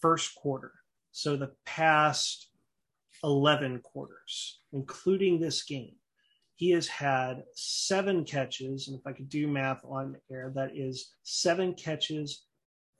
first 0.00 0.34
quarter, 0.34 0.72
so 1.12 1.36
the 1.36 1.52
past 1.64 2.50
11 3.24 3.80
quarters, 3.80 4.60
including 4.72 5.40
this 5.40 5.62
game, 5.62 5.94
he 6.56 6.70
has 6.70 6.88
had 6.88 7.44
seven 7.54 8.24
catches. 8.24 8.88
And 8.88 8.98
if 8.98 9.06
I 9.06 9.12
could 9.12 9.28
do 9.28 9.46
math 9.46 9.84
on 9.84 10.16
air, 10.30 10.52
that 10.54 10.76
is 10.76 11.12
seven 11.22 11.74
catches 11.74 12.45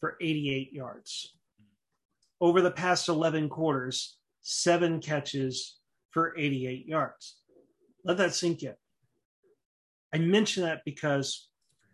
for 0.01 0.16
88 0.20 0.72
yards. 0.72 1.32
over 2.40 2.61
the 2.61 2.70
past 2.70 3.09
11 3.09 3.49
quarters, 3.49 4.18
seven 4.42 5.01
catches 5.01 5.78
for 6.11 6.36
88 6.38 6.86
yards. 6.86 7.36
Let 8.05 8.18
that 8.18 8.34
sink 8.34 8.62
in. 8.62 8.74
I 10.14 10.18
mention 10.18 10.62
that 10.64 10.82
because 10.84 11.49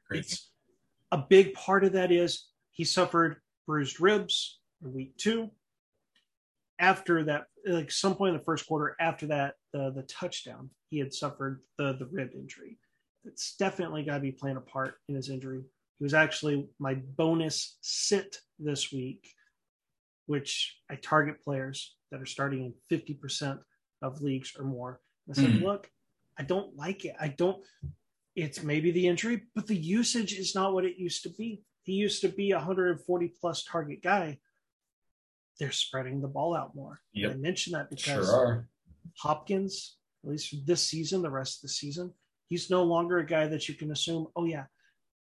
Crazy. 0.07 0.21
it's 0.21 0.51
a 1.13 1.19
big 1.19 1.55
part 1.55 1.85
of 1.85 1.93
that 1.93 2.11
is 2.11 2.49
he 2.73 2.85
suffered 2.85 3.37
bruised 3.67 4.01
ribs 4.01 4.59
in 4.85 4.93
week 4.93 5.17
two. 5.17 5.51
After 6.81 7.23
that, 7.25 7.45
like 7.65 7.93
some 7.93 8.17
point 8.17 8.35
in 8.35 8.39
the 8.39 8.45
first 8.45 8.67
quarter, 8.67 8.97
after 8.99 9.27
that, 9.29 9.55
the 9.73 9.93
the 9.93 10.03
touchdown, 10.03 10.69
he 10.91 10.99
had 10.99 11.15
suffered 11.15 11.61
the 11.79 11.93
the 11.95 12.07
rib 12.07 12.31
injury. 12.35 12.79
It's 13.25 13.55
definitely 13.57 14.03
got 14.03 14.15
to 14.15 14.21
be 14.21 14.33
playing 14.33 14.57
a 14.57 14.61
part 14.61 14.97
in 15.09 15.15
his 15.15 15.29
injury. 15.29 15.63
He 16.03 16.05
was 16.05 16.15
actually 16.15 16.67
my 16.81 16.95
bonus 16.95 17.79
sit 17.81 18.39
this 18.59 18.91
week, 18.91 19.33
which 20.27 20.77
I 20.91 20.97
target 20.97 21.41
players 21.45 21.95
that 22.11 22.21
are 22.21 22.27
starting 22.27 22.75
in 22.91 22.99
50% 22.99 23.61
of 24.03 24.21
leagues 24.21 24.53
or 24.59 24.65
more. 24.65 25.01
I 25.31 25.35
said, 25.35 25.51
Mm. 25.51 25.63
look, 25.63 25.89
I 26.37 26.43
don't 26.43 26.75
like 26.75 27.05
it. 27.05 27.15
I 27.21 27.29
don't, 27.29 27.65
it's 28.35 28.65
maybe 28.65 28.91
the 28.91 29.07
injury, 29.07 29.43
but 29.55 29.69
the 29.69 29.77
usage 29.77 30.33
is 30.33 30.57
not 30.57 30.75
what 30.75 30.85
it 30.85 30.99
used 30.99 31.23
to 31.23 31.29
be. 31.31 31.63
He 31.85 31.93
used 31.93 32.21
to 32.23 32.29
be 32.29 32.51
a 32.51 32.57
140 32.57 33.29
plus 33.41 33.63
target 33.63 34.03
guy. 34.03 34.41
They're 35.61 35.71
spreading 35.71 36.21
the 36.21 36.27
ball 36.27 36.57
out 36.57 36.75
more. 36.75 37.01
Yep. 37.13 37.31
I 37.31 37.35
mentioned 37.37 37.77
that 37.77 37.91
because 37.91 38.27
Sure. 38.27 38.69
Hopkins, 39.19 39.99
at 40.25 40.31
least 40.31 40.49
for 40.49 40.57
this 40.67 40.83
season, 40.85 41.23
the 41.23 41.31
rest 41.31 41.59
of 41.59 41.63
the 41.63 41.69
season, 41.69 42.13
he's 42.49 42.71
no 42.71 42.83
longer 42.83 43.19
a 43.19 43.25
guy 43.25 43.47
that 43.47 43.69
you 43.69 43.77
can 43.77 43.93
assume, 43.93 44.27
oh, 44.35 44.47
yeah, 44.47 44.65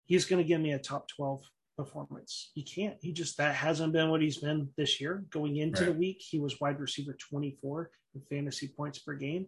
he's 0.10 0.26
going 0.26 0.44
to 0.44 0.48
give 0.48 0.60
me 0.60 0.74
a 0.74 0.80
top 0.80 1.08
12 1.08 1.42
performance. 1.78 2.52
He 2.56 2.64
can't. 2.64 2.98
He 3.00 3.14
just, 3.14 3.38
that 3.38 3.56
hasn't 3.56 3.94
been 3.94 4.10
what 4.10 4.22
he's 4.22 4.40
been 4.40 4.68
this 4.76 5.00
year. 5.00 5.24
Going 5.30 5.58
into 5.58 5.86
the 5.86 5.94
week, 5.94 6.18
he 6.20 6.40
was 6.40 6.60
wide 6.60 6.80
receiver 6.80 7.14
24 7.14 7.92
in 8.16 8.22
fantasy 8.30 8.68
points 8.68 9.00
per 9.00 9.14
game. 9.14 9.46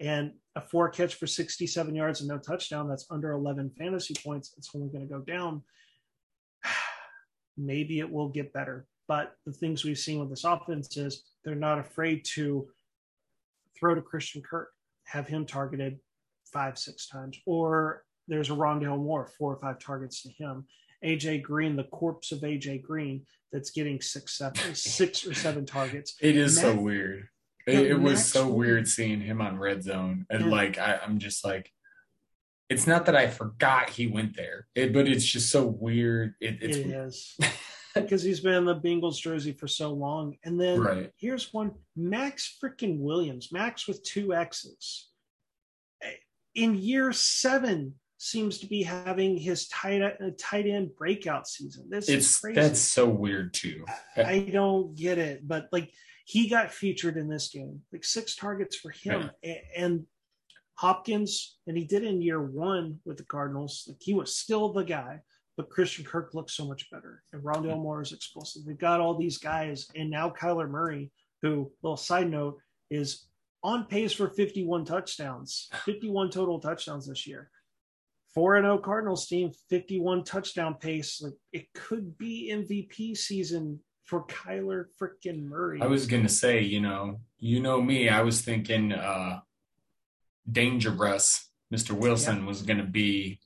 And 0.00 0.32
a 0.56 0.60
four 0.60 0.88
catch 0.88 1.16
for 1.16 1.26
67 1.26 1.94
yards 1.94 2.20
and 2.20 2.28
no 2.28 2.38
touchdown, 2.38 2.88
that's 2.88 3.06
under 3.10 3.32
11 3.32 3.72
fantasy 3.76 4.14
points. 4.24 4.54
It's 4.56 4.70
only 4.74 4.88
going 4.88 5.06
to 5.06 5.12
go 5.12 5.20
down. 5.20 5.62
Maybe 7.58 7.98
it 7.98 8.10
will 8.10 8.28
get 8.28 8.52
better. 8.52 8.86
But 9.08 9.32
the 9.44 9.52
things 9.52 9.84
we've 9.84 9.98
seen 9.98 10.20
with 10.20 10.30
this 10.30 10.44
offense 10.44 10.96
is 10.96 11.24
they're 11.44 11.54
not 11.54 11.78
afraid 11.80 12.24
to 12.34 12.68
throw 13.78 13.94
to 13.94 14.00
Christian 14.00 14.42
Kirk, 14.42 14.70
have 15.04 15.26
him 15.26 15.44
targeted 15.44 15.98
five, 16.52 16.78
six 16.78 17.08
times, 17.08 17.36
or 17.46 18.04
there's 18.28 18.50
a 18.50 18.54
Rondale 18.54 18.98
Moore, 18.98 19.30
four 19.38 19.54
or 19.54 19.60
five 19.60 19.78
targets 19.78 20.22
to 20.22 20.30
him. 20.30 20.66
AJ 21.04 21.42
Green, 21.42 21.76
the 21.76 21.84
corpse 21.84 22.32
of 22.32 22.40
AJ 22.40 22.82
Green, 22.82 23.26
that's 23.52 23.70
getting 23.70 24.00
six, 24.00 24.38
seven, 24.38 24.56
six 24.74 25.26
or 25.26 25.34
seven 25.34 25.66
targets. 25.66 26.14
It 26.20 26.36
is 26.36 26.58
so 26.60 26.74
weird. 26.74 27.28
It, 27.66 27.78
it 27.92 28.00
was 28.00 28.24
so 28.24 28.42
Williams- 28.42 28.58
weird 28.58 28.88
seeing 28.88 29.20
him 29.20 29.40
on 29.40 29.58
red 29.58 29.82
zone. 29.82 30.26
And 30.30 30.44
Yeah. 30.46 30.50
like, 30.50 30.78
I, 30.78 31.00
I'm 31.04 31.18
just 31.18 31.44
like, 31.44 31.70
it's 32.70 32.86
not 32.86 33.06
that 33.06 33.16
I 33.16 33.28
forgot 33.28 33.90
he 33.90 34.06
went 34.06 34.36
there, 34.36 34.66
it, 34.74 34.92
but 34.92 35.06
it's 35.06 35.24
just 35.24 35.50
so 35.50 35.66
weird. 35.66 36.34
It, 36.40 36.58
it's 36.62 36.76
it 36.78 36.86
is 36.86 37.36
because 37.94 38.22
he's 38.22 38.40
been 38.40 38.54
in 38.54 38.64
the 38.64 38.74
Bengals 38.80 39.18
jersey 39.20 39.52
for 39.52 39.68
so 39.68 39.92
long. 39.92 40.36
And 40.44 40.58
then 40.58 40.80
right. 40.80 41.10
here's 41.18 41.52
one 41.52 41.72
Maxx 41.94 42.56
freaking 42.62 42.98
Williams, 43.00 43.52
Maxx 43.52 43.86
with 43.86 44.02
two 44.02 44.34
X's. 44.34 45.10
In 46.54 46.76
year 46.76 47.12
seven, 47.12 47.94
seems 48.24 48.58
to 48.58 48.66
be 48.66 48.82
having 48.82 49.36
his 49.36 49.68
tight 49.68 50.00
uh, 50.00 50.30
tight 50.38 50.66
end 50.66 50.96
breakout 50.96 51.46
season. 51.46 51.86
This 51.90 52.08
is 52.08 52.38
crazy. 52.38 52.58
that's 52.58 52.80
so 52.80 53.06
weird 53.06 53.52
too. 53.52 53.84
I 54.16 54.48
don't 54.50 54.96
get 54.96 55.18
it, 55.18 55.46
but 55.46 55.68
like 55.72 55.90
he 56.24 56.48
got 56.48 56.72
featured 56.72 57.18
in 57.18 57.28
this 57.28 57.48
game, 57.48 57.82
like 57.92 58.02
six 58.02 58.34
targets 58.34 58.76
for 58.76 58.90
him, 58.90 59.30
A- 59.44 59.62
and 59.76 60.06
Hopkins, 60.76 61.58
and 61.66 61.76
he 61.76 61.84
did 61.84 62.02
in 62.02 62.22
year 62.22 62.40
one 62.40 62.98
with 63.04 63.18
the 63.18 63.24
Cardinals. 63.26 63.84
Like 63.86 63.98
he 64.00 64.14
was 64.14 64.34
still 64.34 64.72
the 64.72 64.84
guy, 64.84 65.20
but 65.58 65.68
Christian 65.68 66.06
Kirk 66.06 66.32
looks 66.32 66.56
so 66.56 66.66
much 66.66 66.90
better, 66.90 67.22
and 67.34 67.42
Rondale 67.42 67.76
Moore 67.76 68.00
is 68.00 68.12
explosive. 68.12 68.64
They've 68.64 68.78
got 68.78 69.00
all 69.00 69.18
these 69.18 69.36
guys, 69.36 69.86
and 69.94 70.08
now 70.08 70.30
Kyler 70.30 70.68
Murray, 70.68 71.12
who, 71.42 71.70
little 71.82 71.98
side 71.98 72.30
note, 72.30 72.58
is 72.90 73.26
on 73.62 73.84
pace 73.84 74.14
for 74.14 74.30
51 74.30 74.86
touchdowns, 74.86 75.68
51 75.84 76.30
total 76.30 76.58
touchdowns 76.58 77.06
this 77.06 77.26
year. 77.26 77.50
4 78.34 78.60
0 78.60 78.78
Cardinals 78.78 79.26
team, 79.26 79.52
51 79.70 80.24
touchdown 80.24 80.74
pace. 80.74 81.20
Like 81.22 81.34
it 81.52 81.72
could 81.72 82.18
be 82.18 82.50
MVP 82.52 83.16
season 83.16 83.80
for 84.04 84.26
Kyler 84.26 84.86
freaking 85.00 85.44
Murray. 85.44 85.80
I 85.80 85.86
was 85.86 86.06
gonna 86.06 86.28
say, 86.28 86.60
you 86.60 86.80
know, 86.80 87.20
you 87.38 87.60
know 87.60 87.80
me. 87.80 88.08
I 88.08 88.22
was 88.22 88.42
thinking, 88.42 88.92
uh, 88.92 89.40
Danger 90.50 90.90
Breast, 90.90 91.50
Mr. 91.72 91.92
Wilson 91.92 92.44
was 92.44 92.62
gonna 92.62 92.84
be 92.84 93.40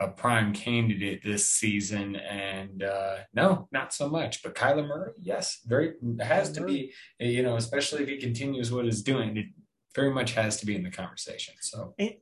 a 0.00 0.08
prime 0.08 0.52
candidate 0.52 1.22
this 1.22 1.48
season, 1.48 2.16
and 2.16 2.82
uh, 2.82 3.18
no, 3.32 3.68
not 3.70 3.94
so 3.94 4.08
much. 4.08 4.42
But 4.42 4.54
Kyler 4.54 4.86
Murray, 4.86 5.12
yes, 5.20 5.60
very 5.64 5.94
has 6.20 6.50
to 6.52 6.64
be. 6.64 6.92
You 7.20 7.42
know, 7.42 7.56
especially 7.56 8.02
if 8.02 8.08
he 8.08 8.16
continues 8.16 8.72
what 8.72 8.86
he's 8.86 9.02
doing, 9.02 9.36
it 9.36 9.46
very 9.94 10.12
much 10.12 10.32
has 10.32 10.58
to 10.58 10.66
be 10.66 10.74
in 10.74 10.82
the 10.82 10.90
conversation. 10.90 11.54
So 11.60 11.94
And 11.98 12.14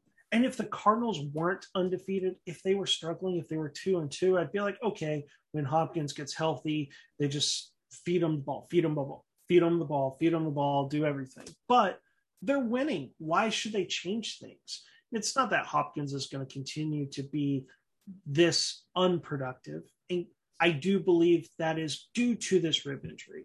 if 0.45 0.57
the 0.57 0.65
Cardinals 0.65 1.21
weren't 1.35 1.67
undefeated, 1.75 2.37
if 2.47 2.63
they 2.63 2.75
were 2.75 2.87
struggling, 2.87 3.37
if 3.37 3.49
they 3.49 3.59
were 3.59 3.69
two 3.69 3.99
and 3.99 4.11
two, 4.11 4.39
I'd 4.39 4.51
be 4.51 4.61
like, 4.61 4.79
okay, 4.83 5.27
when 5.53 5.67
Hopkins 5.67 6.15
gets 6.15 6.35
healthy, 6.35 6.91
they 7.19 7.29
just 7.29 7.73
feed 7.91 8.23
him 8.23 8.37
the 8.37 8.43
ball, 8.43 8.67
feed 8.71 8.85
him 8.85 8.95
the 8.95 9.03
ball, 9.03 9.27
feed 9.47 9.63
him 9.63 9.79
the 9.79 9.85
ball, 9.85 10.17
feed 10.19 10.33
him 10.33 10.45
the 10.45 10.51
ball, 10.51 10.89
do 10.89 11.05
everything. 11.05 11.47
But 11.69 12.01
they're 12.41 12.59
winning. 12.59 13.11
Why 13.19 13.51
should 13.51 13.73
they 13.73 13.85
change 13.85 14.39
things? 14.39 14.83
It's 15.13 15.37
not 15.37 15.51
that 15.51 15.67
Hopkins 15.67 16.15
is 16.15 16.27
going 16.27 16.47
to 16.47 16.53
continue 16.53 17.07
to 17.11 17.23
be 17.23 17.67
this 18.27 18.85
unproductive. 18.97 19.83
And 20.09 20.27
I 20.59 20.71
do 20.71 20.99
believe 20.99 21.49
that 21.59 21.79
is 21.79 22.09
due 22.15 22.35
to 22.37 22.59
this 22.59 22.87
rib 22.87 23.05
injury. 23.05 23.45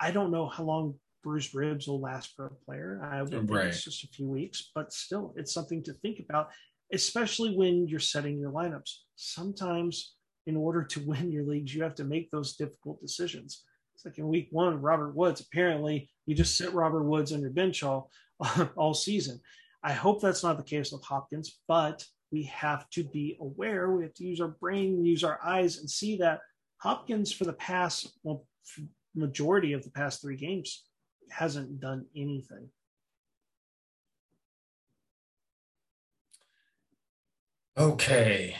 I 0.00 0.10
don't 0.10 0.32
know 0.32 0.48
how 0.48 0.64
long 0.64 0.94
bruised 1.24 1.54
ribs 1.54 1.88
will 1.88 2.00
last 2.00 2.36
for 2.36 2.46
a 2.46 2.54
player. 2.66 3.00
I 3.02 3.22
would 3.22 3.30
think 3.32 3.50
Right. 3.50 3.66
it's 3.68 3.82
just 3.82 4.04
a 4.04 4.08
few 4.08 4.28
weeks, 4.28 4.70
but 4.74 4.92
still, 4.92 5.32
it's 5.36 5.52
something 5.52 5.82
to 5.84 5.94
think 5.94 6.20
about, 6.20 6.50
especially 6.92 7.56
when 7.56 7.88
you're 7.88 7.98
setting 7.98 8.38
your 8.38 8.52
lineups. 8.52 8.98
Sometimes, 9.16 10.14
in 10.46 10.56
order 10.56 10.84
to 10.84 11.00
win 11.06 11.32
your 11.32 11.44
leagues, 11.44 11.74
you 11.74 11.82
have 11.82 11.94
to 11.96 12.04
make 12.04 12.30
those 12.30 12.54
difficult 12.56 13.00
decisions. 13.00 13.64
It's 13.94 14.04
like 14.04 14.18
in 14.18 14.28
week 14.28 14.48
one, 14.50 14.80
Robert 14.82 15.16
Woods. 15.16 15.40
Apparently, 15.40 16.10
you 16.26 16.34
just 16.34 16.56
sit 16.56 16.72
Robert 16.74 17.04
Woods 17.04 17.32
on 17.32 17.40
your 17.40 17.50
bench 17.50 17.82
all 17.82 18.10
all 18.76 18.92
season. 18.94 19.40
I 19.82 19.92
hope 19.92 20.20
that's 20.20 20.42
not 20.42 20.56
the 20.58 20.62
case 20.64 20.92
with 20.92 21.04
Hopkins, 21.04 21.58
but 21.68 22.04
we 22.30 22.42
have 22.44 22.88
to 22.90 23.04
be 23.04 23.36
aware. 23.40 23.90
We 23.92 24.02
have 24.02 24.14
to 24.14 24.24
use 24.24 24.40
our 24.40 24.48
brain, 24.48 25.04
use 25.04 25.24
our 25.24 25.38
eyes, 25.44 25.78
and 25.78 25.88
see 25.88 26.16
that 26.18 26.40
Hopkins 26.78 27.32
for 27.32 27.44
the 27.44 27.52
past, 27.52 28.18
well, 28.24 28.46
majority 29.14 29.72
of 29.72 29.84
the 29.84 29.90
past 29.90 30.20
three 30.20 30.36
games 30.36 30.84
hasn't 31.30 31.80
done 31.80 32.06
anything. 32.14 32.68
Okay. 37.76 38.56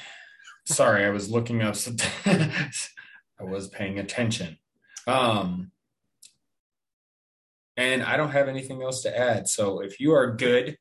Sorry, 0.66 1.04
I 1.04 1.10
was 1.10 1.30
looking 1.30 1.62
up 1.62 1.76
some 1.76 1.96
I 2.26 3.44
was 3.44 3.68
paying 3.68 3.98
attention. 3.98 4.58
Um 5.06 5.70
and 7.76 8.02
I 8.02 8.16
don't 8.16 8.30
have 8.30 8.48
anything 8.48 8.82
else 8.82 9.02
to 9.02 9.16
add. 9.16 9.48
So 9.48 9.80
if 9.80 10.00
you 10.00 10.12
are 10.12 10.34
good, 10.34 10.76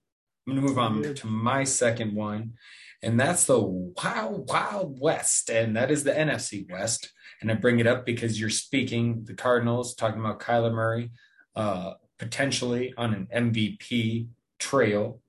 I'm 0.46 0.56
gonna 0.56 0.68
move 0.68 0.78
on 0.78 1.14
to 1.16 1.28
my 1.28 1.64
second 1.64 2.16
one, 2.16 2.54
and 3.02 3.20
that's 3.20 3.46
the 3.46 3.60
Wild 3.60 4.50
Wild 4.50 5.00
West, 5.00 5.50
and 5.50 5.76
that 5.76 5.90
is 5.90 6.04
the 6.04 6.12
NFC 6.12 6.70
West. 6.70 7.12
And 7.42 7.52
I 7.52 7.56
bring 7.56 7.80
it 7.80 7.88
up 7.88 8.06
because 8.06 8.40
you're 8.40 8.50
speaking 8.50 9.24
the 9.26 9.34
Cardinals, 9.34 9.96
talking 9.96 10.20
about 10.20 10.40
Kyler 10.40 10.74
Murray, 10.74 11.12
uh, 11.56 11.94
potentially 12.18 12.94
on 12.98 13.14
an 13.14 13.28
MVP 13.34 14.28
trail. 14.60 15.22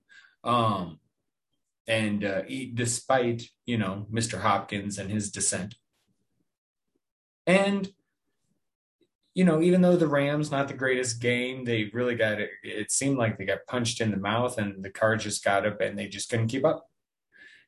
Um, 0.43 1.01
and 1.87 2.25
uh, 2.25 2.43
he- 2.43 2.71
despite 2.73 3.49
you 3.67 3.79
know 3.79 4.07
Mr. 4.13 4.41
Hopkins 4.41 4.99
and 4.99 5.11
his 5.11 5.31
descent, 5.31 5.75
and 7.47 7.89
you 9.35 9.45
know 9.45 9.61
even 9.61 9.83
though 9.83 9.97
the 9.97 10.09
Rams 10.09 10.51
not 10.51 10.69
the 10.69 10.75
greatest 10.75 11.21
game, 11.21 11.65
they 11.65 11.91
really 11.93 12.15
got 12.15 12.41
it. 12.41 12.51
It 12.63 12.91
seemed 12.91 13.19
like 13.19 13.37
they 13.37 13.45
got 13.45 13.67
punched 13.67 14.01
in 14.01 14.11
the 14.11 14.17
mouth, 14.17 14.59
and 14.59 14.83
the 14.83 14.91
car 14.91 15.17
just 15.17 15.45
got 15.45 15.67
up 15.67 15.81
and 15.81 15.99
they 15.99 16.09
just 16.09 16.31
couldn't 16.31 16.49
keep 16.49 16.65
up. 16.65 16.87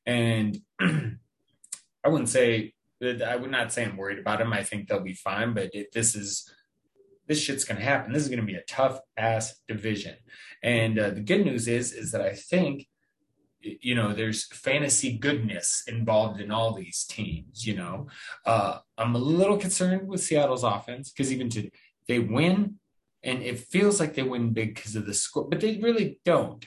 And 0.06 0.60
I 0.80 2.08
wouldn't 2.08 2.28
say 2.30 2.72
I 3.02 3.36
would 3.36 3.50
not 3.50 3.72
say 3.72 3.84
I'm 3.84 3.96
worried 3.96 4.18
about 4.18 4.38
them. 4.38 4.52
I 4.52 4.62
think 4.62 4.88
they'll 4.88 5.00
be 5.00 5.14
fine, 5.14 5.52
but 5.52 5.74
it, 5.74 5.92
this 5.92 6.14
is 6.14 6.50
this 7.26 7.40
shit's 7.40 7.64
gonna 7.64 7.80
happen. 7.80 8.12
This 8.12 8.22
is 8.22 8.28
gonna 8.28 8.42
be 8.42 8.54
a 8.54 8.62
tough 8.62 9.00
ass 9.16 9.60
division. 9.68 10.14
And 10.62 10.98
uh, 10.98 11.10
the 11.10 11.20
good 11.20 11.44
news 11.44 11.68
is 11.68 11.92
is 11.92 12.12
that 12.12 12.22
I 12.22 12.34
think 12.34 12.86
you 13.82 13.94
know, 13.94 14.12
there's 14.12 14.46
fantasy 14.46 15.18
goodness 15.18 15.82
involved 15.88 16.40
in 16.40 16.50
all 16.50 16.72
these 16.72 17.04
teams. 17.04 17.66
You 17.66 17.76
know, 17.76 18.06
uh, 18.44 18.78
I'm 18.96 19.14
a 19.14 19.18
little 19.18 19.56
concerned 19.56 20.08
with 20.08 20.22
Seattle's 20.22 20.64
offense 20.64 21.10
because 21.10 21.32
even 21.32 21.48
to 21.50 21.70
they 22.08 22.18
win, 22.18 22.76
and 23.22 23.42
it 23.42 23.58
feels 23.58 23.98
like 23.98 24.14
they 24.14 24.22
win 24.22 24.52
big 24.52 24.74
because 24.74 24.94
of 24.94 25.06
the 25.06 25.14
score, 25.14 25.48
but 25.48 25.60
they 25.60 25.78
really 25.78 26.20
don't 26.24 26.64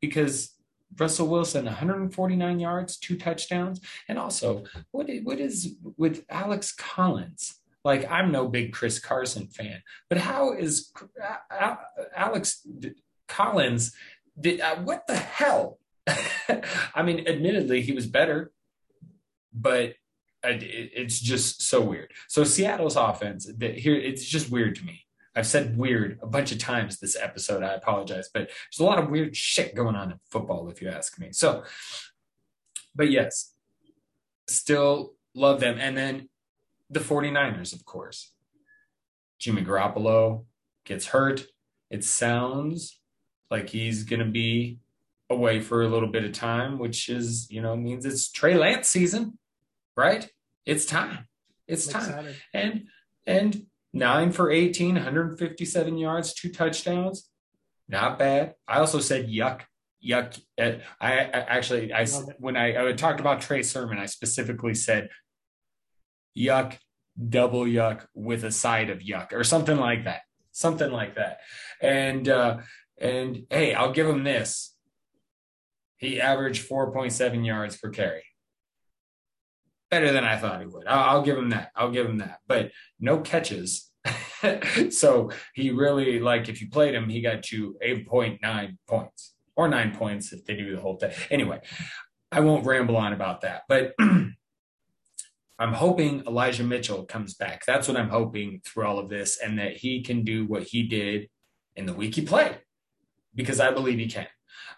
because 0.00 0.52
Russell 0.98 1.28
Wilson, 1.28 1.64
149 1.64 2.60
yards, 2.60 2.96
two 2.96 3.16
touchdowns, 3.16 3.80
and 4.08 4.18
also 4.18 4.64
what 4.92 5.10
what 5.24 5.40
is 5.40 5.76
with 5.96 6.24
Alex 6.30 6.72
Collins? 6.72 7.60
Like 7.86 8.10
I'm 8.10 8.32
no 8.32 8.48
big 8.48 8.72
Chris 8.72 8.98
Carson 8.98 9.46
fan, 9.46 9.80
but 10.08 10.18
how 10.18 10.52
is 10.52 10.90
uh, 11.22 11.54
uh, 11.54 11.76
Alex 12.16 12.66
Collins? 13.28 13.94
Did, 14.38 14.60
uh, 14.60 14.74
what 14.78 15.06
the 15.06 15.14
hell? 15.14 15.78
I 16.96 17.04
mean, 17.04 17.28
admittedly, 17.28 17.82
he 17.82 17.92
was 17.92 18.08
better, 18.08 18.50
but 19.54 19.90
uh, 20.42 20.58
it's 20.58 21.20
just 21.20 21.62
so 21.62 21.80
weird. 21.80 22.10
So 22.26 22.42
Seattle's 22.42 22.96
offense, 22.96 23.48
here 23.60 23.94
it's 23.94 24.24
just 24.24 24.50
weird 24.50 24.74
to 24.74 24.84
me. 24.84 25.06
I've 25.36 25.46
said 25.46 25.78
weird 25.78 26.18
a 26.20 26.26
bunch 26.26 26.50
of 26.50 26.58
times 26.58 26.98
this 26.98 27.16
episode. 27.16 27.62
I 27.62 27.74
apologize, 27.74 28.28
but 28.34 28.48
there's 28.48 28.80
a 28.80 28.84
lot 28.84 28.98
of 28.98 29.10
weird 29.10 29.36
shit 29.36 29.76
going 29.76 29.94
on 29.94 30.10
in 30.10 30.18
football, 30.28 30.68
if 30.70 30.82
you 30.82 30.88
ask 30.88 31.20
me. 31.20 31.28
So, 31.30 31.62
but 32.96 33.12
yes, 33.12 33.54
still 34.48 35.14
love 35.36 35.60
them. 35.60 35.78
And 35.78 35.96
then 35.96 36.28
the 36.90 37.00
49ers, 37.00 37.72
of 37.72 37.84
course. 37.84 38.32
Jimmy 39.38 39.64
Garoppolo 39.64 40.44
gets 40.84 41.06
hurt. 41.06 41.46
It 41.90 42.04
sounds 42.04 42.98
like 43.50 43.68
he's 43.68 44.04
going 44.04 44.20
to 44.20 44.30
be 44.30 44.78
away 45.28 45.60
for 45.60 45.82
a 45.82 45.88
little 45.88 46.08
bit 46.08 46.24
of 46.24 46.32
time, 46.32 46.78
which 46.78 47.08
is, 47.08 47.50
you 47.50 47.60
know, 47.60 47.76
means 47.76 48.06
it's 48.06 48.30
Trey 48.30 48.56
Lance 48.56 48.88
season, 48.88 49.38
right? 49.96 50.28
It's 50.64 50.86
time. 50.86 51.26
It's 51.68 51.86
time. 51.86 52.26
And, 52.54 52.86
and 53.26 53.66
nine 53.92 54.32
for 54.32 54.50
18, 54.50 54.94
157 54.94 55.98
yards, 55.98 56.34
two 56.34 56.50
touchdowns. 56.52 57.28
Not 57.88 58.18
bad. 58.18 58.54
I 58.66 58.78
also 58.78 59.00
said 59.00 59.28
yuck, 59.28 59.62
yuck. 60.04 60.40
Uh, 60.58 60.82
I, 61.00 61.12
I 61.12 61.40
actually, 61.48 61.92
I 61.92 62.06
when 62.38 62.56
I, 62.56 62.88
I 62.88 62.92
talked 62.92 63.20
about 63.20 63.40
Trey 63.40 63.62
Sermon, 63.62 63.98
I 63.98 64.06
specifically 64.06 64.74
said 64.74 65.08
yuck, 66.36 66.76
double 67.28 67.64
yuck 67.64 68.06
with 68.14 68.44
a 68.44 68.52
side 68.52 68.90
of 68.90 69.00
yuck 69.00 69.32
or 69.32 69.44
something 69.44 69.76
like 69.76 70.04
that, 70.04 70.22
something 70.52 70.90
like 70.90 71.16
that. 71.16 71.38
And 71.80 72.28
uh, 72.28 72.58
and 72.98 73.44
hey, 73.50 73.74
I'll 73.74 73.92
give 73.92 74.08
him 74.08 74.24
this. 74.24 74.74
He 75.98 76.20
averaged 76.20 76.68
4.7 76.68 77.46
yards 77.46 77.78
per 77.78 77.88
carry 77.88 78.22
better 79.90 80.12
than 80.12 80.24
I 80.24 80.36
thought 80.36 80.60
he 80.60 80.66
would. 80.66 80.86
I'll, 80.86 81.16
I'll, 81.16 81.22
give 81.22 81.38
him 81.38 81.50
that. 81.50 81.70
I'll 81.74 81.90
give 81.90 82.06
him 82.06 82.18
that. 82.18 82.40
But 82.46 82.70
no 83.00 83.20
catches. 83.20 83.90
so 84.90 85.30
he 85.54 85.70
really 85.70 86.20
like 86.20 86.48
if 86.48 86.60
you 86.60 86.68
played 86.68 86.94
him, 86.94 87.08
he 87.08 87.20
got 87.20 87.50
you 87.50 87.76
8.9 87.84 88.76
points 88.86 89.34
or 89.56 89.68
nine 89.68 89.94
points 89.94 90.32
if 90.32 90.44
they 90.44 90.54
do 90.54 90.74
the 90.74 90.80
whole 90.80 90.96
thing. 90.96 91.12
Anyway, 91.30 91.60
I 92.30 92.40
won't 92.40 92.66
ramble 92.66 92.96
on 92.96 93.12
about 93.12 93.42
that. 93.42 93.62
But 93.68 93.94
I'm 95.58 95.72
hoping 95.72 96.22
Elijah 96.26 96.64
Mitchell 96.64 97.04
comes 97.04 97.34
back. 97.34 97.64
That's 97.66 97.88
what 97.88 97.96
I'm 97.96 98.10
hoping 98.10 98.60
through 98.64 98.86
all 98.86 98.98
of 98.98 99.08
this, 99.08 99.38
and 99.42 99.58
that 99.58 99.78
he 99.78 100.02
can 100.02 100.22
do 100.22 100.46
what 100.46 100.64
he 100.64 100.82
did 100.82 101.28
in 101.74 101.86
the 101.86 101.94
week 101.94 102.14
he 102.14 102.22
played, 102.22 102.58
because 103.34 103.60
I 103.60 103.70
believe 103.70 103.98
he 103.98 104.06
can. 104.06 104.26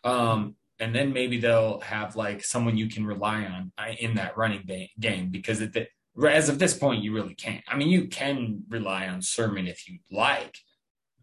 Um, 0.04 0.56
and 0.80 0.94
then 0.94 1.12
maybe 1.12 1.38
they'll 1.38 1.80
have 1.80 2.16
like 2.16 2.44
someone 2.44 2.76
you 2.76 2.88
can 2.88 3.04
rely 3.04 3.44
on 3.44 3.72
uh, 3.78 3.92
in 3.98 4.14
that 4.14 4.36
running 4.36 4.64
game 4.98 5.30
because 5.30 5.60
it, 5.60 5.88
as 6.26 6.48
of 6.48 6.58
this 6.58 6.76
point 6.76 7.02
you 7.02 7.14
really 7.14 7.34
can't 7.34 7.62
i 7.68 7.76
mean 7.76 7.88
you 7.88 8.06
can 8.08 8.62
rely 8.68 9.06
on 9.08 9.22
sermon 9.22 9.66
if 9.66 9.88
you 9.88 9.98
like 10.10 10.58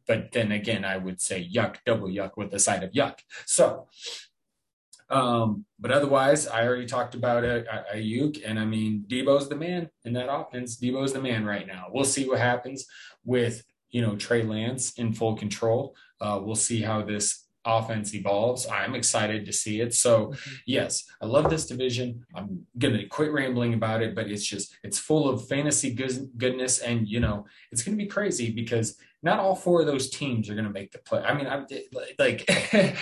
but 0.07 0.31
then 0.31 0.51
again 0.51 0.85
i 0.85 0.97
would 0.97 1.21
say 1.21 1.47
yuck 1.53 1.77
double 1.85 2.07
yuck 2.07 2.31
with 2.37 2.51
the 2.51 2.59
side 2.59 2.83
of 2.83 2.91
yuck 2.91 3.19
so 3.45 3.87
um, 5.09 5.65
but 5.79 5.91
otherwise 5.91 6.47
i 6.47 6.65
already 6.65 6.85
talked 6.85 7.15
about 7.15 7.43
it 7.43 7.67
Aiyuk, 7.93 8.41
and 8.45 8.59
i 8.59 8.65
mean 8.65 9.05
Deebo's 9.07 9.49
the 9.49 9.55
man 9.55 9.89
in 10.03 10.13
that 10.13 10.31
offense 10.31 10.77
Deebo's 10.77 11.13
the 11.13 11.21
man 11.21 11.45
right 11.45 11.67
now 11.67 11.87
we'll 11.91 12.05
see 12.05 12.27
what 12.27 12.39
happens 12.39 12.85
with 13.23 13.63
you 13.89 14.01
know 14.01 14.15
trey 14.15 14.43
lance 14.43 14.93
in 14.93 15.13
full 15.13 15.35
control 15.35 15.95
uh, 16.21 16.39
we'll 16.41 16.55
see 16.55 16.81
how 16.81 17.01
this 17.01 17.45
offense 17.65 18.13
evolves. 18.13 18.67
I'm 18.67 18.95
excited 18.95 19.45
to 19.45 19.53
see 19.53 19.81
it. 19.81 19.93
So, 19.93 20.27
mm-hmm. 20.27 20.55
yes, 20.65 21.03
I 21.21 21.25
love 21.25 21.49
this 21.49 21.65
division. 21.65 22.23
I'm 22.35 22.65
going 22.77 22.95
to 22.95 23.05
quit 23.07 23.33
rambling 23.33 23.73
about 23.73 24.01
it, 24.01 24.15
but 24.15 24.29
it's 24.29 24.45
just, 24.45 24.77
it's 24.83 24.99
full 24.99 25.27
of 25.27 25.47
fantasy 25.47 25.93
goodness. 25.93 26.79
And, 26.79 27.07
you 27.07 27.19
know, 27.19 27.45
it's 27.71 27.83
going 27.83 27.97
to 27.97 28.03
be 28.03 28.09
crazy 28.09 28.51
because 28.51 28.97
not 29.25 29.39
all 29.39 29.55
four 29.55 29.81
of 29.81 29.87
those 29.87 30.09
teams 30.09 30.49
are 30.49 30.53
going 30.53 30.65
to 30.65 30.71
make 30.71 30.91
the 30.91 30.99
play. 30.99 31.21
I 31.21 31.33
mean, 31.33 31.47
I'm 31.47 31.65
like, 32.17 32.49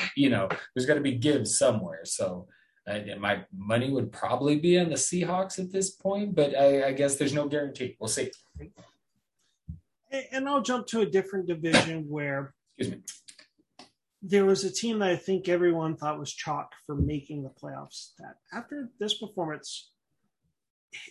you 0.16 0.30
know, 0.30 0.50
there's 0.74 0.88
got 0.88 0.96
to 0.96 1.02
be 1.02 1.16
gives 1.16 1.60
somewhere. 1.60 2.06
So, 2.06 2.48
uh, 2.90 3.00
my 3.20 3.46
money 3.56 3.92
would 3.92 4.12
probably 4.12 4.58
be 4.58 4.80
on 4.80 4.90
the 4.90 4.96
Seahawks 4.96 5.60
at 5.60 5.72
this 5.72 5.92
point, 5.92 6.34
but 6.36 6.58
I, 6.58 6.88
I 6.88 6.92
guess 6.94 7.16
there's 7.16 7.34
no 7.34 7.48
guarantee. 7.48 7.96
We'll 8.00 8.10
see. 8.10 8.32
And 10.32 10.50
I'll 10.50 10.62
jump 10.62 10.88
to 10.88 11.02
a 11.02 11.06
different 11.06 11.48
division 11.48 12.06
where 12.10 12.54
Excuse 12.78 12.98
me 12.98 13.04
there 14.26 14.46
was 14.46 14.64
a 14.64 14.72
team 14.72 15.00
that 15.00 15.10
I 15.10 15.18
think 15.18 15.50
everyone 15.50 15.98
thought 15.98 16.18
was 16.18 16.34
chalk 16.34 16.72
for 16.86 16.96
making 16.96 17.44
the 17.44 17.50
playoffs. 17.50 18.12
That 18.18 18.36
after 18.54 18.90
this 18.98 19.16
performance, 19.16 19.92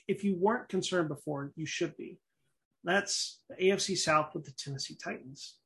if 0.08 0.24
you 0.24 0.34
weren't 0.34 0.70
concerned 0.70 1.08
before, 1.08 1.52
you 1.54 1.66
should 1.66 1.94
be. 1.98 2.18
That's 2.84 3.40
the 3.48 3.56
AFC 3.56 3.96
South 3.96 4.34
with 4.34 4.44
the 4.44 4.52
Tennessee 4.52 4.96
Titans. 5.02 5.56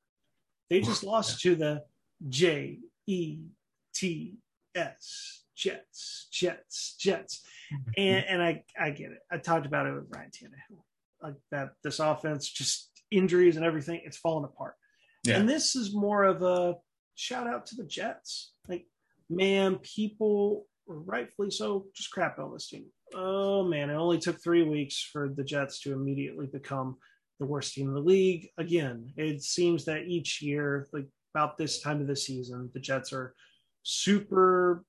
They 0.69 0.81
just 0.81 1.05
lost 1.05 1.45
yeah. 1.45 1.51
to 1.51 1.57
the 1.57 1.83
J 2.29 2.81
E 3.07 3.39
T 3.95 4.39
S 4.75 5.45
Jets, 5.57 6.29
Jets, 6.31 6.97
Jets, 7.01 7.43
mm-hmm. 7.73 7.91
and 7.97 8.25
and 8.27 8.43
I 8.43 8.63
I 8.79 8.91
get 8.91 9.11
it. 9.11 9.19
I 9.31 9.39
talked 9.39 9.67
about 9.67 9.87
it 9.87 9.95
with 9.95 10.05
Ryan 10.15 10.31
Tannehill, 10.31 10.83
like 11.23 11.35
that. 11.51 11.71
This 11.83 11.99
offense, 11.99 12.49
just 12.49 12.91
injuries 13.11 13.57
and 13.57 13.65
everything, 13.65 14.03
it's 14.05 14.19
falling 14.19 14.45
apart. 14.45 14.75
Yeah. 15.25 15.39
And 15.39 15.49
this 15.49 15.75
is 15.75 15.95
more 15.95 16.25
of 16.25 16.43
a 16.43 16.77
shout 17.15 17.47
out 17.47 17.67
to 17.67 17.77
the 17.77 17.85
Jets. 17.85 18.53
Like, 18.69 18.87
man, 19.31 19.77
people 19.77 20.67
rightfully 20.87 21.51
so 21.51 21.87
just 21.95 22.11
crap 22.11 22.39
on 22.39 22.53
this 22.53 22.69
team. 22.69 22.87
Oh 23.15 23.65
man, 23.65 23.91
it 23.91 23.95
only 23.95 24.19
took 24.19 24.43
three 24.43 24.63
weeks 24.63 25.09
for 25.13 25.29
the 25.29 25.45
Jets 25.45 25.81
to 25.81 25.93
immediately 25.93 26.47
become 26.47 26.97
the 27.39 27.47
worst 27.47 27.75
team 27.75 27.89
in 27.89 27.95
the 27.95 28.01
league. 28.01 28.49
Again, 28.59 29.13
it 29.17 29.43
seems 29.43 29.85
that 29.85 30.07
each 30.07 30.41
year, 30.43 30.89
like 30.93 31.07
about 31.35 31.59
this 31.59 31.81
time 31.81 32.01
of 32.01 32.07
the 32.07 32.17
season, 32.17 32.71
the 32.73 32.81
Jets 32.81 33.13
are 33.13 33.35
super, 33.83 34.85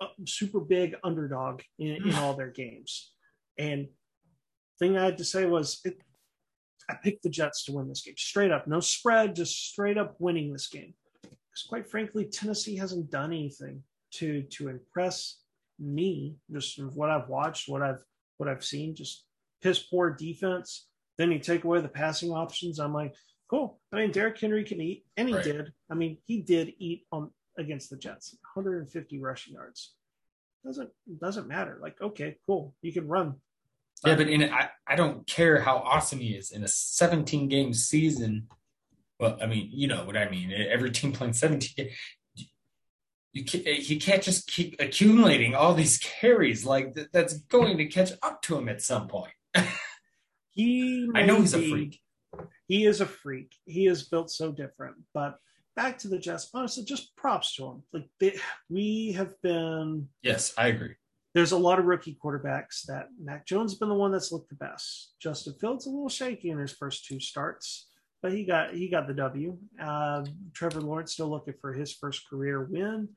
uh, 0.00 0.08
super 0.26 0.60
big 0.60 0.96
underdog 1.04 1.62
in, 1.78 2.06
in 2.06 2.14
all 2.14 2.34
their 2.34 2.50
games. 2.50 3.12
And 3.58 3.88
thing 4.78 4.96
I 4.96 5.04
had 5.04 5.18
to 5.18 5.24
say 5.24 5.46
was, 5.46 5.80
it, 5.84 5.96
I 6.90 6.94
picked 6.94 7.22
the 7.22 7.30
Jets 7.30 7.64
to 7.64 7.72
win 7.72 7.88
this 7.88 8.02
game 8.02 8.14
straight 8.16 8.50
up, 8.50 8.66
no 8.66 8.80
spread, 8.80 9.34
just 9.34 9.70
straight 9.70 9.98
up 9.98 10.16
winning 10.18 10.52
this 10.52 10.68
game 10.68 10.94
because 11.56 11.66
quite 11.68 11.90
frankly, 11.90 12.26
Tennessee 12.26 12.76
hasn't 12.76 13.10
done 13.10 13.32
anything 13.32 13.82
to 14.14 14.42
to 14.42 14.68
impress 14.68 15.40
me. 15.78 16.36
Just 16.50 16.82
what 16.82 17.10
I've 17.10 17.28
watched, 17.28 17.68
what 17.68 17.82
I've 17.82 18.02
what 18.38 18.48
I've 18.48 18.64
seen, 18.64 18.94
just 18.94 19.24
piss 19.62 19.78
poor 19.78 20.10
defense. 20.10 20.86
Then 21.18 21.32
you 21.32 21.38
take 21.38 21.64
away 21.64 21.80
the 21.80 21.88
passing 21.88 22.30
options. 22.30 22.78
I'm 22.78 22.92
like, 22.92 23.14
cool. 23.48 23.80
I 23.92 23.96
mean, 23.96 24.10
Derrick 24.10 24.38
Henry 24.38 24.64
can 24.64 24.80
eat, 24.80 25.04
and 25.16 25.28
he 25.28 25.34
right. 25.34 25.44
did. 25.44 25.72
I 25.90 25.94
mean, 25.94 26.18
he 26.26 26.42
did 26.42 26.74
eat 26.78 27.06
on 27.10 27.30
against 27.58 27.88
the 27.90 27.96
Jets, 27.96 28.36
150 28.54 29.20
rushing 29.20 29.54
yards. 29.54 29.94
Doesn't 30.64 30.90
doesn't 31.20 31.48
matter. 31.48 31.78
Like, 31.80 32.00
okay, 32.00 32.36
cool. 32.46 32.74
You 32.82 32.92
can 32.92 33.08
run. 33.08 33.34
Yeah, 34.04 34.16
but 34.16 34.28
in 34.28 34.42
I, 34.42 34.68
I 34.86 34.94
don't 34.94 35.26
care 35.26 35.60
how 35.62 35.78
awesome 35.78 36.18
he 36.18 36.34
is 36.34 36.50
in 36.50 36.62
a 36.62 36.68
17 36.68 37.48
game 37.48 37.72
season 37.72 38.46
well, 39.18 39.38
I 39.40 39.46
mean, 39.46 39.70
you 39.72 39.88
know 39.88 40.04
what 40.04 40.16
I 40.16 40.28
mean. 40.28 40.52
Every 40.52 40.90
team 40.90 41.12
playing 41.12 41.32
17, 41.32 41.88
you 43.36 43.44
can't, 43.44 43.66
you 43.66 43.98
can't 43.98 44.22
just 44.22 44.46
keep 44.46 44.80
accumulating 44.80 45.54
all 45.54 45.74
these 45.74 45.98
carries. 45.98 46.64
Like 46.64 46.96
that's 47.12 47.34
going 47.34 47.76
to 47.76 47.84
catch 47.84 48.12
up 48.22 48.40
to 48.42 48.56
him 48.56 48.70
at 48.70 48.80
some 48.80 49.08
point. 49.08 49.32
he, 50.52 51.06
I 51.14 51.22
know 51.26 51.40
he's 51.40 51.52
be, 51.52 51.66
a 51.66 51.70
freak. 51.70 52.00
He 52.66 52.86
is 52.86 53.02
a 53.02 53.06
freak. 53.06 53.54
He 53.66 53.88
is 53.88 54.04
built 54.04 54.30
so 54.30 54.52
different. 54.52 54.96
But 55.12 55.36
back 55.76 55.98
to 55.98 56.08
the 56.08 56.18
Jets, 56.18 56.48
honestly, 56.54 56.84
just 56.84 57.14
props 57.16 57.54
to 57.56 57.66
him. 57.66 57.82
Like 57.92 58.08
they, 58.20 58.38
we 58.70 59.12
have 59.12 59.34
been. 59.42 60.08
Yes, 60.22 60.54
I 60.56 60.68
agree. 60.68 60.94
There's 61.34 61.52
a 61.52 61.58
lot 61.58 61.78
of 61.78 61.84
rookie 61.84 62.16
quarterbacks 62.24 62.86
that 62.86 63.08
Mac 63.22 63.46
Jones 63.46 63.72
has 63.72 63.78
been 63.78 63.90
the 63.90 63.94
one 63.94 64.12
that's 64.12 64.32
looked 64.32 64.48
the 64.48 64.54
best. 64.54 65.12
Justin 65.20 65.52
Fields 65.60 65.84
a 65.84 65.90
little 65.90 66.08
shaky 66.08 66.48
in 66.48 66.58
his 66.58 66.72
first 66.72 67.04
two 67.04 67.20
starts 67.20 67.88
but 68.22 68.32
he 68.32 68.44
got 68.44 68.74
he 68.74 68.88
got 68.88 69.06
the 69.06 69.14
W. 69.14 69.56
Uh, 69.80 70.24
Trevor 70.52 70.80
Lawrence 70.80 71.12
still 71.12 71.28
looking 71.28 71.54
for 71.60 71.72
his 71.72 71.92
first 71.92 72.28
career 72.28 72.64
win. 72.64 73.08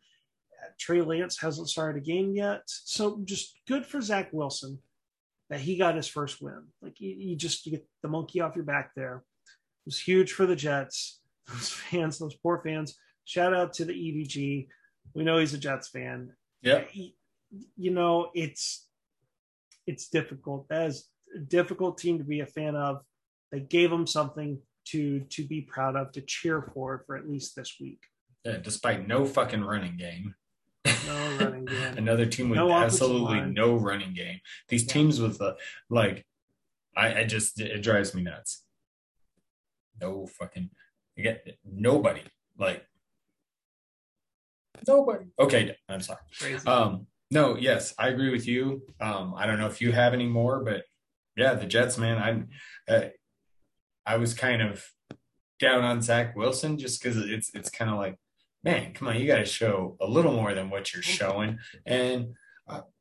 Uh, 0.62 0.70
Trey 0.80 1.02
Lance 1.02 1.40
hasn't 1.40 1.70
started 1.70 2.02
a 2.02 2.06
game 2.06 2.34
yet. 2.36 2.62
So 2.66 3.22
just 3.26 3.60
good 3.68 3.86
for 3.86 4.02
Zach 4.02 4.30
Wilson 4.32 4.80
that 5.50 5.60
he 5.60 5.78
got 5.78 5.96
his 5.96 6.08
first 6.08 6.42
win. 6.42 6.64
Like 6.82 7.00
you, 7.00 7.16
you 7.18 7.36
just 7.36 7.66
you 7.66 7.74
get 7.74 7.88
the 8.02 8.10
monkey 8.10 8.42
off 8.42 8.56
your 8.56 8.66
back 8.66 8.92
there. 8.96 9.24
It 9.46 9.86
was 9.86 10.00
huge 10.00 10.32
for 10.32 10.46
the 10.46 10.56
Jets. 10.56 11.22
Those 11.50 11.70
fans, 11.70 12.20
those 12.20 12.36
poor 12.36 12.62
fans. 12.64 12.96
Shout 13.26 13.56
out 13.56 13.74
to 13.74 13.86
the 13.86 13.94
EVG. 13.94 14.68
We 15.16 15.24
know 15.24 15.40
he's 15.40 15.56
a 15.56 15.58
Jets 15.58 15.90
fan. 15.90 16.34
Yeah. 16.62 16.84
You 17.76 17.90
know, 17.90 18.30
it's 18.36 18.88
it's 19.88 20.10
difficult. 20.10 20.68
That 20.70 20.90
is 20.90 21.10
a 21.36 21.40
difficult 21.40 21.98
team 21.98 22.20
to 22.20 22.24
be 22.24 22.42
a 22.42 22.46
fan 22.46 22.76
of. 22.76 23.02
They 23.52 23.62
gave 23.62 23.92
him 23.92 24.06
something 24.06 24.60
to 24.90 25.22
to 25.22 25.44
be 25.44 25.62
proud 25.62 25.96
of, 25.96 26.12
to 26.12 26.22
cheer 26.22 26.62
for 26.62 27.04
for 27.08 27.16
at 27.18 27.28
least 27.28 27.56
this 27.56 27.78
week. 27.82 28.04
Yeah, 28.46 28.58
despite 28.58 29.08
no 29.08 29.26
fucking 29.26 29.64
running 29.64 29.98
game. 29.98 30.36
No 30.86 31.38
running 31.40 31.66
game. 31.66 31.94
Another 31.98 32.26
team 32.26 32.50
with 32.50 32.58
No 32.58 32.72
absolutely 32.72 33.42
no 33.42 33.76
running 33.76 34.14
game. 34.14 34.40
These 34.70 34.86
Yeah. 34.86 34.94
teams 34.94 35.20
with 35.20 35.42
uh, 35.42 35.54
like, 35.90 36.26
I, 36.96 37.22
I 37.22 37.24
just 37.26 37.60
it 37.60 37.82
drives 37.82 38.14
me 38.16 38.22
nuts. 38.24 38.64
No 40.02 40.26
fucking, 40.28 40.70
you 41.16 41.24
get 41.24 41.58
nobody 41.66 42.22
like 42.58 42.86
nobody. 44.88 45.26
Okay, 45.40 45.76
I'm 45.90 46.02
sorry. 46.02 46.20
Crazy. 46.40 46.66
Um, 46.68 47.08
no, 47.32 47.58
yes, 47.58 47.94
I 48.00 48.08
agree 48.10 48.32
with 48.32 48.48
you. 48.48 48.82
Um, 49.00 49.34
I 49.36 49.46
don't 49.46 49.60
know 49.60 49.68
if 49.68 49.82
you 49.82 49.92
have 49.92 50.14
any 50.14 50.26
more, 50.26 50.64
but 50.64 50.84
yeah, 51.36 51.54
the 51.54 51.66
Jets, 51.66 51.98
man, 51.98 52.48
I, 52.88 52.92
uh, 52.92 53.10
I 54.06 54.18
was 54.18 54.34
kind 54.34 54.62
of 54.62 54.84
down 55.60 55.84
on 55.84 56.02
Zach 56.02 56.36
Wilson 56.36 56.78
just 56.78 57.02
because 57.04 57.18
it's 57.18 57.52
it's 57.54 57.70
kind 57.70 57.92
of 57.92 57.98
like, 57.98 58.16
man, 58.64 58.94
come 58.94 59.08
on, 59.08 59.20
you 59.20 59.28
got 59.28 59.38
to 59.38 59.46
show 59.46 59.98
a 60.02 60.08
little 60.08 60.34
more 60.34 60.54
than 60.54 60.70
what 60.70 60.94
you're 60.94 61.04
showing. 61.04 61.60
And 61.86 62.36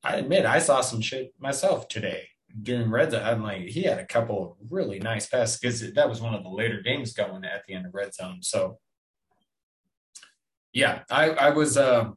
I 0.03 0.17
admit, 0.17 0.47
I 0.47 0.59
saw 0.59 0.81
some 0.81 1.01
shit 1.01 1.35
myself 1.39 1.89
today 1.89 2.29
during 2.63 2.91
Red 2.91 3.11
Zone. 3.11 3.23
I'm 3.23 3.43
like, 3.43 3.63
he 3.63 3.83
had 3.83 3.99
a 3.99 4.07
couple 4.07 4.43
of 4.43 4.57
really 4.71 4.99
nice 4.99 5.27
passes 5.27 5.59
because 5.59 5.93
that 5.93 6.09
was 6.09 6.21
one 6.21 6.35
of 6.35 6.43
the 6.43 6.49
later 6.49 6.81
games 6.81 7.13
going 7.13 7.45
at 7.45 7.65
the 7.67 7.75
end 7.75 7.87
of 7.87 7.95
Red 7.95 8.15
Zone. 8.15 8.39
So, 8.41 8.79
yeah, 10.73 11.03
I 11.11 11.31
I 11.31 11.51
was. 11.51 11.77
Uh, 11.77 12.11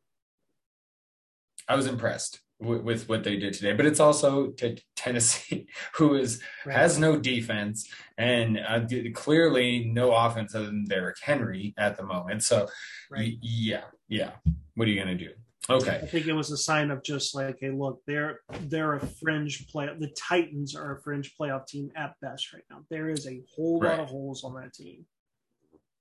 I 1.67 1.75
was 1.75 1.87
impressed 1.87 2.40
with, 2.61 2.81
with 2.83 3.09
what 3.09 3.23
they 3.23 3.37
did 3.37 3.53
today, 3.53 3.73
but 3.73 3.85
it's 3.85 3.99
also 3.99 4.47
t- 4.51 4.81
Tennessee, 4.95 5.67
who 5.95 6.15
is 6.15 6.41
Right. 6.65 6.77
has 6.77 6.99
no 6.99 7.17
defense 7.17 7.89
and 8.17 8.59
uh, 8.59 8.81
clearly 9.13 9.85
no 9.91 10.13
offense 10.13 10.53
other 10.55 10.67
than 10.67 10.85
Derrick 10.85 11.17
Henry 11.21 11.73
at 11.77 11.97
the 11.97 12.03
moment. 12.03 12.43
So, 12.43 12.67
Right. 13.09 13.33
yeah, 13.41 13.83
yeah. 14.07 14.31
What 14.75 14.87
are 14.87 14.91
you 14.91 14.99
gonna 14.99 15.15
do? 15.17 15.31
Okay. 15.69 15.99
I 16.01 16.05
think 16.07 16.27
it 16.27 16.33
was 16.33 16.51
a 16.51 16.57
sign 16.57 16.89
of 16.91 17.03
just 17.03 17.35
like, 17.35 17.57
hey, 17.59 17.69
look, 17.71 18.01
they're 18.07 18.39
they're 18.61 18.93
a 18.95 18.99
fringe 19.05 19.67
play. 19.67 19.87
The 19.97 20.09
Titans 20.17 20.75
are 20.75 20.97
a 20.97 21.01
fringe 21.01 21.33
playoff 21.39 21.67
team 21.67 21.91
at 21.95 22.13
best 22.21 22.51
right 22.53 22.63
now. 22.69 22.79
There 22.89 23.09
is 23.09 23.27
a 23.27 23.41
whole 23.55 23.79
Right. 23.79 23.91
lot 23.91 23.99
of 23.99 24.09
holes 24.09 24.43
on 24.43 24.55
that 24.55 24.73
team. 24.73 25.05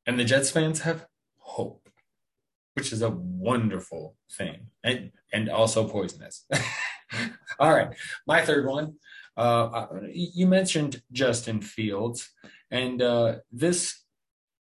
and 0.06 0.18
the 0.18 0.24
Jets 0.24 0.50
fans 0.50 0.80
have 0.80 1.06
hope, 1.38 1.88
which 2.80 2.94
is 2.94 3.02
a 3.02 3.10
wonderful 3.10 4.16
thing, 4.32 4.68
and 4.82 5.12
and 5.34 5.50
also 5.50 5.86
poisonous. 5.86 6.46
All 7.58 7.74
right, 7.74 7.90
my 8.26 8.40
third 8.40 8.66
one. 8.66 8.94
Uh, 9.36 9.86
you 10.10 10.46
mentioned 10.46 11.02
Justin 11.12 11.60
Fields, 11.60 12.30
and 12.70 13.02
uh, 13.02 13.34
this 13.52 14.02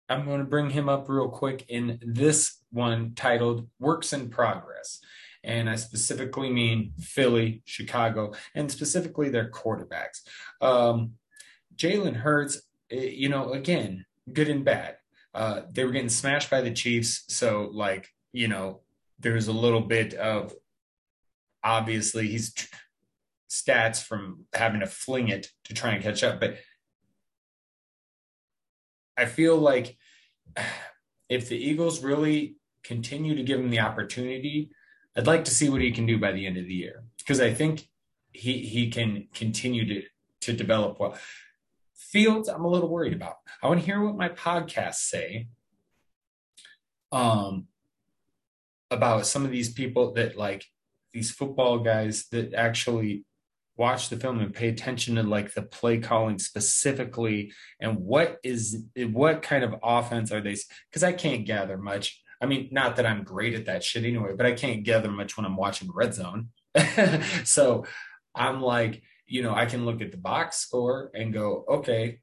I'm 0.08 0.24
going 0.24 0.40
to 0.40 0.46
bring 0.46 0.70
him 0.70 0.88
up 0.88 1.08
real 1.08 1.28
quick 1.28 1.64
in 1.68 2.00
this 2.02 2.60
one 2.72 3.12
titled 3.14 3.68
"Works 3.78 4.12
in 4.12 4.30
Progress." 4.30 4.98
And 5.44 5.70
I 5.70 5.76
specifically 5.76 6.50
mean 6.50 6.94
Philly, 6.98 7.62
Chicago, 7.66 8.32
and 8.56 8.68
specifically 8.68 9.28
their 9.28 9.48
quarterbacks. 9.48 10.22
Um, 10.60 11.12
Jalen 11.76 12.16
Hurts, 12.16 12.62
eh, 12.90 13.10
you 13.14 13.28
know, 13.28 13.52
again, 13.52 14.06
good 14.32 14.48
and 14.48 14.64
bad. 14.64 14.96
Uh, 15.38 15.62
they 15.70 15.84
were 15.84 15.92
getting 15.92 16.08
smashed 16.08 16.50
by 16.50 16.60
the 16.60 16.72
Chiefs, 16.72 17.22
so 17.28 17.70
like 17.72 18.08
you 18.32 18.48
know, 18.48 18.80
there's 19.20 19.46
a 19.46 19.52
little 19.52 19.80
bit 19.80 20.14
of 20.14 20.52
obviously 21.62 22.26
he's 22.26 22.52
tr- 22.52 22.74
stats 23.48 24.02
from 24.02 24.46
having 24.52 24.80
to 24.80 24.86
fling 24.86 25.28
it 25.28 25.48
to 25.64 25.74
try 25.74 25.92
and 25.92 26.02
catch 26.02 26.24
up, 26.24 26.40
but 26.40 26.58
I 29.16 29.26
feel 29.26 29.56
like 29.56 29.96
if 31.28 31.48
the 31.48 31.56
Eagles 31.56 32.02
really 32.02 32.56
continue 32.82 33.34
to 33.36 33.42
give 33.42 33.60
him 33.60 33.70
the 33.70 33.80
opportunity, 33.80 34.70
I'd 35.16 35.26
like 35.26 35.44
to 35.44 35.50
see 35.50 35.68
what 35.68 35.80
he 35.80 35.90
can 35.92 36.06
do 36.06 36.18
by 36.18 36.32
the 36.32 36.46
end 36.46 36.56
of 36.56 36.64
the 36.64 36.74
year 36.74 37.04
because 37.18 37.40
I 37.40 37.52
think 37.54 37.88
he 38.32 38.58
he 38.60 38.90
can 38.90 39.28
continue 39.34 39.86
to 39.86 40.02
to 40.42 40.52
develop 40.52 41.00
well. 41.00 41.16
Fields, 42.10 42.48
I'm 42.48 42.64
a 42.64 42.68
little 42.68 42.88
worried 42.88 43.12
about. 43.12 43.36
I 43.62 43.68
want 43.68 43.80
to 43.80 43.86
hear 43.86 44.00
what 44.00 44.16
my 44.16 44.30
podcasts 44.30 44.94
say 44.94 45.48
um, 47.12 47.66
about 48.90 49.26
some 49.26 49.44
of 49.44 49.50
these 49.50 49.72
people 49.72 50.14
that 50.14 50.36
like 50.36 50.64
these 51.12 51.30
football 51.30 51.80
guys 51.80 52.26
that 52.30 52.54
actually 52.54 53.24
watch 53.76 54.08
the 54.08 54.16
film 54.16 54.40
and 54.40 54.54
pay 54.54 54.68
attention 54.68 55.14
to 55.14 55.22
like 55.22 55.54
the 55.54 55.62
play 55.62 55.98
calling 55.98 56.38
specifically 56.38 57.52
and 57.80 57.96
what 57.96 58.38
is 58.42 58.84
what 58.96 59.40
kind 59.40 59.62
of 59.62 59.76
offense 59.82 60.32
are 60.32 60.40
they 60.40 60.56
because 60.90 61.04
I 61.04 61.12
can't 61.12 61.46
gather 61.46 61.78
much. 61.78 62.20
I 62.40 62.46
mean, 62.46 62.68
not 62.72 62.96
that 62.96 63.06
I'm 63.06 63.22
great 63.22 63.54
at 63.54 63.66
that 63.66 63.84
shit 63.84 64.04
anyway, 64.04 64.32
but 64.36 64.46
I 64.46 64.52
can't 64.52 64.82
gather 64.82 65.10
much 65.10 65.36
when 65.36 65.46
I'm 65.46 65.56
watching 65.56 65.90
Red 65.92 66.14
Zone. 66.14 66.48
so 67.44 67.84
I'm 68.34 68.60
like, 68.60 69.02
you 69.28 69.42
know, 69.42 69.54
I 69.54 69.66
can 69.66 69.84
look 69.84 70.00
at 70.00 70.10
the 70.10 70.16
box 70.16 70.56
score 70.56 71.10
and 71.14 71.32
go, 71.32 71.64
okay, 71.68 72.20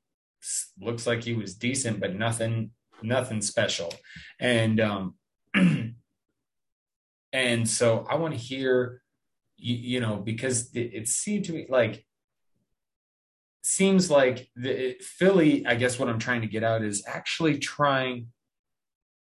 looks 0.79 1.07
like 1.07 1.23
he 1.23 1.33
was 1.33 1.55
decent, 1.55 1.99
but 1.99 2.15
nothing, 2.15 2.71
nothing 3.01 3.41
special. 3.41 3.93
And 4.39 4.79
um 4.79 5.15
and 7.31 7.69
so 7.69 8.05
I 8.09 8.15
want 8.15 8.33
to 8.33 8.39
hear 8.39 9.01
you, 9.57 9.75
you 9.75 9.99
know, 9.99 10.17
because 10.17 10.71
it, 10.73 10.91
it 10.93 11.07
seemed 11.07 11.45
to 11.45 11.53
me 11.53 11.67
like 11.69 12.05
seems 13.61 14.11
like 14.11 14.49
the 14.55 14.95
Philly, 15.01 15.65
I 15.65 15.75
guess 15.75 15.97
what 15.97 16.09
I'm 16.09 16.19
trying 16.19 16.41
to 16.41 16.47
get 16.47 16.63
out 16.63 16.83
is 16.83 17.03
actually 17.07 17.57
trying 17.57 18.27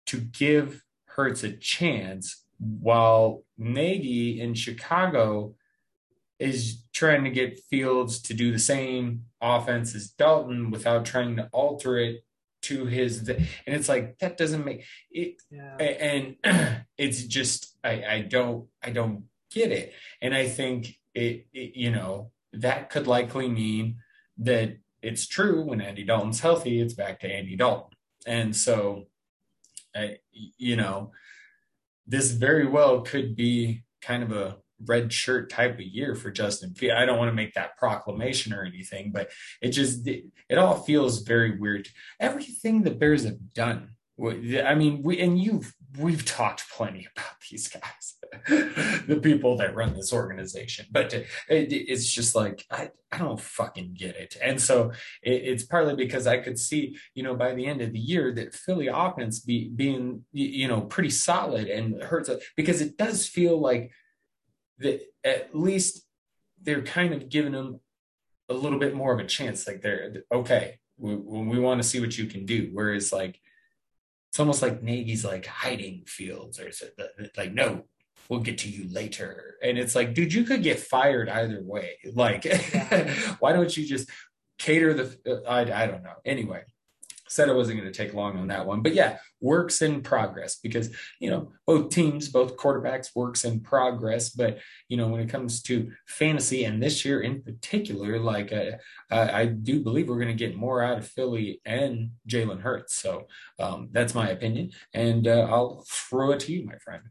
to 0.07 0.19
give 0.19 0.82
Hurts 1.05 1.43
a 1.43 1.53
chance 1.53 2.43
while 2.59 3.43
Nagy 3.57 4.41
in 4.41 4.53
Chicago 4.53 5.55
is 6.39 6.83
trying 6.93 7.23
to 7.23 7.29
get 7.29 7.59
Fields 7.69 8.21
to 8.23 8.33
do 8.33 8.51
the 8.51 8.59
same 8.59 9.23
offense 9.41 9.95
as 9.95 10.09
Dalton 10.09 10.71
without 10.71 11.05
trying 11.05 11.36
to 11.38 11.49
alter 11.51 11.97
it 11.97 12.23
to 12.63 12.86
his 12.86 13.29
and 13.29 13.47
it's 13.67 13.88
like 13.88 14.17
that 14.19 14.38
doesn't 14.38 14.65
make 14.65 14.83
it 15.11 15.36
Yeah. 15.51 15.77
and 15.77 16.36
it's 16.97 17.23
just 17.23 17.77
I, 17.83 18.03
I 18.03 18.21
don't 18.21 18.67
I 18.83 18.89
don't 18.89 19.25
get 19.51 19.71
it 19.71 19.93
and 20.19 20.33
I 20.33 20.47
think 20.47 20.97
it, 21.13 21.45
it 21.53 21.75
you 21.75 21.91
know 21.91 22.31
that 22.53 22.89
could 22.89 23.05
likely 23.05 23.47
mean 23.49 23.97
that 24.39 24.77
it's 25.03 25.27
true 25.27 25.61
when 25.63 25.79
Andy 25.79 26.03
Dalton's 26.03 26.39
healthy 26.39 26.81
it's 26.81 26.95
back 26.95 27.19
to 27.19 27.31
Andy 27.31 27.55
Dalton 27.55 27.95
and 28.25 28.55
so 28.55 29.05
I, 29.95 30.17
you 30.31 30.75
know 30.75 31.11
this 32.07 32.31
very 32.31 32.65
well 32.65 33.01
could 33.01 33.36
be 33.36 33.83
kind 34.01 34.23
of 34.23 34.31
a 34.31 34.57
red 34.86 35.11
shirt 35.11 35.49
type 35.49 35.76
of 35.76 35.82
year 35.82 36.15
for 36.15 36.32
Justin. 36.32 36.73
I 36.95 37.05
don't 37.05 37.17
want 37.17 37.30
to 37.30 37.36
make 37.36 37.53
that 37.53 37.78
proclamation 37.78 38.53
or 38.53 38.63
anything, 38.63 39.11
but 39.11 39.30
it 39.61 39.69
just 39.69 40.07
it, 40.07 40.26
it 40.49 40.57
all 40.57 40.76
feels 40.76 41.21
very 41.21 41.57
weird. 41.57 41.88
Everything 42.19 42.82
the 42.82 42.91
Bears 42.91 43.23
have 43.23 43.53
done. 43.53 43.89
I 44.19 44.76
mean, 44.76 45.01
we 45.03 45.19
and 45.19 45.38
you've 45.38 45.73
we've 45.99 46.26
talked 46.26 46.69
plenty 46.69 47.07
about 47.15 47.34
these 47.49 47.67
guys, 47.67 48.15
the 49.07 49.19
people 49.21 49.57
that 49.57 49.76
run 49.76 49.93
this 49.93 50.13
organization, 50.13 50.86
but 50.91 51.13
it, 51.13 51.28
it's 51.49 52.11
just 52.11 52.36
like 52.36 52.65
I 52.71 52.91
I 53.11 53.17
don't 53.17 53.39
fucking 53.39 53.95
get 53.97 54.15
it, 54.15 54.38
and 54.41 54.61
so 54.61 54.91
it, 55.21 55.34
it's 55.34 55.63
partly 55.63 55.95
because 55.95 56.28
I 56.28 56.38
could 56.38 56.57
see 56.57 56.97
you 57.13 57.23
know 57.23 57.36
by 57.36 57.53
the 57.53 57.65
end 57.65 57.82
of 57.82 57.91
the 57.91 57.99
year 57.99 58.34
that 58.36 58.53
Philly 58.53 58.88
offense 58.88 59.39
be 59.39 59.69
being 59.69 60.23
you 60.32 60.67
know 60.67 60.82
pretty 60.82 61.09
solid 61.09 61.67
and 61.67 62.01
hurts 62.01 62.30
because 62.55 62.82
it 62.82 62.97
does 62.97 63.28
feel 63.28 63.59
like 63.59 63.91
that 64.80 65.01
at 65.23 65.55
least 65.55 66.05
they're 66.61 66.82
kind 66.82 67.13
of 67.13 67.30
giving 67.30 67.53
them 67.53 67.80
a 68.49 68.53
little 68.53 68.80
bit 68.80 68.95
more 68.95 69.13
of 69.13 69.19
a 69.19 69.26
chance. 69.26 69.67
Like 69.67 69.82
they're 69.82 70.23
okay, 70.32 70.80
we, 70.97 71.15
we 71.15 71.59
want 71.59 71.82
to 71.82 71.88
see 71.88 71.99
what 71.99 72.17
you 72.17 72.26
can 72.26 72.45
do. 72.45 72.69
Whereas 72.73 73.11
like 73.11 73.39
it's 74.30 74.39
almost 74.39 74.61
like 74.61 74.84
Nagy's 74.84 75.26
like 75.26 75.45
hiding 75.45 76.03
fields 76.05 76.59
or 76.59 76.71
like 77.38 77.53
no, 77.53 77.86
we'll 78.30 78.41
get 78.41 78.57
to 78.59 78.69
you 78.69 78.91
later. 78.91 79.55
And 79.63 79.78
it's 79.78 79.95
like, 79.95 80.13
dude, 80.13 80.34
you 80.34 80.43
could 80.43 80.63
get 80.63 80.80
fired 80.80 81.30
either 81.30 81.61
way. 81.63 81.97
Like, 82.13 82.45
why 83.39 83.53
don't 83.53 83.76
you 83.76 83.86
just 83.86 84.09
cater 84.57 84.93
the? 84.93 85.17
Uh, 85.26 85.49
I 85.49 85.84
I 85.84 85.88
don't 85.88 86.03
know. 86.03 86.15
Anyway, 86.26 86.63
said 87.28 87.49
it 87.49 87.55
wasn't 87.55 87.78
going 87.80 87.91
to 87.91 87.97
take 87.97 88.13
long 88.13 88.38
on 88.38 88.47
that 88.47 88.65
one 88.65 88.82
but 88.82 88.93
yeah 88.93 89.17
works 89.41 89.82
in 89.82 90.01
progress 90.01 90.57
because 90.57 90.95
you 91.19 91.30
know 91.30 91.51
both 91.65 91.89
teams 91.89 92.30
both 92.30 92.57
quarterbacks 92.57 93.09
works 93.15 93.45
in 93.45 93.59
progress 93.59 94.30
but 94.30 94.59
you 94.89 94.97
know 94.97 95.07
when 95.07 95.21
it 95.21 95.30
comes 95.30 95.61
to 95.61 95.91
fantasy 96.07 96.65
and 96.65 96.82
this 96.82 97.03
year 97.05 97.21
in 97.21 97.41
particular 97.41 98.19
like 98.19 98.51
uh, 98.53 98.71
i 99.11 99.45
do 99.45 99.82
believe 99.82 100.07
we're 100.07 100.19
going 100.19 100.28
to 100.28 100.34
get 100.34 100.55
more 100.55 100.84
out 100.84 100.97
of 100.97 101.07
philly 101.07 101.61
and 101.65 102.11
jalen 102.28 102.61
hurts 102.61 102.95
so 102.95 103.28
um, 103.59 103.89
that's 103.91 104.15
my 104.15 104.30
opinion 104.30 104.71
and 104.93 105.28
uh, 105.28 105.47
i'll 105.49 105.86
throw 105.89 106.32
it 106.32 106.39
to 106.39 106.51
you 106.51 106.65
my 106.65 106.78
friend. 106.78 107.03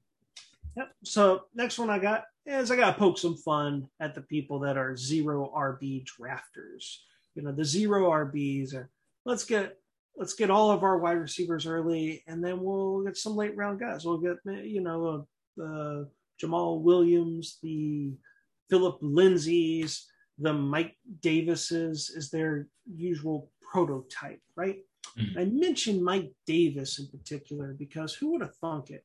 Yep 0.76 0.92
so 1.04 1.42
next 1.54 1.78
one 1.78 1.90
i 1.90 1.98
got 1.98 2.24
is 2.46 2.70
i 2.70 2.76
got 2.76 2.92
to 2.92 2.98
poke 2.98 3.18
some 3.18 3.36
fun 3.36 3.88
at 4.00 4.14
the 4.14 4.20
people 4.22 4.60
that 4.60 4.76
are 4.76 4.96
zero 4.96 5.52
rb 5.56 6.04
drafters. 6.04 6.98
You 7.34 7.42
know 7.42 7.52
the 7.52 7.64
zero 7.64 8.10
rbs 8.10 8.74
are 8.74 8.90
let's 9.24 9.44
get 9.44 9.78
let's 10.16 10.34
get 10.34 10.50
all 10.50 10.70
of 10.70 10.82
our 10.82 10.98
wide 10.98 11.18
receivers 11.18 11.66
early, 11.66 12.22
and 12.26 12.42
then 12.42 12.60
we'll 12.60 13.02
get 13.02 13.16
some 13.16 13.36
late 13.36 13.56
round 13.56 13.80
guys. 13.80 14.04
We'll 14.04 14.18
get 14.18 14.36
you 14.44 14.80
know 14.80 15.26
uh, 15.60 16.04
Jamaal 16.42 16.80
Williams, 16.80 17.58
the 17.62 18.12
Philip 18.70 19.00
Lindsays, 19.00 20.04
the 20.38 20.52
Mike 20.52 20.96
Davises 21.20 22.10
is 22.10 22.30
their 22.30 22.66
usual 22.92 23.50
prototype, 23.60 24.40
right? 24.56 24.78
Mm-hmm. 25.18 25.38
I 25.38 25.44
mentioned 25.44 26.02
Mike 26.02 26.32
Davis 26.46 26.98
in 26.98 27.06
particular 27.08 27.74
because 27.78 28.14
who 28.14 28.32
would 28.32 28.40
have 28.40 28.56
thunk 28.56 28.90
it 28.90 29.04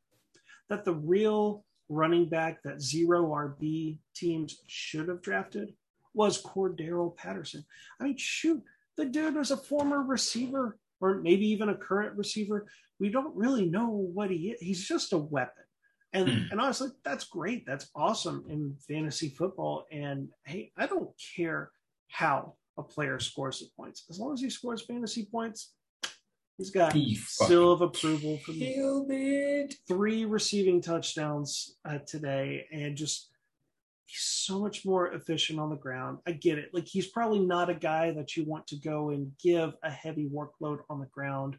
that 0.69 0.85
the 0.85 0.93
real 0.93 1.65
running 1.89 2.29
back 2.29 2.61
that 2.63 2.81
zero 2.81 3.25
RB 3.27 3.97
teams 4.15 4.61
should 4.67 5.07
have 5.07 5.21
drafted 5.21 5.73
was 6.13 6.41
Cordarrelle 6.41 7.15
Patterson. 7.15 7.65
I 7.99 8.05
mean, 8.05 8.17
shoot, 8.17 8.63
the 8.97 9.05
dude 9.05 9.35
was 9.35 9.51
a 9.51 9.57
former 9.57 10.03
receiver 10.03 10.77
or 11.01 11.15
maybe 11.21 11.47
even 11.47 11.69
a 11.69 11.75
current 11.75 12.17
receiver. 12.17 12.67
We 12.99 13.09
don't 13.09 13.35
really 13.35 13.65
know 13.65 13.89
what 13.89 14.29
he 14.29 14.51
is. 14.51 14.59
He's 14.59 14.87
just 14.87 15.13
a 15.13 15.17
weapon. 15.17 15.63
And 16.13 16.27
mm. 16.27 16.51
and 16.51 16.59
honestly, 16.59 16.89
that's 17.03 17.25
great. 17.25 17.65
That's 17.65 17.89
awesome 17.95 18.45
in 18.49 18.75
fantasy 18.87 19.29
football. 19.29 19.85
And 19.91 20.29
hey, 20.45 20.71
I 20.77 20.87
don't 20.87 21.09
care 21.35 21.71
how 22.07 22.55
a 22.77 22.83
player 22.83 23.19
scores 23.19 23.59
the 23.59 23.67
points. 23.77 24.05
As 24.09 24.19
long 24.19 24.33
as 24.33 24.41
he 24.41 24.49
scores 24.49 24.81
fantasy 24.81 25.27
points, 25.31 25.73
he's 26.57 26.71
got 26.71 26.93
he 26.93 27.15
seal 27.15 27.71
of 27.71 27.81
approval 27.81 28.39
for 28.45 28.51
me. 28.51 29.69
Three 29.87 30.25
receiving 30.25 30.81
touchdowns 30.81 31.77
uh, 31.85 31.99
today, 32.07 32.65
and 32.71 32.95
just 32.95 33.28
he's 34.09 34.23
so 34.23 34.59
much 34.59 34.85
more 34.85 35.13
efficient 35.13 35.59
on 35.59 35.69
the 35.69 35.75
ground. 35.75 36.17
I 36.25 36.31
get 36.31 36.57
it. 36.57 36.71
Like 36.73 36.87
he's 36.87 37.07
probably 37.07 37.39
not 37.39 37.69
a 37.69 37.75
guy 37.75 38.11
that 38.11 38.35
you 38.35 38.43
want 38.43 38.65
to 38.67 38.75
go 38.75 39.11
and 39.11 39.31
give 39.41 39.73
a 39.83 39.91
heavy 39.91 40.27
workload 40.27 40.79
on 40.89 40.99
the 40.99 41.05
ground 41.05 41.57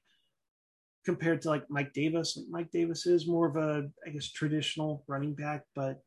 compared 1.05 1.43
to 1.43 1.49
like 1.49 1.71
Mike 1.71 1.93
Davis. 1.93 2.37
Like 2.37 2.47
Mike 2.51 2.71
Davis 2.73 3.07
is 3.07 3.29
more 3.29 3.47
of 3.47 3.57
a, 3.57 3.89
I 4.05 4.11
guess, 4.11 4.33
traditional 4.33 5.05
running 5.07 5.35
back, 5.35 5.63
but 5.77 6.03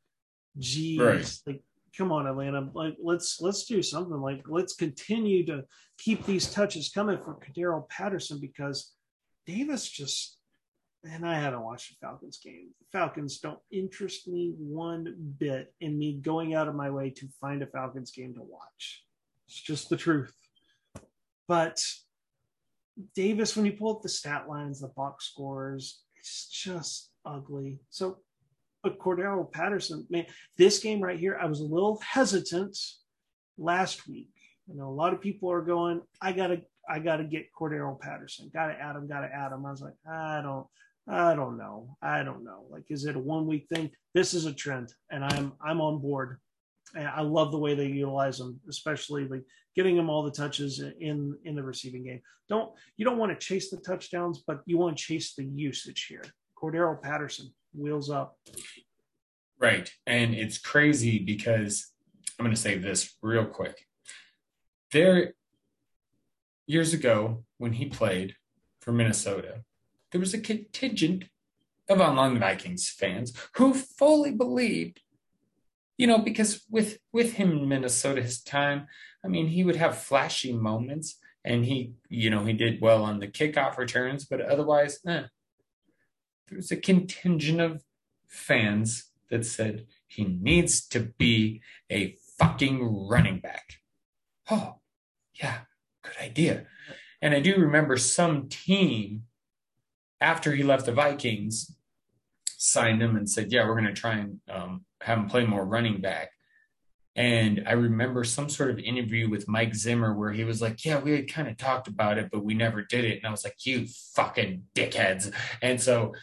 geez, 0.60 1.00
right. 1.00 1.38
like 1.48 1.64
come 1.98 2.12
on, 2.12 2.28
Atlanta. 2.28 2.70
Like 2.74 2.98
let's 3.02 3.40
let's 3.40 3.64
do 3.66 3.82
something. 3.82 4.20
Like 4.20 4.44
let's 4.46 4.76
continue 4.76 5.46
to 5.46 5.64
keep 5.98 6.26
these 6.26 6.52
touches 6.52 6.90
coming 6.90 7.20
for 7.20 7.40
Cordarrelle 7.40 7.88
Patterson 7.88 8.40
because 8.42 8.92
Davis 9.46 9.88
just 9.88 10.40
and 11.06 11.28
I 11.28 11.40
haven't 11.40 11.64
watched 11.64 11.90
the 11.90 12.06
Falcons 12.06 12.40
game. 12.44 12.70
The 12.80 12.98
Falcons 12.98 13.40
don't 13.40 13.60
interest 13.72 14.28
me 14.28 14.54
one 14.58 15.16
bit 15.38 15.74
in 15.82 15.98
me 15.98 16.14
going 16.14 16.54
out 16.54 16.68
of 16.68 16.76
my 16.76 16.90
way 16.90 17.10
to 17.12 17.28
find 17.42 17.62
a 17.62 17.68
Falcons 17.68 18.12
game 18.12 18.34
to 18.36 18.42
watch. 18.42 19.04
It's 19.48 19.60
just 19.60 19.90
the 19.90 19.98
truth. 19.98 20.34
But 21.48 21.84
Davis, 23.16 23.56
when 23.56 23.66
you 23.66 23.74
pull 23.74 23.96
up 23.96 24.02
the 24.02 24.10
stat 24.10 24.48
lines, 24.48 24.80
the 24.80 24.88
box 24.90 25.26
scores, 25.26 26.04
it's 26.18 26.48
just 26.48 27.12
ugly. 27.26 27.80
So, 27.90 28.20
but 28.82 29.00
Cordarrelle 29.00 29.52
Patterson, 29.52 30.06
man, 30.10 30.26
this 30.58 30.80
game 30.80 31.02
right 31.02 31.20
here, 31.20 31.38
I 31.42 31.46
was 31.46 31.60
a 31.60 31.66
little 31.66 32.00
hesitant 32.02 32.78
last 33.58 34.08
week. 34.08 34.30
You 34.68 34.78
know, 34.78 34.88
a 34.88 34.92
lot 34.92 35.14
of 35.14 35.20
people 35.20 35.52
are 35.52 35.62
going, 35.62 36.02
I 36.22 36.32
gotta, 36.32 36.62
I 36.90 37.00
gotta 37.00 37.26
get 37.26 37.54
Cordarrelle 37.54 38.00
Patterson, 38.00 38.50
gotta 38.54 38.74
add 38.74 38.96
him, 38.96 39.08
gotta 39.08 39.28
add 39.28 39.52
him. 39.52 39.66
I 39.66 39.72
was 39.72 39.82
like, 39.82 39.96
I 40.10 40.42
don't, 40.42 40.66
I 41.08 41.36
don't 41.36 41.58
know. 41.58 41.98
I 42.02 42.24
don't 42.24 42.44
know. 42.44 42.66
Like, 42.70 42.86
is 42.90 43.06
it 43.06 43.16
a 43.16 43.20
one 43.20 43.46
week 43.46 43.68
thing? 43.74 43.92
This 44.14 44.34
is 44.34 44.46
a 44.46 44.54
trend, 44.54 44.94
and 45.12 45.24
I'm 45.24 45.54
I'm 45.64 45.82
on 45.82 46.00
board. 46.00 46.40
And 46.96 47.08
I 47.08 47.22
love 47.22 47.52
the 47.52 47.58
way 47.58 47.74
they 47.74 47.88
utilize 47.88 48.38
them, 48.38 48.60
especially 48.70 49.28
like 49.28 49.44
getting 49.76 49.96
them 49.96 50.10
all 50.10 50.24
the 50.24 50.32
touches 50.32 50.80
in 51.00 51.36
in 51.44 51.56
the 51.56 51.64
receiving 51.64 52.06
game. 52.06 52.22
Don't 52.48 52.72
you 52.98 53.06
don't 53.06 53.18
want 53.18 53.38
to 53.38 53.46
chase 53.46 53.70
the 53.70 53.78
touchdowns, 53.78 54.44
but 54.46 54.62
you 54.66 54.78
want 54.78 54.98
to 54.98 55.04
chase 55.04 55.34
the 55.36 55.46
usage 55.46 56.06
here. 56.08 56.24
Cordarrelle 56.62 57.02
Patterson, 57.02 57.54
wheels 57.74 58.10
up. 58.10 58.38
Right, 59.60 59.92
and 60.06 60.34
it's 60.34 60.58
crazy 60.58 61.20
because 61.20 61.92
I'm 62.38 62.46
going 62.46 62.56
to 62.56 62.62
say 62.62 62.78
this 62.78 63.16
real 63.22 63.46
quick. 63.46 63.86
There, 64.92 65.34
years 66.68 66.94
ago 66.94 67.44
when 67.58 67.74
he 67.74 67.86
played 67.86 68.36
for 68.82 68.92
Minnesota, 68.92 69.64
there 70.14 70.20
was 70.20 70.34
a 70.34 70.40
contingent 70.40 71.26
of 71.90 72.00
online 72.00 72.40
Vikings 72.40 72.88
fans 72.88 73.34
who 73.56 73.74
fully 73.74 74.32
believed, 74.32 75.02
you 75.98 76.08
know, 76.08 76.20
because 76.20 76.64
with 76.70 77.00
with 77.12 77.34
him 77.34 77.52
in 77.52 77.68
Minnesota 77.68 78.22
his 78.22 78.42
time, 78.42 78.88
I 79.26 79.28
mean, 79.28 79.48
he 79.48 79.64
would 79.64 79.76
have 79.76 79.98
flashy 79.98 80.54
moments 80.54 81.18
and 81.44 81.66
he, 81.66 81.96
you 82.10 82.30
know, 82.30 82.46
he 82.46 82.54
did 82.54 82.80
well 82.80 83.04
on 83.04 83.20
the 83.20 83.28
kickoff 83.28 83.78
returns, 83.78 84.24
but 84.24 84.40
otherwise, 84.40 85.00
eh. 85.08 85.24
There 86.48 86.58
was 86.58 86.72
a 86.72 86.78
contingent 86.78 87.60
of 87.60 87.84
fans 88.28 89.12
that 89.30 89.46
said 89.46 89.88
he 90.08 90.26
needs 90.26 90.86
to 90.90 91.00
be 91.18 91.62
a 91.90 92.18
fucking 92.38 93.08
running 93.10 93.40
back. 93.40 93.78
Oh, 94.52 94.76
yeah, 95.34 95.62
good 96.04 96.18
idea. 96.22 96.68
And 97.20 97.34
I 97.34 97.40
do 97.40 97.56
remember 97.56 97.98
some 97.98 98.48
team 98.48 99.24
after 100.24 100.56
he 100.56 100.64
left 100.64 100.86
the 100.86 100.94
Vikings, 100.94 101.76
signed 102.46 103.02
him 103.02 103.16
and 103.16 103.30
said, 103.30 103.52
"Yeah, 103.52 103.68
we're 103.68 103.80
going 103.80 103.94
to 103.94 104.02
try 104.02 104.16
and 104.16 104.40
um, 104.50 104.86
have 105.02 105.20
him 105.20 105.28
play 105.28 105.46
more 105.46 105.66
running 105.66 106.02
back." 106.02 106.30
And 107.16 107.64
I 107.68 107.74
remember 107.74 108.24
some 108.24 108.50
sort 108.50 108.72
of 108.72 108.80
interview 108.80 109.30
with 109.30 109.48
Mike 109.48 109.76
Zimmer 109.76 110.16
where 110.16 110.32
he 110.32 110.44
was 110.44 110.62
like, 110.62 110.84
Yeah, 110.84 111.00
we 111.00 111.12
had 111.12 111.32
kind 111.32 111.48
of 111.48 111.58
talked 111.58 111.88
about 111.88 112.18
it, 112.18 112.30
but 112.32 112.44
we 112.44 112.56
never 112.56 112.82
did 112.82 113.06
it. 113.06 113.18
And 113.18 113.28
I 113.28 113.32
was 113.32 113.44
like, 113.44 113.66
You 113.66 113.86
fucking 114.16 114.64
dickheads. 114.74 115.32
And 115.62 115.80
so, 115.80 116.14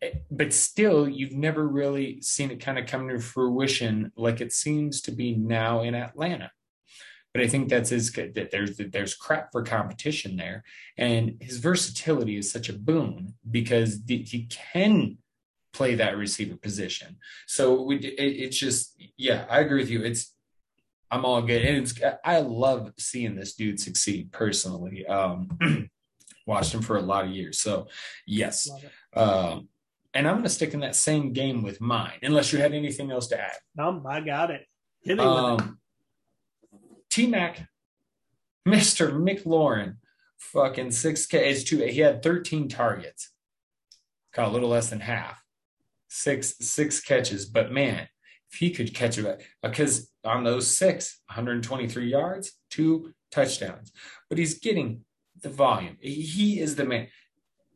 eh, 0.00 0.12
but 0.30 0.54
still, 0.54 1.06
you've 1.06 1.34
never 1.34 1.68
really 1.68 2.22
seen 2.22 2.50
it 2.50 2.60
kind 2.60 2.78
of 2.78 2.86
come 2.86 3.08
to 3.08 3.18
fruition 3.18 4.10
like 4.16 4.40
it 4.40 4.52
seems 4.52 5.02
to 5.02 5.12
be 5.12 5.34
now 5.34 5.82
in 5.82 5.94
Atlanta. 5.94 6.50
But 7.36 7.44
I 7.44 7.48
think 7.48 7.68
that's 7.68 7.90
his 7.90 8.10
that 8.12 8.48
there's 8.50 8.78
there's 8.78 9.14
crap 9.14 9.52
for 9.52 9.62
competition 9.62 10.38
there, 10.38 10.64
and 10.96 11.36
his 11.38 11.58
versatility 11.58 12.38
is 12.38 12.50
such 12.50 12.70
a 12.70 12.72
boon 12.72 13.34
because 13.50 14.00
he 14.08 14.48
can 14.48 15.18
play 15.74 15.96
that 15.96 16.16
receiver 16.16 16.56
position. 16.56 17.18
So 17.46 17.82
we, 17.82 17.96
it, 17.98 18.14
it's 18.18 18.56
just 18.56 18.98
yeah, 19.18 19.44
I 19.50 19.60
agree 19.60 19.82
with 19.82 19.90
you. 19.90 20.02
It's 20.02 20.32
I'm 21.10 21.26
all 21.26 21.42
good, 21.42 21.62
and 21.62 21.76
it's 21.76 21.92
I 22.24 22.40
love 22.40 22.94
seeing 22.98 23.36
this 23.36 23.52
dude 23.52 23.80
succeed 23.80 24.32
personally. 24.32 25.04
Um, 25.06 25.90
watched 26.46 26.72
him 26.72 26.80
for 26.80 26.96
a 26.96 27.02
lot 27.02 27.26
of 27.26 27.32
years, 27.32 27.58
so 27.58 27.88
yes. 28.26 28.66
Um, 29.14 29.68
and 30.14 30.26
I'm 30.26 30.36
going 30.36 30.44
to 30.44 30.48
stick 30.48 30.72
in 30.72 30.80
that 30.80 30.96
same 30.96 31.34
game 31.34 31.62
with 31.62 31.82
mine, 31.82 32.18
unless 32.22 32.50
you 32.50 32.60
had 32.60 32.72
anything 32.72 33.10
else 33.10 33.26
to 33.26 33.38
add. 33.38 33.58
No, 33.76 34.02
I 34.08 34.20
got 34.20 34.50
it. 34.50 34.66
Um, 35.20 35.78
T 37.16 37.26
Mac, 37.26 37.66
Mr. 38.68 39.10
McLaurin, 39.10 39.96
fucking 40.36 40.88
6K 40.88 41.46
is 41.46 41.64
two. 41.64 41.78
He 41.78 42.00
had 42.00 42.22
13 42.22 42.68
targets, 42.68 43.30
got 44.34 44.48
a 44.48 44.50
little 44.50 44.68
less 44.68 44.90
than 44.90 45.00
half, 45.00 45.42
six 46.08 46.56
six 46.60 47.00
catches. 47.00 47.46
But 47.46 47.72
man, 47.72 48.06
if 48.52 48.58
he 48.58 48.70
could 48.70 48.92
catch 48.92 49.16
it, 49.16 49.42
because 49.62 50.12
on 50.24 50.44
those 50.44 50.68
six, 50.68 51.22
123 51.28 52.06
yards, 52.06 52.52
two 52.68 53.14
touchdowns. 53.30 53.92
But 54.28 54.36
he's 54.36 54.58
getting 54.58 55.06
the 55.40 55.48
volume. 55.48 55.96
He 56.02 56.60
is 56.60 56.76
the 56.76 56.84
man. 56.84 57.08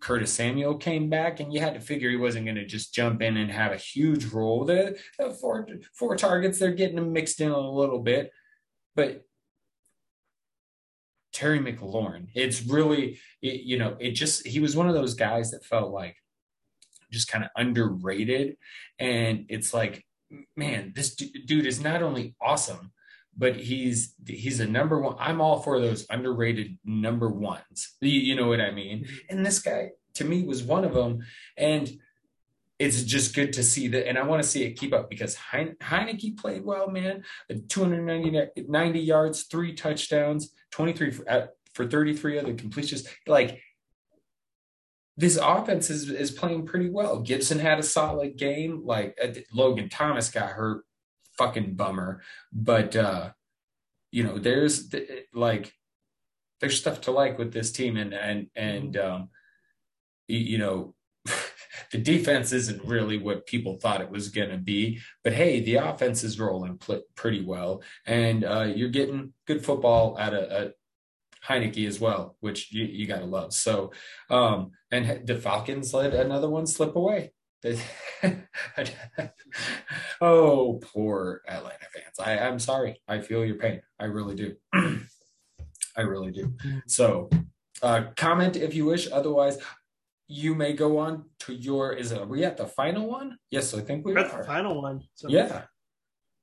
Curtis 0.01 0.35
Samuel 0.35 0.77
came 0.77 1.09
back, 1.09 1.41
and 1.41 1.51
you 1.51 1.61
had 1.61 1.73
to 1.73 1.81
figure 1.81 2.11
he 2.11 2.17
wasn't 2.17 2.45
going 2.45 2.57
to 2.57 2.67
just 2.67 2.93
jump 2.93 3.23
in 3.23 3.39
and 3.39 3.51
have 3.51 3.73
a 3.73 3.79
huge 3.79 4.27
role. 4.27 4.67
The, 4.67 4.99
the 5.19 5.31
four 5.31 5.67
four 5.95 6.15
targets, 6.19 6.59
they're 6.59 6.73
getting 6.75 6.99
him 6.99 7.15
mixed 7.15 7.41
in 7.41 7.51
a 7.51 7.59
little 7.59 8.01
bit, 8.01 8.33
but 8.95 9.25
Terry 11.33 11.61
McLaurin. 11.61 12.29
It's 12.35 12.63
really, 12.63 13.21
it, 13.43 13.63
you 13.63 13.79
know, 13.79 13.97
it 14.01 14.13
just, 14.13 14.47
he 14.47 14.61
was 14.61 14.77
one 14.77 14.89
of 14.89 14.95
those 14.95 15.15
guys 15.15 15.51
that 15.51 15.65
felt 15.65 15.93
like 15.93 16.17
just 17.11 17.29
kind 17.29 17.45
of 17.45 17.51
underrated. 17.57 18.57
And 18.99 19.47
it's 19.49 19.73
like, 19.75 20.05
man, 20.57 20.93
this 20.95 21.15
d- 21.15 21.45
dude 21.47 21.67
is 21.67 21.81
not 21.81 22.03
only 22.03 22.35
awesome, 22.41 22.93
but 23.37 23.57
he's 23.57 24.15
he's 24.27 24.61
a 24.61 24.67
number 24.67 25.01
one. 25.01 25.17
I'm 25.19 25.41
all 25.41 25.61
for 25.61 25.81
those 25.81 26.05
underrated 26.11 26.79
number 26.85 27.29
ones. 27.29 27.97
You, 28.01 28.11
you 28.11 28.35
know 28.35 28.49
what 28.49 28.61
I 28.61 28.71
mean? 28.71 29.05
Mm-hmm. 29.05 29.17
And 29.31 29.47
this 29.47 29.61
guy 29.61 29.91
to 30.15 30.25
me 30.25 30.45
was 30.45 30.63
one 30.63 30.85
of 30.85 30.95
them. 30.95 31.21
And 31.57 31.91
it's 32.81 33.03
just 33.03 33.35
good 33.35 33.53
to 33.53 33.63
see 33.63 33.89
that. 33.89 34.09
And 34.09 34.19
I 34.19 34.23
want 34.23 34.43
to 34.43 34.49
see 34.49 34.65
it 34.65 34.79
keep 34.79 34.95
up 34.95 35.11
because 35.11 35.35
Heine, 35.37 35.77
Heinicke 35.83 36.39
played 36.39 36.65
well, 36.65 36.89
man. 36.89 37.25
290 37.69 39.01
yards, 39.01 39.43
three 39.43 39.75
touchdowns, 39.75 40.51
23 40.73 41.11
for, 41.11 41.51
for 41.75 41.87
33 41.87 42.39
other 42.39 42.55
completions. 42.55 43.07
Like 43.27 43.61
this 45.19 45.37
offense 45.37 45.91
is, 45.91 46.09
is 46.09 46.31
playing 46.31 46.65
pretty 46.65 46.89
well. 46.89 47.21
Gibson 47.21 47.59
had 47.59 47.79
a 47.79 47.83
solid 47.83 48.39
game. 48.39 48.81
Like 48.83 49.19
uh, 49.23 49.29
Logan 49.53 49.91
Thomas 49.91 50.31
got 50.31 50.49
hurt, 50.49 50.85
fucking 51.37 51.75
bummer. 51.75 52.23
But 52.51 52.97
uh, 52.97 53.33
you 54.11 54.25
know, 54.25 54.39
there's 54.39 54.91
like 55.35 55.75
there's 56.61 56.81
stuff 56.81 57.03
to 57.03 57.11
like 57.11 57.39
with 57.39 57.53
this 57.53 57.73
team, 57.73 57.99
and 57.99 58.15
and 58.15 58.47
and 58.57 58.97
um, 58.97 59.29
you 60.29 60.57
know, 60.57 60.95
the 61.93 61.99
defense 61.99 62.53
isn't 62.53 62.85
really 62.85 63.19
what 63.19 63.47
people 63.47 63.77
thought 63.77 64.01
it 64.01 64.11
was 64.11 64.29
going 64.29 64.51
to 64.51 64.59
be. 64.59 65.01
But 65.25 65.33
hey, 65.33 65.61
the 65.61 65.77
offense 65.77 66.25
is 66.25 66.39
rolling 66.39 66.79
pl- 66.79 67.03
pretty 67.15 67.43
well, 67.43 67.83
and 68.07 68.45
uh, 68.45 68.73
you're 68.75 68.89
getting 68.89 69.33
good 69.47 69.65
football 69.65 70.19
at 70.19 70.35
a, 70.35 70.67
a 70.67 70.71
Heinicke 71.47 71.87
as 71.87 72.01
well, 72.01 72.37
which 72.41 72.73
you, 72.73 72.85
you 72.85 73.07
got 73.07 73.21
to 73.21 73.25
love. 73.25 73.53
So, 73.53 73.93
um, 74.29 74.73
and 74.91 75.27
the 75.27 75.37
Falcons 75.37 75.95
let 75.95 76.15
another 76.15 76.49
one 76.49 76.67
slip 76.67 76.97
away. 76.97 77.33
oh, 80.21 80.81
poor 80.83 81.43
Atlanta 81.47 81.87
fans. 81.95 82.19
I, 82.19 82.39
I'm 82.39 82.59
sorry. 82.59 83.01
I 83.07 83.21
feel 83.21 83.45
your 83.45 83.57
pain. 83.57 83.83
I 83.99 84.07
really 84.07 84.35
do. 84.35 84.57
I 85.97 86.03
really 86.03 86.31
do. 86.31 86.55
So, 86.87 87.29
uh, 87.83 88.05
comment 88.17 88.57
if 88.57 88.75
you 88.75 88.87
wish. 88.87 89.09
Otherwise, 89.11 89.59
you 90.31 90.55
may 90.55 90.73
go 90.73 90.99
on 90.99 91.25
to 91.41 91.53
your. 91.53 91.93
Is 91.93 92.13
it? 92.13 92.21
Are 92.21 92.27
we 92.27 92.45
at 92.45 92.57
the 92.57 92.67
final 92.67 93.09
one? 93.09 93.37
Yes, 93.51 93.75
I 93.75 93.81
think 93.81 94.07
we 94.07 94.15
We're. 94.15 94.21
At 94.21 94.37
the 94.37 94.45
final 94.45 94.81
one. 94.81 95.03
So, 95.15 95.29
yeah. 95.29 95.65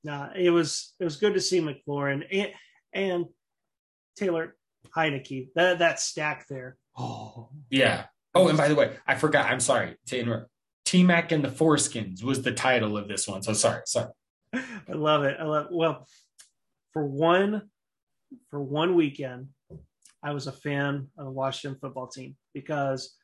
Nah, 0.04 0.28
it 0.36 0.50
was 0.50 0.94
it 1.00 1.04
was 1.04 1.16
good 1.16 1.34
to 1.34 1.40
see 1.40 1.60
McLaurin 1.60 2.22
and 2.30 2.52
and 2.92 3.26
Taylor 4.16 4.54
Heinicke. 4.94 5.48
That 5.54 5.78
that 5.78 6.00
stack 6.00 6.46
there. 6.48 6.76
Oh 6.96 7.48
yeah. 7.70 8.04
Oh, 8.34 8.48
and 8.48 8.58
by 8.58 8.68
the 8.68 8.74
way, 8.74 8.94
I 9.06 9.14
forgot. 9.14 9.50
I'm 9.50 9.60
sorry 9.60 9.96
to 10.08 10.18
interrupt. 10.18 10.50
T 10.84 11.02
Mac 11.02 11.32
and 11.32 11.42
the 11.42 11.48
Foreskins 11.48 12.22
was 12.22 12.42
the 12.42 12.52
title 12.52 12.96
of 12.96 13.08
this 13.08 13.26
one. 13.26 13.42
So 13.42 13.54
sorry, 13.54 13.82
sorry. 13.86 14.12
I 14.54 14.92
love 14.92 15.24
it. 15.24 15.38
I 15.40 15.44
love 15.44 15.68
well 15.70 16.06
for 16.92 17.06
one 17.06 17.62
for 18.50 18.62
one 18.62 18.94
weekend. 18.94 19.48
I 20.22 20.32
was 20.32 20.46
a 20.46 20.52
fan 20.52 21.08
of 21.16 21.24
the 21.24 21.30
Washington 21.30 21.78
football 21.80 22.08
team 22.08 22.36
because 22.52 23.14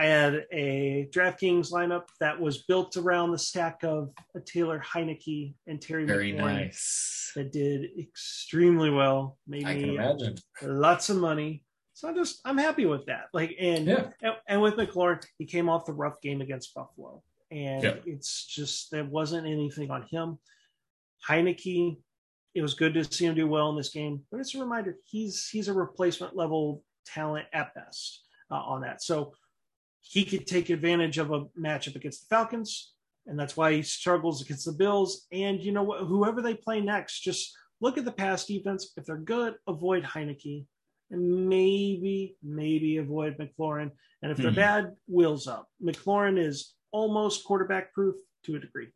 I 0.00 0.06
had 0.06 0.46
a 0.50 1.10
DraftKings 1.14 1.70
lineup 1.70 2.04
that 2.20 2.40
was 2.40 2.62
built 2.62 2.96
around 2.96 3.32
the 3.32 3.38
stack 3.38 3.82
of 3.82 4.08
a 4.34 4.40
Taylor 4.40 4.80
Heinicke 4.80 5.52
and 5.66 5.78
Terry 5.78 6.06
Very 6.06 6.32
nice. 6.32 7.32
That 7.36 7.52
did 7.52 7.90
extremely 7.98 8.88
well. 8.88 9.36
Made 9.46 9.66
I 9.66 9.78
can. 9.78 10.36
Lots 10.62 11.10
of 11.10 11.18
money. 11.18 11.64
So 11.92 12.08
I'm 12.08 12.14
just 12.14 12.40
I'm 12.46 12.56
happy 12.56 12.86
with 12.86 13.04
that. 13.06 13.24
Like 13.34 13.54
and 13.60 13.86
yeah. 13.86 14.06
and, 14.22 14.32
and, 14.48 14.62
with 14.62 14.76
McLaurin, 14.76 15.22
he 15.36 15.44
came 15.44 15.68
off 15.68 15.84
the 15.84 15.92
rough 15.92 16.18
game 16.22 16.40
against 16.40 16.74
Buffalo. 16.74 17.22
And 17.50 17.82
yeah. 17.82 17.94
it's 18.06 18.46
just 18.46 18.90
there 18.90 19.04
wasn't 19.04 19.46
anything 19.46 19.90
on 19.90 20.06
him. 20.10 20.38
Heinicke, 21.28 21.98
it 22.54 22.62
was 22.62 22.72
good 22.72 22.94
to 22.94 23.04
see 23.04 23.26
him 23.26 23.34
do 23.34 23.46
well 23.46 23.68
in 23.68 23.76
this 23.76 23.90
game, 23.90 24.22
but 24.30 24.40
it's 24.40 24.54
a 24.54 24.60
reminder 24.60 24.96
he's 25.04 25.46
he's 25.50 25.68
a 25.68 25.74
replacement 25.74 26.34
level 26.34 26.82
talent 27.04 27.44
at 27.52 27.74
best 27.74 28.22
uh, 28.50 28.54
on 28.54 28.80
that. 28.80 29.02
So 29.02 29.34
he 30.02 30.24
could 30.24 30.46
take 30.46 30.70
advantage 30.70 31.18
of 31.18 31.30
a 31.30 31.44
matchup 31.58 31.96
against 31.96 32.28
the 32.28 32.34
Falcons, 32.34 32.92
and 33.26 33.38
that's 33.38 33.56
why 33.56 33.72
he 33.72 33.82
struggles 33.82 34.42
against 34.42 34.66
the 34.66 34.72
Bills. 34.72 35.26
And 35.32 35.60
you 35.60 35.72
know 35.72 35.82
what? 35.82 36.00
Whoever 36.00 36.42
they 36.42 36.54
play 36.54 36.80
next, 36.80 37.20
just 37.20 37.56
look 37.80 37.98
at 37.98 38.04
the 38.04 38.12
pass 38.12 38.44
defense. 38.44 38.92
If 38.96 39.04
they're 39.04 39.16
good, 39.16 39.54
avoid 39.66 40.04
Heinicke, 40.04 40.66
and 41.10 41.48
maybe 41.48 42.36
maybe 42.42 42.96
avoid 42.98 43.36
McLaurin. 43.38 43.90
And 44.22 44.32
if 44.32 44.38
they're 44.38 44.50
mm-hmm. 44.50 44.56
bad, 44.56 44.92
wheels 45.06 45.46
up. 45.46 45.68
McLaurin 45.82 46.38
is 46.38 46.74
almost 46.92 47.44
quarterback 47.44 47.92
proof 47.92 48.16
to 48.44 48.56
a 48.56 48.58
degree, 48.58 48.88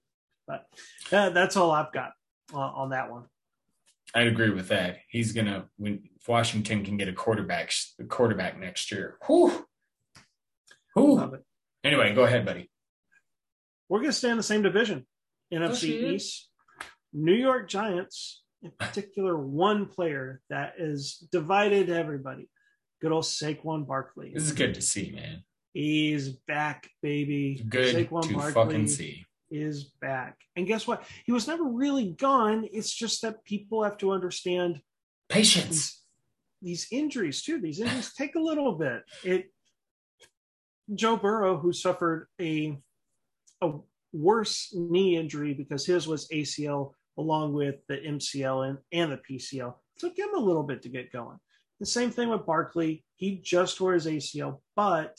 but 0.47 0.67
that's 1.11 1.57
all 1.57 1.71
I've 1.71 1.93
got 1.93 2.13
uh, 2.53 2.59
on 2.59 2.91
that 2.91 3.11
one. 3.11 3.25
I'd 4.15 4.29
agree 4.29 4.51
with 4.51 4.69
that. 4.69 4.99
He's 5.09 5.33
gonna 5.33 5.67
when 5.77 6.05
Washington 6.27 6.85
can 6.85 6.97
get 6.97 7.09
a 7.09 7.13
quarterback 7.13 7.73
a 8.01 8.05
quarterback 8.05 8.59
next 8.59 8.93
year. 8.93 9.17
Whew, 9.27 9.67
Ooh. 10.99 11.39
Anyway, 11.83 12.15
go 12.15 12.25
ahead, 12.25 12.47
buddy. 12.47 12.71
We're 13.89 13.99
going 13.99 14.11
to 14.11 14.17
stay 14.17 14.31
in 14.31 14.37
the 14.37 14.43
same 14.43 14.63
division, 14.63 15.07
NFC 15.53 16.15
East. 16.15 16.49
New 17.13 17.35
York 17.35 17.69
Giants, 17.69 18.43
in 18.63 18.73
particular, 18.79 19.37
one 19.37 19.87
player 19.87 20.41
that 20.51 20.75
is 20.79 21.27
divided 21.31 21.91
everybody. 21.91 22.49
Good 23.01 23.13
old 23.13 23.25
Saquon 23.25 23.87
Barkley. 23.87 24.33
This 24.35 24.45
is 24.45 24.53
good 24.53 24.75
to 24.75 24.83
see, 24.83 25.13
man. 25.15 25.45
He's 25.75 26.31
back, 26.31 26.89
baby. 27.03 27.63
Good 27.69 27.95
Saquon 27.95 28.29
to 28.29 28.35
Barkley 28.35 28.53
fucking 28.53 28.89
see. 28.89 29.27
Is 29.51 29.85
back, 30.01 30.39
and 30.57 30.67
guess 30.67 30.87
what? 30.87 31.05
He 31.27 31.33
was 31.33 31.47
never 31.47 31.63
really 31.63 32.11
gone. 32.11 32.67
It's 32.73 32.93
just 32.93 33.23
that 33.23 33.45
people 33.45 33.85
have 33.85 33.99
to 33.99 34.11
understand 34.11 34.81
patience. 35.29 36.03
These, 36.61 36.89
these 36.89 36.99
injuries 36.99 37.43
too. 37.43 37.61
These 37.61 37.79
injuries 37.79 38.13
take 38.15 38.35
a 38.35 38.41
little 38.41 38.73
bit. 38.73 39.03
It 39.23 39.53
Joe 40.95 41.17
Burrow, 41.17 41.57
who 41.57 41.73
suffered 41.73 42.29
a 42.41 42.79
a 43.61 43.73
worse 44.13 44.73
knee 44.75 45.17
injury 45.17 45.55
because 45.55 45.87
his 45.87 46.07
was 46.07 46.29
ACL 46.29 46.93
along 47.17 47.53
with 47.53 47.77
the 47.89 47.97
MCL 47.97 48.69
and, 48.69 48.79
and 48.93 49.13
the 49.13 49.21
PCL, 49.29 49.75
took 49.99 50.19
him 50.19 50.35
a 50.37 50.41
little 50.41 50.63
bit 50.63 50.83
to 50.83 50.89
get 50.89 51.13
going. 51.13 51.39
The 51.81 51.87
same 51.87 52.11
thing 52.11 52.29
with 52.29 52.47
Barkley. 52.47 53.05
He 53.17 53.41
just 53.43 53.77
tore 53.77 53.95
his 53.95 54.07
ACL, 54.07 54.61
but 54.77 55.17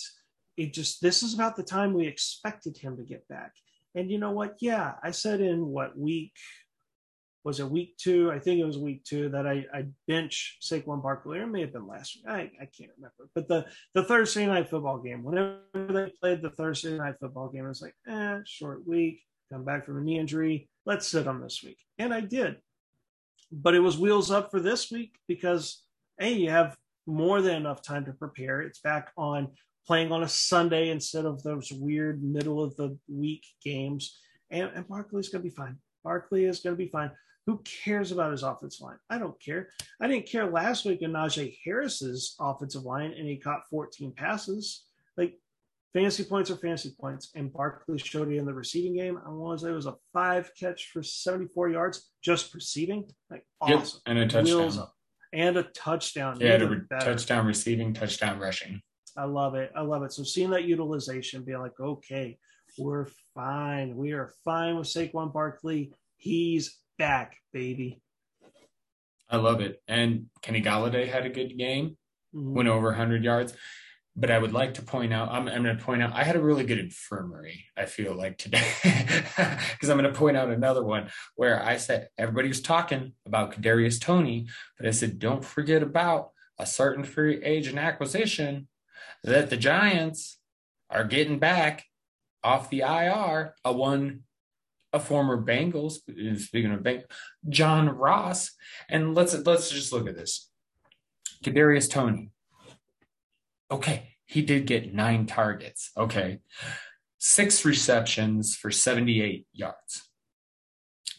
it 0.57 0.73
just 0.73 1.01
this 1.01 1.23
is 1.23 1.33
about 1.33 1.55
the 1.55 1.63
time 1.63 1.93
we 1.93 2.07
expected 2.07 2.77
him 2.77 2.97
to 2.97 3.03
get 3.03 3.27
back. 3.27 3.51
And 3.93 4.11
you 4.11 4.19
know 4.19 4.31
what? 4.31 4.55
Yeah, 4.59 4.93
I 5.03 5.11
said 5.11 5.41
in 5.41 5.65
what 5.65 5.97
week 5.97 6.33
was 7.45 7.59
it 7.59 7.69
week 7.69 7.95
two? 7.97 8.31
I 8.31 8.39
think 8.39 8.59
it 8.59 8.65
was 8.65 8.79
week 8.79 9.03
two 9.03 9.29
that 9.29 9.45
I, 9.45 9.65
I 9.71 9.85
bench 10.07 10.57
Saquon 10.63 11.01
Barkley, 11.01 11.39
it 11.39 11.45
may 11.45 11.61
have 11.61 11.71
been 11.71 11.87
last 11.87 12.17
week. 12.17 12.25
I, 12.27 12.39
I 12.59 12.67
can't 12.75 12.89
remember. 12.97 13.29
But 13.35 13.47
the, 13.47 13.67
the 13.93 14.03
Thursday 14.03 14.47
night 14.47 14.67
football 14.67 14.97
game, 14.97 15.23
whenever 15.23 15.59
they 15.73 16.11
played 16.19 16.41
the 16.41 16.49
Thursday 16.49 16.97
night 16.97 17.15
football 17.21 17.49
game, 17.49 17.65
it 17.65 17.69
was 17.69 17.83
like, 17.83 17.93
eh, 18.07 18.39
short 18.47 18.85
week, 18.87 19.21
come 19.53 19.63
back 19.63 19.85
from 19.85 19.99
a 19.99 20.01
knee 20.01 20.17
injury. 20.17 20.67
Let's 20.87 21.07
sit 21.07 21.27
on 21.27 21.39
this 21.39 21.61
week. 21.63 21.77
And 21.99 22.11
I 22.11 22.21
did. 22.21 22.57
But 23.51 23.75
it 23.75 23.79
was 23.79 23.95
wheels 23.95 24.31
up 24.31 24.49
for 24.49 24.59
this 24.59 24.91
week 24.91 25.13
because, 25.27 25.83
hey, 26.19 26.33
you 26.33 26.49
have 26.49 26.75
more 27.05 27.41
than 27.41 27.57
enough 27.57 27.83
time 27.83 28.05
to 28.05 28.13
prepare. 28.13 28.61
It's 28.61 28.79
back 28.79 29.11
on 29.17 29.49
playing 29.85 30.11
on 30.11 30.23
a 30.23 30.27
Sunday 30.27 30.89
instead 30.89 31.25
of 31.25 31.43
those 31.43 31.71
weird 31.71 32.23
middle 32.23 32.63
of 32.63 32.75
the 32.75 32.97
week 33.07 33.45
games. 33.63 34.17
And, 34.49 34.71
and 34.73 34.87
Barkley's 34.87 35.29
going 35.29 35.43
to 35.43 35.49
be 35.49 35.55
fine. 35.55 35.77
Barkley 36.03 36.45
is 36.45 36.59
going 36.59 36.75
to 36.75 36.83
be 36.83 36.89
fine. 36.89 37.11
Who 37.45 37.61
cares 37.83 38.11
about 38.11 38.31
his 38.31 38.43
offensive 38.43 38.81
line? 38.81 38.97
I 39.09 39.19
don't 39.19 39.39
care. 39.39 39.69
I 40.01 40.07
didn't 40.07 40.25
care 40.25 40.49
last 40.49 40.83
week 40.85 41.03
in 41.03 41.11
Najee 41.11 41.57
Harris's 41.63 42.35
offensive 42.39 42.83
line, 42.83 43.13
and 43.15 43.27
he 43.27 43.37
caught 43.37 43.69
14 43.69 44.13
passes. 44.13 44.85
Like 45.15 45.37
fantasy 45.93 46.23
points 46.23 46.49
are 46.49 46.55
fantasy 46.55 46.95
points, 46.99 47.29
and 47.35 47.53
Barkley 47.53 47.99
showed 47.99 48.31
it 48.31 48.37
in 48.37 48.45
the 48.45 48.53
receiving 48.53 48.95
game. 48.95 49.19
I 49.23 49.29
want 49.29 49.59
to 49.59 49.65
say 49.65 49.71
it 49.71 49.75
was 49.75 49.85
a 49.85 49.95
five 50.11 50.51
catch 50.59 50.89
for 50.91 51.03
74 51.03 51.69
yards 51.69 52.09
just 52.23 52.53
receiving. 52.55 53.05
Like 53.29 53.45
awesome, 53.61 53.75
yep, 53.77 53.91
and 54.07 54.17
a 54.19 54.27
touchdown, 54.27 54.87
and 55.31 55.57
a 55.57 55.63
touchdown. 55.63 56.37
Yeah, 56.39 56.55
a 56.55 56.67
re- 56.67 56.81
touchdown 56.99 57.45
receiving, 57.45 57.93
touchdown 57.93 58.39
rushing. 58.39 58.81
I 59.15 59.25
love 59.25 59.53
it. 59.53 59.71
I 59.75 59.81
love 59.81 60.01
it. 60.01 60.13
So 60.13 60.23
seeing 60.23 60.49
that 60.49 60.65
utilization, 60.65 61.43
being 61.43 61.59
like, 61.59 61.79
okay, 61.79 62.39
we're 62.77 63.07
fine. 63.35 63.95
We 63.95 64.13
are 64.13 64.33
fine 64.43 64.77
with 64.77 64.87
Saquon 64.87 65.31
Barkley. 65.31 65.93
He's 66.17 66.79
back, 66.97 67.37
baby. 67.53 68.01
I 69.29 69.37
love 69.37 69.61
it. 69.61 69.81
And 69.87 70.27
Kenny 70.41 70.61
Golladay 70.61 71.07
had 71.07 71.25
a 71.25 71.29
good 71.29 71.57
game, 71.57 71.97
mm-hmm. 72.33 72.53
went 72.53 72.69
over 72.69 72.87
100 72.87 73.23
yards. 73.23 73.53
But 74.17 74.31
I 74.31 74.39
would 74.39 74.53
like 74.53 74.75
to 74.75 74.81
point 74.81 75.11
out, 75.11 75.29
I'm, 75.29 75.49
I'm 75.49 75.63
going 75.63 75.77
to 75.77 75.83
point 75.83 76.01
out, 76.01 76.13
I 76.13 76.23
had 76.23 76.37
a 76.37 76.41
really 76.41 76.63
good 76.63 76.79
infirmary, 76.79 77.65
I 77.75 77.85
feel 77.85 78.13
like 78.13 78.37
today, 78.37 78.65
because 78.83 79.89
I'm 79.89 79.97
going 79.97 80.09
to 80.09 80.17
point 80.17 80.37
out 80.37 80.49
another 80.49 80.85
one 80.85 81.09
where 81.35 81.61
I 81.61 81.75
said 81.75 82.07
everybody 82.17 82.47
was 82.47 82.61
talking 82.61 83.11
about 83.25 83.51
Kadarius 83.51 83.99
Toney, 83.99 84.47
but 84.77 84.87
I 84.87 84.91
said, 84.91 85.19
don't 85.19 85.43
forget 85.43 85.83
about 85.83 86.29
a 86.57 86.65
certain 86.65 87.03
free 87.03 87.43
agent 87.43 87.77
acquisition 87.77 88.69
that 89.25 89.49
the 89.49 89.57
Giants 89.57 90.37
are 90.89 91.03
getting 91.03 91.37
back 91.37 91.83
off 92.41 92.69
the 92.69 92.81
IR, 92.81 93.53
a 93.65 93.73
one 93.73 94.21
a 94.95 94.99
former 94.99 95.39
Bengals. 95.39 95.99
Speaking 96.39 96.71
of 96.71 96.79
Bengals, 96.79 97.03
John 97.47 97.89
Ross, 97.89 98.51
and 98.89 99.13
let's 99.13 99.35
let's 99.45 99.69
just 99.69 99.93
look 99.93 100.07
at 100.07 100.15
this. 100.15 100.49
Kadarius 101.43 101.89
Toney. 101.89 102.31
Okay, 103.69 104.15
he 104.25 104.41
did 104.41 104.65
get 104.65 104.93
nine 104.93 105.25
targets. 105.25 105.91
Okay, 105.97 106.39
six 107.19 107.65
receptions 107.65 108.55
for 108.55 108.71
78 108.71 109.45
yards. 109.51 110.09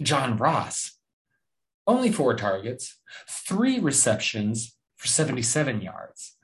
John 0.00 0.36
Ross, 0.36 0.98
only 1.86 2.10
four 2.10 2.34
targets, 2.34 2.98
three 3.28 3.78
receptions 3.78 4.76
for 4.96 5.06
77 5.06 5.82
yards. 5.82 6.36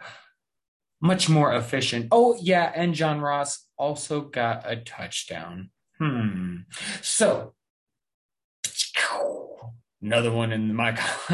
Much 1.00 1.28
more 1.28 1.52
efficient. 1.54 2.08
Oh, 2.12 2.36
yeah, 2.40 2.70
and 2.74 2.94
John 2.94 3.20
Ross 3.20 3.66
also 3.76 4.20
got 4.20 4.62
a 4.64 4.76
touchdown. 4.76 5.70
Hmm. 6.02 6.56
So, 7.00 7.54
another 10.02 10.32
one 10.32 10.50
in 10.50 10.74
my. 10.74 10.90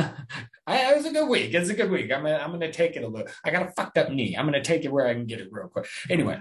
I, 0.66 0.92
it 0.92 0.96
was 0.98 1.06
a 1.06 1.10
good 1.10 1.26
week. 1.26 1.54
It's 1.54 1.70
a 1.70 1.74
good 1.74 1.90
week. 1.90 2.12
I'm 2.12 2.22
gonna, 2.22 2.36
I'm 2.36 2.50
gonna 2.50 2.70
take 2.70 2.94
it 2.96 3.02
a 3.02 3.08
little. 3.08 3.28
I 3.46 3.50
got 3.50 3.66
a 3.66 3.72
fucked 3.72 3.96
up 3.96 4.10
knee. 4.10 4.36
I'm 4.36 4.44
gonna 4.44 4.62
take 4.62 4.84
it 4.84 4.92
where 4.92 5.06
I 5.06 5.14
can 5.14 5.24
get 5.24 5.40
it 5.40 5.48
real 5.50 5.68
quick. 5.68 5.86
Anyway, 6.10 6.38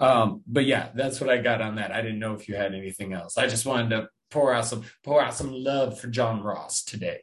um, 0.00 0.42
but 0.46 0.64
yeah, 0.64 0.88
that's 0.94 1.20
what 1.20 1.28
I 1.28 1.36
got 1.36 1.60
on 1.60 1.76
that. 1.76 1.92
I 1.92 2.00
didn't 2.00 2.18
know 2.18 2.32
if 2.32 2.48
you 2.48 2.54
had 2.54 2.74
anything 2.74 3.12
else. 3.12 3.36
I 3.36 3.46
just 3.46 3.66
wanted 3.66 3.90
to 3.90 4.08
pour 4.30 4.54
out 4.54 4.64
some 4.64 4.84
pour 5.04 5.20
out 5.20 5.34
some 5.34 5.52
love 5.52 6.00
for 6.00 6.08
John 6.08 6.42
Ross 6.42 6.82
today. 6.82 7.20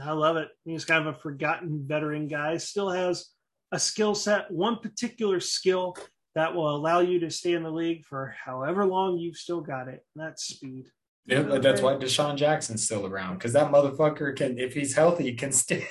I 0.00 0.12
love 0.12 0.36
it. 0.36 0.48
He's 0.64 0.84
kind 0.84 1.08
of 1.08 1.16
a 1.16 1.18
forgotten 1.18 1.84
veteran 1.88 2.28
guy. 2.28 2.58
Still 2.58 2.90
has 2.90 3.30
a 3.72 3.80
skill 3.80 4.14
set, 4.14 4.48
one 4.48 4.76
particular 4.76 5.40
skill 5.40 5.96
that 6.38 6.54
will 6.54 6.74
allow 6.74 7.00
you 7.00 7.20
to 7.20 7.30
stay 7.30 7.52
in 7.52 7.62
the 7.62 7.70
league 7.70 8.04
for 8.04 8.34
however 8.44 8.84
long 8.84 9.18
you've 9.18 9.36
still 9.36 9.60
got 9.60 9.88
it. 9.88 10.04
that's 10.14 10.44
speed. 10.44 10.86
Yeah, 11.26 11.42
that's 11.42 11.82
why 11.82 11.94
DeSean 11.94 12.36
Jackson's 12.36 12.84
still 12.84 13.04
around 13.04 13.34
because 13.34 13.52
that 13.52 13.70
motherfucker 13.70 14.34
can, 14.34 14.58
if 14.58 14.72
he's 14.72 14.94
healthy, 14.94 15.34
can 15.34 15.52
still. 15.52 15.82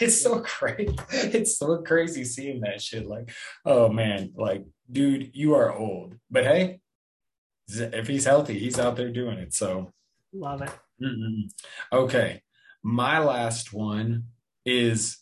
It's 0.00 0.20
so 0.20 0.40
crazy. 0.40 0.96
It's 1.12 1.58
so 1.58 1.82
crazy 1.82 2.24
seeing 2.24 2.60
that 2.62 2.82
shit. 2.82 3.06
Like, 3.06 3.30
oh 3.64 3.88
man, 3.88 4.32
like, 4.34 4.64
dude, 4.90 5.30
you 5.32 5.54
are 5.54 5.72
old, 5.72 6.16
but 6.28 6.42
hey, 6.42 6.80
if 7.68 8.08
he's 8.08 8.24
healthy, 8.24 8.58
he's 8.58 8.80
out 8.80 8.96
there 8.96 9.12
doing 9.12 9.38
it. 9.38 9.54
So, 9.54 9.92
love 10.32 10.62
it. 10.62 10.70
Mm-mm. 11.00 11.50
Okay, 11.92 12.42
my 12.82 13.20
last 13.20 13.72
one 13.72 14.24
is 14.64 15.18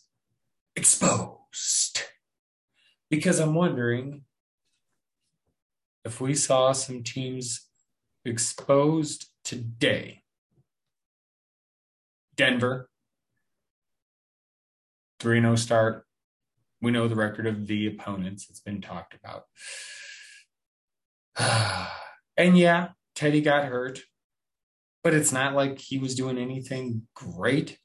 exposed 0.75 2.01
because 3.11 3.39
I'm 3.39 3.53
wondering 3.53 4.23
if 6.05 6.21
we 6.21 6.35
saw 6.35 6.71
some 6.71 7.03
teams 7.03 7.67
exposed 8.25 9.27
today. 9.43 10.23
Denver, 12.35 12.89
3 15.19 15.41
0 15.41 15.55
start. 15.55 16.05
We 16.81 16.91
know 16.91 17.07
the 17.07 17.15
record 17.15 17.45
of 17.45 17.67
the 17.67 17.87
opponents, 17.87 18.47
it's 18.49 18.61
been 18.61 18.81
talked 18.81 19.13
about. 19.13 19.43
and 22.37 22.57
yeah, 22.57 22.89
Teddy 23.15 23.41
got 23.41 23.65
hurt, 23.65 24.01
but 25.03 25.13
it's 25.13 25.33
not 25.33 25.55
like 25.55 25.79
he 25.79 25.97
was 25.97 26.15
doing 26.15 26.37
anything 26.37 27.07
great 27.13 27.77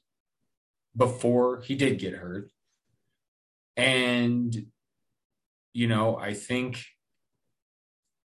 before 0.95 1.61
he 1.61 1.75
did 1.75 1.99
get 1.99 2.13
hurt. 2.13 2.49
And, 3.75 4.67
you 5.73 5.87
know, 5.87 6.17
I 6.17 6.33
think 6.33 6.85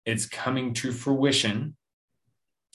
it's 0.05 0.27
coming 0.27 0.73
to 0.75 0.93
fruition 0.93 1.77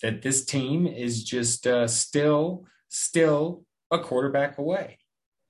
that 0.02 0.22
this 0.22 0.46
team 0.46 0.86
is 0.88 1.24
just 1.24 1.66
uh, 1.66 1.88
still 1.88 2.66
still 2.90 3.66
a 3.92 4.00
quarterback 4.00 4.58
away. 4.58 5.00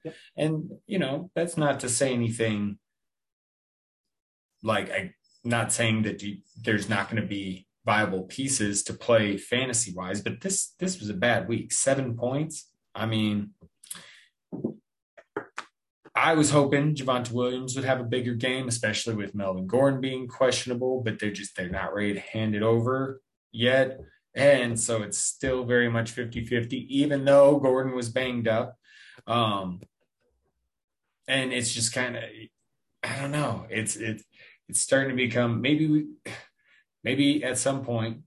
Yep. 0.03 0.15
And 0.37 0.71
you 0.87 0.99
know, 0.99 1.29
that's 1.35 1.57
not 1.57 1.79
to 1.81 1.89
say 1.89 2.13
anything 2.13 2.77
like 4.63 4.91
I 4.91 5.13
not 5.43 5.71
saying 5.71 6.03
that 6.03 6.23
you, 6.23 6.37
there's 6.59 6.89
not 6.89 7.09
going 7.09 7.21
to 7.21 7.27
be 7.27 7.67
viable 7.85 8.23
pieces 8.23 8.81
to 8.83 8.93
play 8.93 9.37
fantasy 9.37 9.93
wise, 9.93 10.21
but 10.21 10.41
this 10.41 10.73
this 10.79 10.99
was 10.99 11.09
a 11.09 11.13
bad 11.13 11.47
week. 11.47 11.71
7 11.71 12.15
points. 12.15 12.71
I 12.95 13.05
mean, 13.05 13.51
I 16.15 16.33
was 16.33 16.49
hoping 16.49 16.95
Javonte 16.95 17.31
Williams 17.31 17.75
would 17.75 17.83
have 17.83 17.99
a 17.99 18.05
bigger 18.05 18.35
game, 18.35 18.69
especially 18.69 19.15
with 19.15 19.35
Melvin 19.35 19.67
Gordon 19.67 19.99
being 19.99 20.27
questionable, 20.27 21.01
but 21.01 21.19
they're 21.19 21.31
just 21.31 21.57
they're 21.57 21.69
not 21.69 21.93
ready 21.93 22.13
to 22.13 22.21
hand 22.21 22.55
it 22.55 22.63
over 22.63 23.21
yet. 23.51 23.99
And 24.33 24.79
so 24.79 25.01
it's 25.01 25.17
still 25.17 25.65
very 25.65 25.89
much 25.89 26.11
50 26.11 26.45
50, 26.45 26.97
even 26.97 27.25
though 27.25 27.59
Gordon 27.59 27.95
was 27.95 28.09
banged 28.09 28.47
up. 28.47 28.77
Um, 29.27 29.81
and 31.27 31.51
it's 31.51 31.73
just 31.73 31.93
kind 31.93 32.15
of, 32.15 32.23
I 33.03 33.21
don't 33.21 33.31
know. 33.31 33.65
It's, 33.69 33.95
it's, 33.95 34.23
it's 34.67 34.81
starting 34.81 35.09
to 35.09 35.15
become 35.15 35.61
maybe 35.61 35.87
we, 35.87 36.05
maybe 37.03 37.43
at 37.43 37.57
some 37.57 37.83
point 37.83 38.19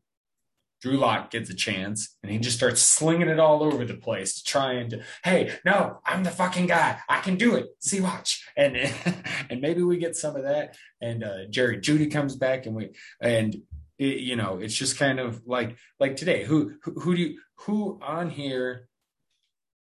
Drew 0.81 0.97
Lock 0.97 1.31
gets 1.31 1.51
a 1.51 1.55
chance 1.55 2.17
and 2.23 2.31
he 2.31 2.39
just 2.39 2.57
starts 2.57 2.81
slinging 2.81 3.29
it 3.29 3.41
all 3.41 3.63
over 3.63 3.85
the 3.85 3.95
place, 3.95 4.43
trying 4.43 4.91
to, 4.91 5.03
hey, 5.25 5.59
no, 5.65 5.99
I'm 6.05 6.25
the 6.25 6.31
fucking 6.31 6.67
guy. 6.67 6.99
I 7.09 7.21
can 7.21 7.37
do 7.37 7.57
it. 7.57 7.67
See, 7.81 8.01
watch. 8.01 8.47
And 8.57 8.77
and 9.51 9.61
maybe 9.61 9.83
we 9.83 9.99
get 9.99 10.17
some 10.17 10.37
of 10.37 10.43
that. 10.43 10.77
And 11.01 11.25
uh, 11.25 11.47
Jerry 11.51 11.79
Jeudy 11.79 12.11
comes 12.11 12.37
back 12.37 12.67
and 12.67 12.77
we 12.77 12.91
and 13.21 13.57
it, 13.99 14.19
you 14.19 14.37
know, 14.37 14.59
it's 14.59 14.75
just 14.75 14.99
kind 14.99 15.19
of 15.19 15.47
like 15.47 15.77
like 15.99 16.17
today. 16.17 16.45
Who 16.45 16.75
who, 16.83 17.01
who 17.01 17.17
do 17.17 17.23
you 17.23 17.41
who 17.57 17.99
on 18.03 18.31
here? 18.31 18.89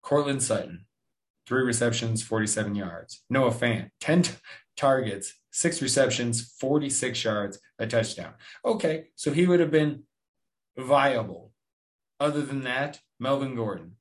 Courtland 0.02 0.44
Sutton, 0.44 0.86
three 1.48 1.64
receptions, 1.64 2.22
47 2.22 2.76
yards. 2.76 3.24
Noah 3.28 3.50
Fant, 3.50 3.90
10 4.02 4.22
t- 4.22 4.32
targets, 4.78 5.34
six 5.52 5.82
receptions, 5.82 6.54
46 6.60 7.24
yards, 7.24 7.60
a 7.80 7.88
touchdown. 7.88 8.34
Okay, 8.64 9.06
so 9.16 9.32
he 9.32 9.48
would 9.48 9.60
have 9.60 9.72
been 9.72 10.04
viable. 10.78 11.52
Other 12.20 12.42
than 12.42 12.64
that, 12.64 13.02
Melvin 13.20 13.56
Gordon, 13.56 13.94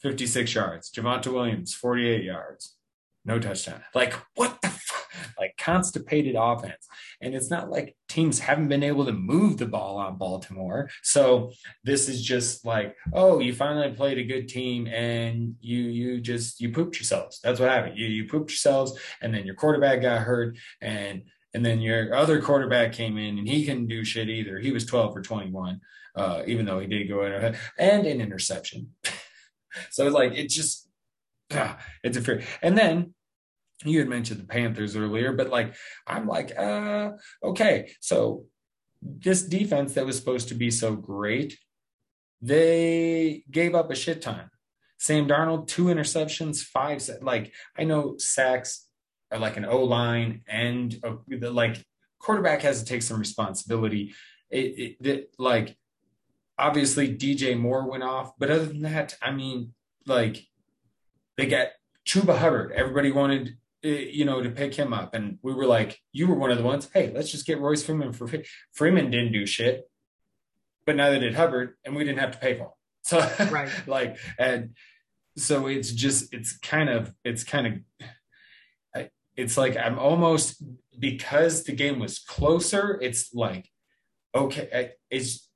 56 0.00 0.54
yards. 0.54 0.90
Javonte 0.90 1.32
Williams, 1.32 1.74
48 1.74 2.24
yards. 2.24 2.76
No 3.24 3.38
touchdown. 3.38 3.82
Like, 3.94 4.14
what 4.34 4.60
the 4.62 4.68
fuck? 4.68 5.00
like 5.38 5.56
constipated 5.56 6.36
offense. 6.38 6.86
And 7.20 7.34
it's 7.34 7.50
not 7.50 7.70
like 7.70 7.96
teams 8.08 8.38
haven't 8.38 8.68
been 8.68 8.82
able 8.82 9.06
to 9.06 9.12
move 9.12 9.58
the 9.58 9.66
ball 9.66 9.96
on 9.96 10.18
Baltimore. 10.18 10.90
So 11.02 11.52
this 11.84 12.08
is 12.08 12.22
just 12.22 12.64
like, 12.64 12.94
oh, 13.12 13.40
you 13.40 13.54
finally 13.54 13.92
played 13.92 14.18
a 14.18 14.24
good 14.24 14.48
team 14.48 14.86
and 14.86 15.54
you 15.60 15.78
you 15.78 16.20
just 16.20 16.60
you 16.60 16.70
pooped 16.70 16.96
yourselves. 16.96 17.40
That's 17.42 17.60
what 17.60 17.70
happened. 17.70 17.98
You 17.98 18.06
you 18.06 18.28
pooped 18.28 18.50
yourselves 18.50 18.98
and 19.20 19.34
then 19.34 19.46
your 19.46 19.54
quarterback 19.54 20.02
got 20.02 20.20
hurt 20.20 20.56
and 20.80 21.22
and 21.52 21.66
then 21.66 21.80
your 21.80 22.14
other 22.14 22.40
quarterback 22.40 22.92
came 22.92 23.18
in 23.18 23.38
and 23.38 23.48
he 23.48 23.64
couldn't 23.66 23.88
do 23.88 24.04
shit 24.04 24.28
either. 24.28 24.58
He 24.58 24.70
was 24.70 24.86
12 24.86 25.14
for 25.14 25.20
21, 25.20 25.80
uh, 26.16 26.42
even 26.46 26.66
though 26.66 26.80
he 26.80 26.86
did 26.86 27.08
go 27.08 27.24
in 27.24 27.56
and 27.78 28.06
an 28.06 28.20
interception. 28.20 28.90
so 29.90 30.06
it's 30.06 30.14
like, 30.14 30.34
it 30.34 30.48
just, 30.48 30.88
ah, 31.52 31.78
it's 32.02 32.16
a 32.16 32.22
fear. 32.22 32.42
And 32.62 32.76
then 32.76 33.14
you 33.84 33.98
had 33.98 34.08
mentioned 34.08 34.40
the 34.40 34.46
Panthers 34.46 34.96
earlier, 34.96 35.32
but 35.32 35.48
like 35.48 35.74
I'm 36.06 36.26
like, 36.26 36.56
uh, 36.58 37.12
okay, 37.42 37.92
so 38.00 38.44
this 39.02 39.42
defense 39.42 39.94
that 39.94 40.06
was 40.06 40.16
supposed 40.16 40.48
to 40.48 40.54
be 40.54 40.70
so 40.70 40.94
great, 40.94 41.58
they 42.42 43.44
gave 43.50 43.74
up 43.74 43.90
a 43.90 43.94
shit 43.94 44.22
ton. 44.22 44.50
Sam 44.98 45.26
Darnold, 45.26 45.66
two 45.66 45.84
interceptions, 45.84 46.62
five 46.62 47.08
like 47.22 47.52
I 47.76 47.84
know 47.84 48.16
sacks 48.18 48.86
are 49.32 49.38
like 49.38 49.56
an 49.56 49.64
O 49.64 49.84
line 49.84 50.42
and 50.46 50.94
a, 51.02 51.50
like 51.50 51.82
quarterback 52.18 52.62
has 52.62 52.80
to 52.80 52.84
take 52.86 53.02
some 53.02 53.18
responsibility. 53.18 54.12
It, 54.50 54.58
it, 55.00 55.06
it 55.06 55.34
like 55.38 55.76
obviously 56.60 57.14
DJ 57.14 57.58
Moore 57.58 57.88
went 57.88 58.02
off, 58.02 58.32
but 58.38 58.50
other 58.50 58.66
than 58.66 58.82
that, 58.82 59.16
I 59.20 59.30
mean, 59.30 59.74
like 60.06 60.46
they 61.36 61.46
got 61.46 61.68
Chuba 62.06 62.38
Hubbard. 62.38 62.72
Everybody 62.72 63.10
wanted 63.12 63.56
Eh, 63.82 64.10
you 64.12 64.26
know, 64.26 64.42
to 64.42 64.50
pick 64.50 64.74
him 64.74 64.92
up. 64.92 65.14
And 65.14 65.38
we 65.42 65.54
were 65.54 65.64
like, 65.64 65.98
you 66.12 66.26
were 66.26 66.34
one 66.34 66.50
of 66.50 66.58
the 66.58 66.64
ones, 66.64 66.90
hey, 66.92 67.10
let's 67.14 67.30
just 67.30 67.46
get 67.46 67.60
Royce 67.60 67.82
Freeman 67.82 68.12
for 68.12 68.28
Freeman 68.72 69.10
didn't 69.10 69.32
do 69.32 69.46
shit, 69.46 69.88
but 70.84 70.96
neither 70.96 71.18
did 71.18 71.34
Hubbard, 71.34 71.76
and 71.84 71.96
we 71.96 72.04
didn't 72.04 72.18
have 72.18 72.32
to 72.32 72.38
pay 72.38 72.54
for 72.54 72.64
him. 72.64 72.70
So 73.02 73.18
right. 73.50 73.70
like 73.86 74.18
and 74.38 74.76
so 75.38 75.66
it's 75.66 75.90
just 75.90 76.34
it's 76.34 76.58
kind 76.58 76.90
of 76.90 77.14
it's 77.24 77.44
kind 77.44 77.82
of 78.94 79.08
it's 79.34 79.56
like 79.56 79.74
I'm 79.74 79.98
almost 79.98 80.62
because 80.98 81.64
the 81.64 81.72
game 81.72 81.98
was 81.98 82.18
closer, 82.18 83.00
it's 83.00 83.32
like 83.32 83.70
okay, 84.34 84.92
it's 85.10 85.48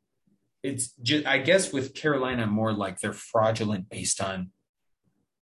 it's 0.65 0.93
just 1.03 1.27
I 1.27 1.39
guess 1.39 1.73
with 1.73 1.95
Carolina 1.95 2.47
more 2.47 2.73
like 2.73 2.99
they're 2.99 3.13
fraudulent 3.13 3.89
based 3.89 4.21
on 4.21 4.51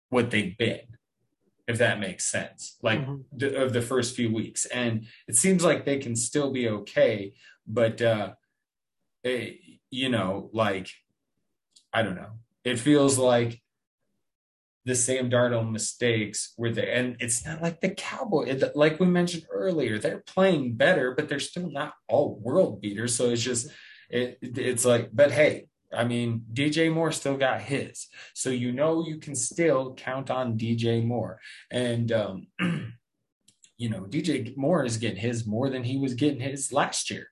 what 0.10 0.32
they've 0.32 0.58
been 0.58 0.80
if 1.68 1.78
that 1.78 2.00
makes 2.00 2.26
sense, 2.26 2.78
like 2.82 3.00
mm-hmm. 3.00 3.22
the, 3.32 3.62
of 3.64 3.74
the 3.74 3.82
first 3.82 4.16
few 4.16 4.34
weeks. 4.34 4.66
And 4.66 5.06
it 5.28 5.36
seems 5.36 5.64
like 5.64 5.86
they 5.86 6.00
can 6.00 6.16
still 6.16 6.52
be 6.52 6.68
okay, 6.68 7.36
but, 7.68 8.02
uh, 8.02 8.32
it, 9.24 9.30
eh, 9.30 9.76
you 9.92 10.10
know, 10.10 10.50
like 10.52 10.90
I 11.94 12.02
don't 12.02 12.16
know. 12.16 12.32
It 12.64 12.80
feels 12.80 13.20
like 13.20 13.62
the 14.86 14.96
Sam 14.96 15.30
Darnold 15.30 15.72
mistakes 15.72 16.54
were 16.58 16.72
there. 16.72 16.92
And 16.92 17.18
it's 17.20 17.46
not 17.46 17.62
like 17.62 17.82
the 17.82 17.90
Cowboys, 17.90 18.64
like 18.74 19.00
we 19.00 19.06
mentioned 19.06 19.46
earlier, 19.52 20.00
they're 20.00 20.24
playing 20.26 20.74
better, 20.74 21.14
but 21.14 21.30
they're 21.30 21.40
still 21.40 21.70
not 21.70 21.94
all 22.08 22.40
world 22.42 22.82
beaters. 22.82 23.14
So 23.14 23.30
it's 23.30 23.44
just, 23.44 23.70
it, 24.10 24.40
it's 24.42 24.86
like, 24.86 25.10
but 25.14 25.32
hey, 25.32 25.68
I 25.94 26.04
mean, 26.04 26.44
DJ 26.54 26.92
Moore 26.94 27.12
still 27.12 27.38
got 27.38 27.62
his. 27.62 28.08
So 28.34 28.50
you 28.50 28.72
know 28.72 29.06
you 29.06 29.18
can 29.18 29.36
still 29.36 29.94
count 29.96 30.30
on 30.30 30.58
DJ 30.58 31.04
Moore. 31.04 31.40
And, 31.72 32.12
um, 32.12 32.48
you 33.78 33.90
know, 33.90 34.02
DJ 34.02 34.56
Moore 34.56 34.86
is 34.86 34.98
getting 34.98 35.18
his 35.18 35.48
more 35.48 35.70
than 35.70 35.84
he 35.84 35.98
was 35.98 36.14
getting 36.14 36.42
his 36.42 36.72
last 36.72 37.10
year. 37.10 37.28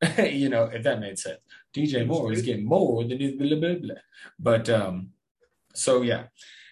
you 0.18 0.48
know, 0.48 0.64
if 0.64 0.82
that 0.82 1.00
made 1.00 1.18
sense. 1.18 1.38
DJ 1.74 2.06
Moore 2.06 2.32
is 2.32 2.42
getting 2.42 2.66
more 2.66 3.04
than 3.04 3.20
his 3.20 3.34
blah, 3.34 3.56
blah, 3.56 3.74
blah. 3.74 3.94
But 4.38 4.68
um, 4.68 5.10
so 5.74 6.02
yeah. 6.02 6.24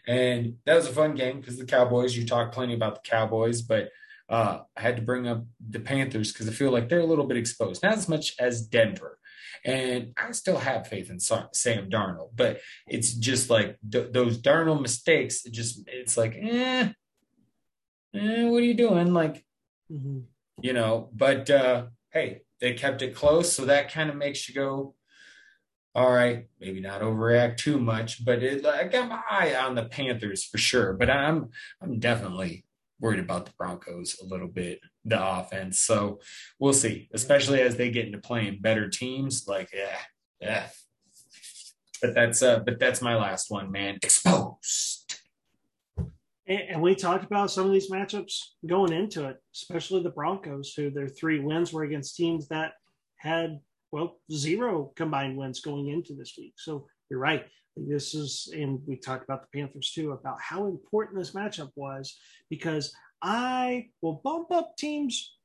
And 0.07 0.57
that 0.65 0.77
was 0.77 0.87
a 0.87 0.93
fun 0.93 1.15
game 1.15 1.41
because 1.41 1.59
the 1.59 1.65
Cowboys, 1.65 2.17
you 2.17 2.25
talked 2.27 2.55
plenty 2.55 2.75
about 2.75 3.03
the 3.03 3.09
Cowboys, 3.09 3.63
but 3.63 3.91
uh, 4.29 4.61
I 4.77 4.81
had 4.81 4.97
to 4.97 5.03
bring 5.03 5.27
up 5.27 5.45
the 5.69 5.81
Panthers 5.81 6.33
because 6.33 6.49
I 6.49 6.53
feel 6.53 6.71
like 6.71 6.89
they're 6.89 7.01
a 7.01 7.07
little 7.07 7.27
bit 7.27 7.37
exposed, 7.37 7.83
not 7.83 7.95
as 7.95 8.09
much 8.09 8.35
as 8.39 8.67
Denver. 8.67 9.19
And 9.65 10.13
I 10.17 10.33
still 10.33 10.59
have 10.59 10.89
faith 10.89 11.11
in 11.11 11.21
Sam 11.21 11.49
Darnold, 11.91 12.31
but 12.35 12.61
it's 12.87 13.13
just 13.13 13.51
like 13.51 13.79
th- 13.91 14.13
those 14.13 14.39
Darnold 14.39 14.83
mistakes. 14.83 15.45
It 15.45 15.53
just 15.53 15.83
it's 15.87 16.17
like, 16.17 16.37
eh, 16.41 16.91
eh 18.15 18.45
what 18.45 18.63
are 18.63 18.67
you 18.67 18.75
doing? 18.75 19.13
Like, 19.13 19.45
mm-hmm. 19.91 20.21
you 20.61 20.73
know. 20.73 21.11
But 21.13 21.51
uh, 21.51 21.87
hey, 22.13 22.43
they 22.61 22.75
kept 22.75 23.03
it 23.03 23.15
close, 23.15 23.53
so 23.53 23.67
that 23.67 23.93
kind 23.93 24.11
of 24.11 24.17
makes 24.17 24.49
you 24.49 24.55
go, 24.55 24.95
all 25.95 26.13
right, 26.13 26.47
maybe 26.61 26.81
not 26.81 27.01
overreact 27.01 27.57
too 27.57 27.79
much, 27.79 28.23
but 28.25 28.43
it, 28.43 28.67
I 28.67 28.85
got 28.85 29.09
my 29.09 29.23
eye 29.31 29.55
on 29.55 29.75
the 29.75 29.85
Panthers 29.85 30.45
for 30.45 30.59
sure. 30.59 30.93
But 30.93 31.11
I'm 31.11 31.49
I'm 31.83 31.99
definitely 31.99 32.67
worried 33.01 33.21
about 33.21 33.47
the 33.47 33.53
Broncos 33.59 34.17
a 34.21 34.27
little 34.27 34.49
bit, 34.49 34.81
the 35.07 35.25
offense. 35.25 35.81
So 35.81 36.21
we'll 36.59 36.73
see, 36.73 37.09
especially 37.15 37.61
as 37.63 37.77
they 37.77 37.91
get 37.91 38.07
into 38.07 38.19
playing 38.19 38.59
better 38.61 38.89
teams. 38.89 39.47
Like, 39.47 39.71
yeah, 39.75 39.99
yeah. 40.41 40.67
But 42.03 42.15
that's 42.15 42.43
uh, 42.43 42.59
but 42.61 42.79
that's 42.79 43.01
my 43.01 43.17
last 43.17 43.51
one, 43.51 43.71
man. 43.73 43.97
Exposed. 44.03 45.21
And 46.49 46.81
we 46.81 46.95
talked 46.95 47.25
about 47.25 47.51
some 47.51 47.67
of 47.67 47.73
these 47.73 47.91
matchups 47.91 48.39
going 48.65 48.93
into 48.93 49.29
it, 49.29 49.37
especially 49.53 50.05
the 50.05 50.11
Broncos, 50.11 50.75
who 50.75 50.91
their 50.91 51.09
three 51.09 51.41
wins 51.41 51.73
were 51.73 51.83
against 51.83 52.15
teams 52.15 52.47
that 52.49 52.75
had 53.17 53.59
well, 53.93 54.19
zero 54.31 54.93
combined 54.95 55.37
wins 55.37 55.61
going 55.61 55.89
into 55.89 56.15
this 56.15 56.35
week. 56.39 56.55
So 56.57 56.87
you're 57.11 57.19
right. 57.19 57.47
This 57.77 58.15
is, 58.15 58.53
and 58.55 58.81
we 58.87 58.97
talked 58.97 59.25
about 59.25 59.43
the 59.43 59.59
Panthers 59.59 59.93
too, 59.93 60.13
about 60.13 60.41
how 60.41 60.67
important 60.67 61.19
this 61.19 61.33
matchup 61.33 61.71
was 61.77 62.17
because 62.49 62.95
I 63.23 63.89
will 64.03 64.21
bump 64.23 64.51
up 64.51 64.77
teams 64.77 65.37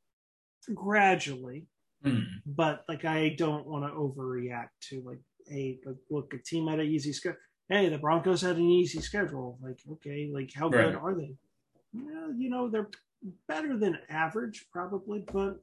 gradually, 0.73 1.67
mm. 2.05 2.25
but 2.45 2.83
like 2.87 3.05
I 3.05 3.29
don't 3.37 3.67
want 3.67 3.85
to 3.85 3.91
overreact 3.91 4.69
to 4.89 5.01
like, 5.05 5.19
hey, 5.47 5.79
look, 6.09 6.33
a 6.33 6.37
team 6.37 6.67
had 6.67 6.79
an 6.79 6.87
easy 6.87 7.13
schedule. 7.13 7.39
Hey, 7.69 7.89
the 7.89 7.97
Broncos 7.97 8.41
had 8.41 8.57
an 8.57 8.69
easy 8.69 8.99
schedule. 8.99 9.57
Like, 9.61 9.79
okay, 9.93 10.29
like 10.33 10.51
how 10.53 10.69
right. 10.69 10.87
good 10.87 10.95
are 10.95 11.15
they? 11.15 11.33
Well, 11.93 12.33
you 12.37 12.49
know, 12.49 12.69
they're 12.69 12.89
better 13.47 13.77
than 13.77 13.97
average 14.09 14.65
probably, 14.71 15.23
but 15.31 15.59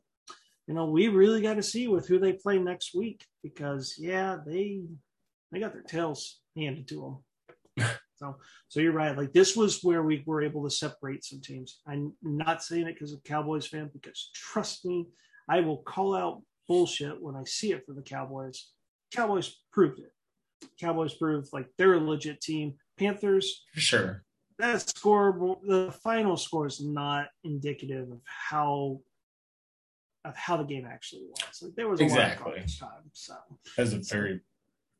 you 0.66 0.74
know, 0.74 0.86
we 0.86 1.08
really 1.08 1.40
got 1.40 1.54
to 1.54 1.62
see 1.62 1.88
with 1.88 2.06
who 2.06 2.18
they 2.18 2.34
play 2.34 2.58
next 2.58 2.94
week 2.94 3.24
because 3.42 3.96
yeah, 3.98 4.36
they 4.46 4.82
they 5.50 5.60
got 5.60 5.72
their 5.72 5.82
tails 5.82 6.40
handed 6.56 6.88
to 6.88 7.00
them. 7.00 7.18
So, 8.18 8.36
so 8.68 8.80
you're 8.80 8.92
right. 8.92 9.16
Like 9.16 9.32
this 9.32 9.56
was 9.56 9.82
where 9.82 10.02
we 10.02 10.22
were 10.26 10.42
able 10.42 10.64
to 10.64 10.70
separate 10.70 11.24
some 11.24 11.40
teams. 11.40 11.80
I'm 11.86 12.12
not 12.22 12.62
saying 12.62 12.86
it 12.86 12.94
because 12.94 13.12
of 13.12 13.22
Cowboys 13.24 13.66
fan, 13.66 13.90
because 13.92 14.30
trust 14.34 14.84
me, 14.84 15.06
I 15.48 15.60
will 15.60 15.78
call 15.78 16.14
out 16.14 16.42
bullshit 16.66 17.20
when 17.22 17.36
I 17.36 17.44
see 17.44 17.72
it 17.72 17.84
for 17.86 17.94
the 17.94 18.02
Cowboys. 18.02 18.70
Cowboys 19.14 19.56
proved 19.72 20.00
it. 20.00 20.12
Cowboys 20.80 21.14
proved 21.14 21.48
like 21.52 21.68
they're 21.78 21.94
a 21.94 22.00
legit 22.00 22.40
team. 22.40 22.74
Panthers, 22.98 23.64
sure. 23.74 24.24
That 24.58 24.80
score, 24.80 25.56
the 25.64 25.92
final 26.02 26.36
score 26.36 26.66
is 26.66 26.82
not 26.84 27.28
indicative 27.44 28.10
of 28.10 28.20
how 28.24 29.00
of 30.24 30.36
how 30.36 30.56
the 30.56 30.64
game 30.64 30.84
actually 30.84 31.22
was. 31.30 31.62
Like 31.62 31.76
there 31.76 31.88
was 31.88 32.00
exactly. 32.00 32.52
a 32.52 32.56
lot 32.56 32.64
of 32.64 32.78
time. 32.78 33.10
So 33.12 33.34
that's 33.76 33.92
a 33.92 34.00
very 34.00 34.40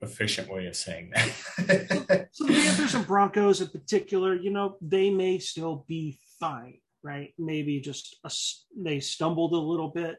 efficient 0.01 0.49
way 0.49 0.67
of 0.67 0.77
saying 0.77 1.11
that. 1.15 2.29
so, 2.33 2.45
the 2.45 2.53
Panthers 2.53 2.95
and 2.95 3.07
Broncos 3.07 3.61
in 3.61 3.69
particular, 3.69 4.35
you 4.35 4.51
know, 4.51 4.77
they 4.81 5.11
may 5.11 5.39
still 5.39 5.85
be 5.89 6.19
fine, 6.39 6.79
right? 7.03 7.35
Maybe 7.39 7.81
just 7.81 8.17
a, 8.25 8.31
they 8.77 9.01
stumbled 9.01 9.53
a 9.53 9.59
little 9.59 9.89
bit. 9.89 10.19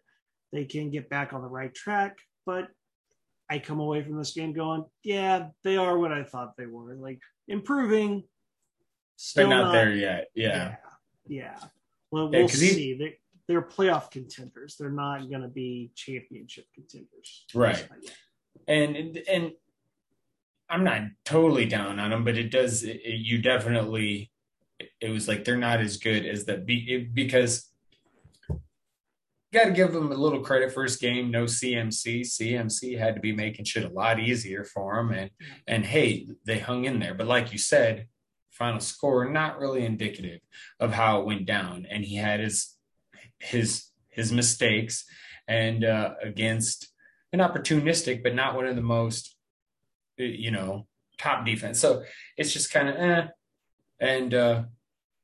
They 0.52 0.66
can 0.66 0.90
get 0.90 1.10
back 1.10 1.34
on 1.34 1.42
the 1.42 1.48
right 1.48 1.74
track, 1.74 2.18
but 2.46 2.68
I 3.50 3.60
come 3.60 3.80
away 3.80 4.04
from 4.04 4.18
this 4.18 4.34
game 4.34 4.54
going, 4.54 4.86
yeah, 5.04 5.48
they 5.64 5.78
are 5.78 5.98
what 5.98 6.12
I 6.12 6.24
thought 6.24 6.58
they 6.58 6.66
were, 6.66 6.96
like 6.96 7.22
improving. 7.48 8.24
Still 9.16 9.50
not, 9.50 9.66
not, 9.66 9.72
there 9.74 9.94
yet. 9.94 10.28
Yeah. 10.36 10.76
Yeah. 11.28 11.42
yeah. 11.44 11.60
Well, 12.12 12.30
we'll 12.30 12.48
see. 12.48 12.96
He, 12.96 13.16
they're 13.48 13.62
playoff 13.64 14.12
contenders. 14.12 14.76
They're 14.80 14.92
not 14.92 15.28
going 15.30 15.42
to 15.42 15.48
be 15.48 15.92
championship 15.96 16.66
contenders. 16.74 17.46
Right. 17.54 17.88
And 18.68 19.18
and 19.28 19.52
I'm 20.70 20.84
not 20.84 21.02
totally 21.26 21.66
down 21.66 22.00
on 22.00 22.12
them, 22.12 22.24
but 22.24 22.38
it 22.38 22.52
does. 22.52 22.84
It, 22.84 23.02
you 23.04 23.41
definitely. 23.41 24.32
It 25.02 25.10
was 25.10 25.28
like 25.28 25.44
they're 25.44 25.58
not 25.58 25.82
as 25.82 25.98
good 25.98 26.26
as 26.26 26.46
the 26.46 26.58
because 27.14 27.66
got 29.52 29.66
to 29.66 29.72
give 29.72 29.91
them 29.91 30.12
a 30.12 30.16
little 30.16 30.41
credit 30.41 30.72
first 30.72 31.02
game 31.02 31.32
no 31.32 31.46
cmc 31.46 32.22
cmc 32.22 33.00
had 33.00 33.16
to 33.16 33.20
be 33.20 33.34
making 33.34 33.66
shit 33.66 33.84
a 33.84 33.90
lot 33.90 34.20
easier 34.20 34.64
for 34.64 34.96
them 34.96 35.12
and 35.12 35.32
and 35.68 35.86
hey 35.88 36.28
they 36.46 36.60
hung 36.60 36.86
in 36.86 37.00
there 37.00 37.16
but 37.16 37.26
like 37.26 37.52
you 37.52 37.58
said 37.58 38.06
final 38.52 38.80
score 38.80 39.28
not 39.28 39.58
really 39.58 39.84
indicative 39.84 40.40
of 40.80 40.94
how 40.94 41.20
it 41.20 41.26
went 41.26 41.48
down 41.48 41.88
and 41.90 42.06
he 42.06 42.16
had 42.16 42.40
his 42.40 42.76
his 43.40 43.90
his 44.10 44.32
mistakes 44.32 45.06
and 45.48 45.84
uh, 45.84 46.14
against 46.22 46.90
an 47.34 47.40
opportunistic, 47.40 48.24
but 48.24 48.36
not 48.36 48.56
one 48.56 48.68
of 48.68 48.76
the 48.76 48.82
most, 48.82 49.36
you 50.26 50.52
know, 50.52 50.88
top 51.18 51.46
defense. 51.46 51.80
So 51.80 52.04
it's 52.38 52.54
just 52.54 52.72
kind 52.72 52.90
of 52.90 52.96
eh. 52.96 53.28
And 54.00 54.34
uh, 54.34 54.64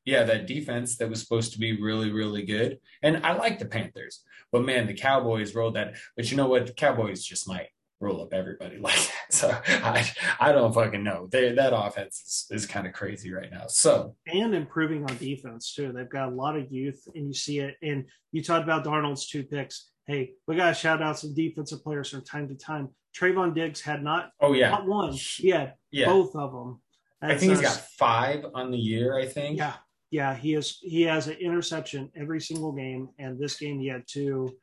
yeah, 0.05 0.23
that 0.23 0.47
defense 0.47 0.97
that 0.97 1.09
was 1.09 1.21
supposed 1.21 1.53
to 1.53 1.59
be 1.59 1.81
really, 1.81 2.11
really 2.11 2.43
good. 2.43 2.79
And 3.01 3.25
I 3.25 3.33
like 3.33 3.57
the 3.57 3.65
Panthers, 3.65 4.23
but 4.51 4.63
man, 4.65 4.87
the 4.87 4.93
Cowboys 4.93 5.55
rolled 5.55 5.75
that. 5.75 5.95
But 6.15 6.29
you 6.29 6.37
know 6.37 6.47
what? 6.47 6.67
The 6.67 6.73
Cowboys 6.73 7.23
just 7.23 7.47
might 7.47 7.69
roll 7.99 8.21
up 8.21 8.33
everybody 8.33 8.77
like 8.79 8.95
that. 8.95 9.33
So 9.33 9.57
I 9.67 10.07
I 10.39 10.51
don't 10.51 10.73
fucking 10.73 11.03
know. 11.03 11.27
They, 11.31 11.53
that 11.53 11.75
offense 11.75 12.47
is, 12.51 12.63
is 12.63 12.67
kind 12.67 12.85
of 12.85 12.93
crazy 12.93 13.33
right 13.33 13.51
now. 13.51 13.65
So 13.67 14.15
and 14.27 14.53
improving 14.53 15.03
on 15.03 15.17
defense 15.17 15.73
too. 15.73 15.91
They've 15.91 16.09
got 16.09 16.29
a 16.29 16.35
lot 16.35 16.55
of 16.55 16.71
youth, 16.71 17.07
and 17.15 17.27
you 17.27 17.33
see 17.33 17.59
it. 17.59 17.75
And 17.81 18.05
you 18.31 18.43
talked 18.43 18.63
about 18.63 18.85
Darnold's 18.85 19.27
two 19.27 19.43
picks. 19.43 19.89
Hey, 20.05 20.33
we 20.47 20.55
got 20.55 20.67
to 20.69 20.75
shout 20.75 21.01
out 21.01 21.17
some 21.17 21.33
defensive 21.33 21.83
players 21.83 22.09
from 22.09 22.23
time 22.23 22.47
to 22.49 22.55
time. 22.55 22.89
Trevon 23.15 23.55
Diggs 23.55 23.81
had 23.81 24.03
not. 24.03 24.31
Oh 24.41 24.53
yeah, 24.53 24.69
not 24.69 24.85
one. 24.85 25.17
Yeah, 25.39 25.71
yeah. 25.91 26.05
both 26.05 26.35
of 26.35 26.51
them. 26.51 26.81
That's 27.21 27.35
I 27.35 27.37
think 27.37 27.51
he's 27.53 27.61
got 27.61 27.81
five 27.97 28.45
on 28.53 28.71
the 28.71 28.77
year. 28.77 29.17
I 29.17 29.25
think. 29.25 29.57
Yeah, 29.57 29.73
yeah, 30.11 30.35
he 30.35 30.51
has 30.53 30.77
he 30.81 31.03
has 31.03 31.27
an 31.27 31.37
interception 31.37 32.11
every 32.15 32.41
single 32.41 32.71
game, 32.71 33.09
and 33.17 33.39
this 33.39 33.57
game 33.57 33.79
he 33.79 33.87
had 33.87 34.03
two. 34.07 34.55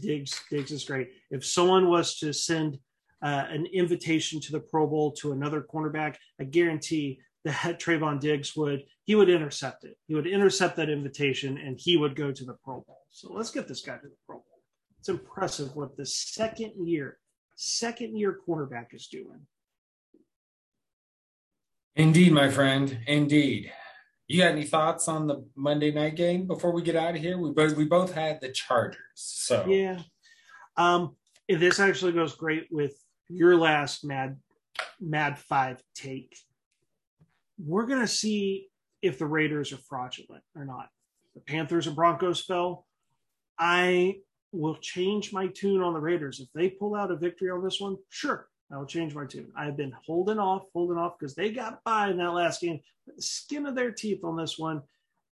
Diggs 0.00 0.42
Diggs 0.50 0.70
is 0.70 0.84
great. 0.84 1.10
If 1.30 1.44
someone 1.44 1.88
was 1.88 2.18
to 2.18 2.32
send 2.32 2.78
uh, 3.22 3.46
an 3.48 3.66
invitation 3.66 4.40
to 4.40 4.52
the 4.52 4.60
Pro 4.60 4.86
Bowl 4.86 5.12
to 5.12 5.32
another 5.32 5.62
cornerback, 5.62 6.16
I 6.40 6.44
guarantee 6.44 7.20
that 7.44 7.80
Trevon 7.80 8.20
Diggs 8.20 8.56
would 8.56 8.82
he 9.04 9.14
would 9.14 9.30
intercept 9.30 9.84
it. 9.84 9.96
He 10.06 10.14
would 10.14 10.26
intercept 10.26 10.76
that 10.76 10.90
invitation, 10.90 11.58
and 11.58 11.78
he 11.80 11.96
would 11.96 12.16
go 12.16 12.32
to 12.32 12.44
the 12.44 12.54
Pro 12.64 12.80
Bowl. 12.80 13.06
So 13.10 13.32
let's 13.32 13.50
get 13.50 13.68
this 13.68 13.82
guy 13.82 13.96
to 13.96 14.08
the 14.08 14.16
Pro 14.26 14.36
Bowl. 14.36 14.46
It's 14.98 15.08
impressive 15.08 15.74
what 15.74 15.96
the 15.96 16.06
second 16.06 16.72
year 16.86 17.18
second 17.54 18.16
year 18.16 18.38
quarterback 18.44 18.92
is 18.92 19.06
doing. 19.06 19.46
Indeed, 21.96 22.32
my 22.32 22.50
friend. 22.50 22.98
Indeed. 23.06 23.72
You 24.28 24.38
got 24.38 24.52
any 24.52 24.64
thoughts 24.64 25.08
on 25.08 25.26
the 25.26 25.44
Monday 25.54 25.92
night 25.92 26.16
game 26.16 26.46
before 26.46 26.72
we 26.72 26.82
get 26.82 26.96
out 26.96 27.14
of 27.14 27.20
here? 27.20 27.36
We 27.36 27.50
both 27.50 27.76
we 27.76 27.84
both 27.84 28.14
had 28.14 28.40
the 28.40 28.50
Chargers, 28.50 28.98
so 29.14 29.66
yeah. 29.66 30.00
Um, 30.78 31.16
this 31.48 31.78
actually 31.78 32.12
goes 32.12 32.34
great 32.34 32.68
with 32.70 32.94
your 33.28 33.56
last 33.56 34.04
Mad 34.04 34.38
Mad 35.00 35.38
Five 35.38 35.82
take. 35.94 36.34
We're 37.58 37.86
gonna 37.86 38.08
see 38.08 38.68
if 39.02 39.18
the 39.18 39.26
Raiders 39.26 39.72
are 39.72 39.80
fraudulent 39.88 40.44
or 40.56 40.64
not. 40.64 40.88
The 41.34 41.40
Panthers 41.40 41.86
and 41.86 41.96
Broncos 41.96 42.42
fell. 42.42 42.86
I 43.58 44.16
will 44.52 44.76
change 44.76 45.32
my 45.32 45.48
tune 45.48 45.82
on 45.82 45.94
the 45.94 46.00
Raiders 46.00 46.40
if 46.40 46.48
they 46.54 46.68
pull 46.68 46.94
out 46.94 47.10
a 47.10 47.16
victory 47.16 47.50
on 47.50 47.64
this 47.64 47.80
one. 47.80 47.96
Sure, 48.10 48.48
I 48.70 48.78
will 48.78 48.86
change 48.86 49.14
my 49.14 49.26
tune. 49.26 49.50
I've 49.56 49.76
been 49.76 49.94
holding 50.06 50.38
off, 50.38 50.64
holding 50.72 50.98
off 50.98 51.18
because 51.18 51.34
they 51.34 51.50
got 51.50 51.82
by 51.84 52.10
in 52.10 52.18
that 52.18 52.32
last 52.32 52.60
game. 52.60 52.80
The 53.06 53.20
skin 53.22 53.66
of 53.66 53.74
their 53.74 53.90
teeth 53.90 54.24
on 54.24 54.36
this 54.36 54.58
one. 54.58 54.82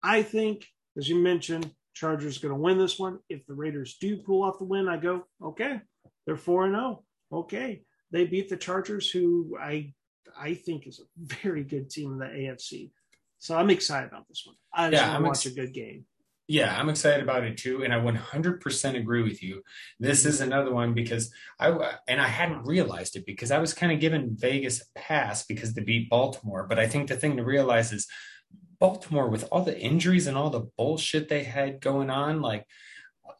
I 0.02 0.22
think, 0.22 0.66
as 0.96 1.08
you 1.08 1.16
mentioned, 1.16 1.70
Chargers 1.94 2.38
going 2.38 2.54
to 2.54 2.60
win 2.60 2.78
this 2.78 2.98
one. 2.98 3.18
If 3.28 3.44
the 3.46 3.54
Raiders 3.54 3.96
do 4.00 4.18
pull 4.18 4.44
off 4.44 4.58
the 4.58 4.64
win, 4.64 4.88
I 4.88 4.96
go, 4.96 5.24
okay, 5.42 5.80
they're 6.26 6.36
4 6.36 6.66
and 6.66 6.74
0. 6.74 7.04
Okay. 7.32 7.82
They 8.10 8.24
beat 8.24 8.48
the 8.48 8.56
Chargers, 8.56 9.10
who 9.10 9.56
I 9.60 9.92
I 10.38 10.54
think 10.54 10.86
is 10.86 11.00
a 11.00 11.04
very 11.16 11.64
good 11.64 11.90
team 11.90 12.12
in 12.12 12.18
the 12.18 12.26
AFC. 12.26 12.90
So 13.38 13.56
I'm 13.56 13.70
excited 13.70 14.08
about 14.08 14.28
this 14.28 14.42
one. 14.44 14.56
I 14.72 14.90
just 14.90 15.02
yeah, 15.02 15.12
want 15.12 15.24
to 15.24 15.28
watch 15.28 15.46
ex- 15.46 15.56
a 15.56 15.60
good 15.60 15.74
game. 15.74 16.04
Yeah, 16.50 16.74
I'm 16.74 16.88
excited 16.88 17.22
about 17.22 17.44
it 17.44 17.58
too, 17.58 17.84
and 17.84 17.92
I 17.92 17.98
100% 17.98 18.96
agree 18.96 19.22
with 19.22 19.42
you. 19.42 19.62
This 20.00 20.24
is 20.24 20.40
another 20.40 20.72
one 20.72 20.94
because 20.94 21.30
I 21.60 21.96
and 22.08 22.22
I 22.22 22.26
hadn't 22.26 22.64
realized 22.64 23.16
it 23.16 23.26
because 23.26 23.50
I 23.50 23.58
was 23.58 23.74
kind 23.74 23.92
of 23.92 24.00
giving 24.00 24.34
Vegas 24.34 24.80
a 24.80 24.98
pass 24.98 25.44
because 25.44 25.74
they 25.74 25.82
beat 25.82 26.08
Baltimore. 26.08 26.66
But 26.66 26.78
I 26.78 26.88
think 26.88 27.08
the 27.08 27.16
thing 27.16 27.36
to 27.36 27.44
realize 27.44 27.92
is 27.92 28.08
Baltimore 28.78 29.28
with 29.28 29.46
all 29.52 29.62
the 29.62 29.78
injuries 29.78 30.26
and 30.26 30.38
all 30.38 30.48
the 30.48 30.70
bullshit 30.78 31.28
they 31.28 31.44
had 31.44 31.82
going 31.82 32.08
on, 32.08 32.40
like, 32.40 32.64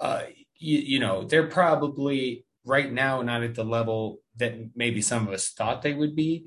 uh, 0.01 0.25
you, 0.59 0.79
you 0.79 0.99
know, 1.01 1.25
they're 1.25 1.47
probably 1.47 2.45
right 2.67 2.93
now 2.93 3.23
not 3.23 3.43
at 3.43 3.55
the 3.55 3.65
level 3.65 4.21
that 4.37 4.55
maybe 4.77 5.01
some 5.01 5.27
of 5.27 5.33
us 5.33 5.49
thought 5.49 5.81
they 5.81 5.95
would 5.95 6.15
be. 6.15 6.45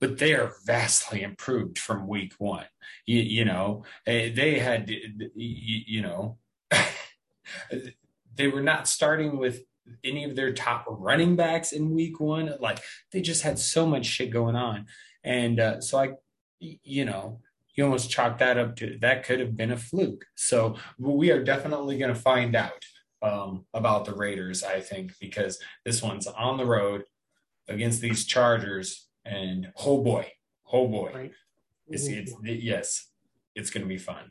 But 0.00 0.18
they 0.18 0.34
are 0.34 0.54
vastly 0.64 1.22
improved 1.22 1.78
from 1.78 2.06
week 2.06 2.34
one. 2.38 2.66
You, 3.06 3.20
you 3.20 3.44
know, 3.44 3.84
eh, 4.06 4.30
they 4.34 4.58
had, 4.58 4.90
you 5.34 6.02
know, 6.02 6.38
they 8.34 8.48
were 8.48 8.62
not 8.62 8.88
starting 8.88 9.38
with 9.38 9.62
any 10.04 10.24
of 10.24 10.36
their 10.36 10.52
top 10.52 10.84
running 10.88 11.36
backs 11.36 11.72
in 11.72 11.94
week 11.94 12.20
one. 12.20 12.54
Like 12.60 12.80
they 13.12 13.20
just 13.20 13.42
had 13.42 13.58
so 13.58 13.86
much 13.86 14.06
shit 14.06 14.30
going 14.30 14.56
on. 14.56 14.86
And 15.24 15.58
uh, 15.58 15.80
so 15.80 15.98
I, 15.98 16.10
you 16.60 17.04
know, 17.04 17.40
you 17.74 17.84
almost 17.84 18.10
chalk 18.10 18.38
that 18.38 18.58
up 18.58 18.76
to 18.76 18.98
that 19.00 19.24
could 19.24 19.38
have 19.38 19.56
been 19.56 19.70
a 19.70 19.76
fluke. 19.76 20.24
So 20.34 20.76
we 20.98 21.30
are 21.30 21.44
definitely 21.44 21.98
going 21.98 22.12
to 22.12 22.20
find 22.20 22.56
out 22.56 22.84
um, 23.22 23.66
about 23.74 24.04
the 24.04 24.14
Raiders, 24.14 24.62
I 24.62 24.80
think, 24.80 25.12
because 25.20 25.58
this 25.84 26.02
one's 26.02 26.26
on 26.26 26.56
the 26.56 26.66
road 26.66 27.04
against 27.68 28.00
these 28.00 28.24
Chargers 28.24 29.05
and 29.26 29.72
oh 29.84 30.02
boy, 30.02 30.32
oh 30.72 30.88
boy, 30.88 31.10
right. 31.14 31.32
it's, 31.88 32.06
it's 32.06 32.34
yes, 32.42 33.10
it's 33.54 33.70
going 33.70 33.82
to 33.82 33.88
be 33.88 33.98
fun. 33.98 34.30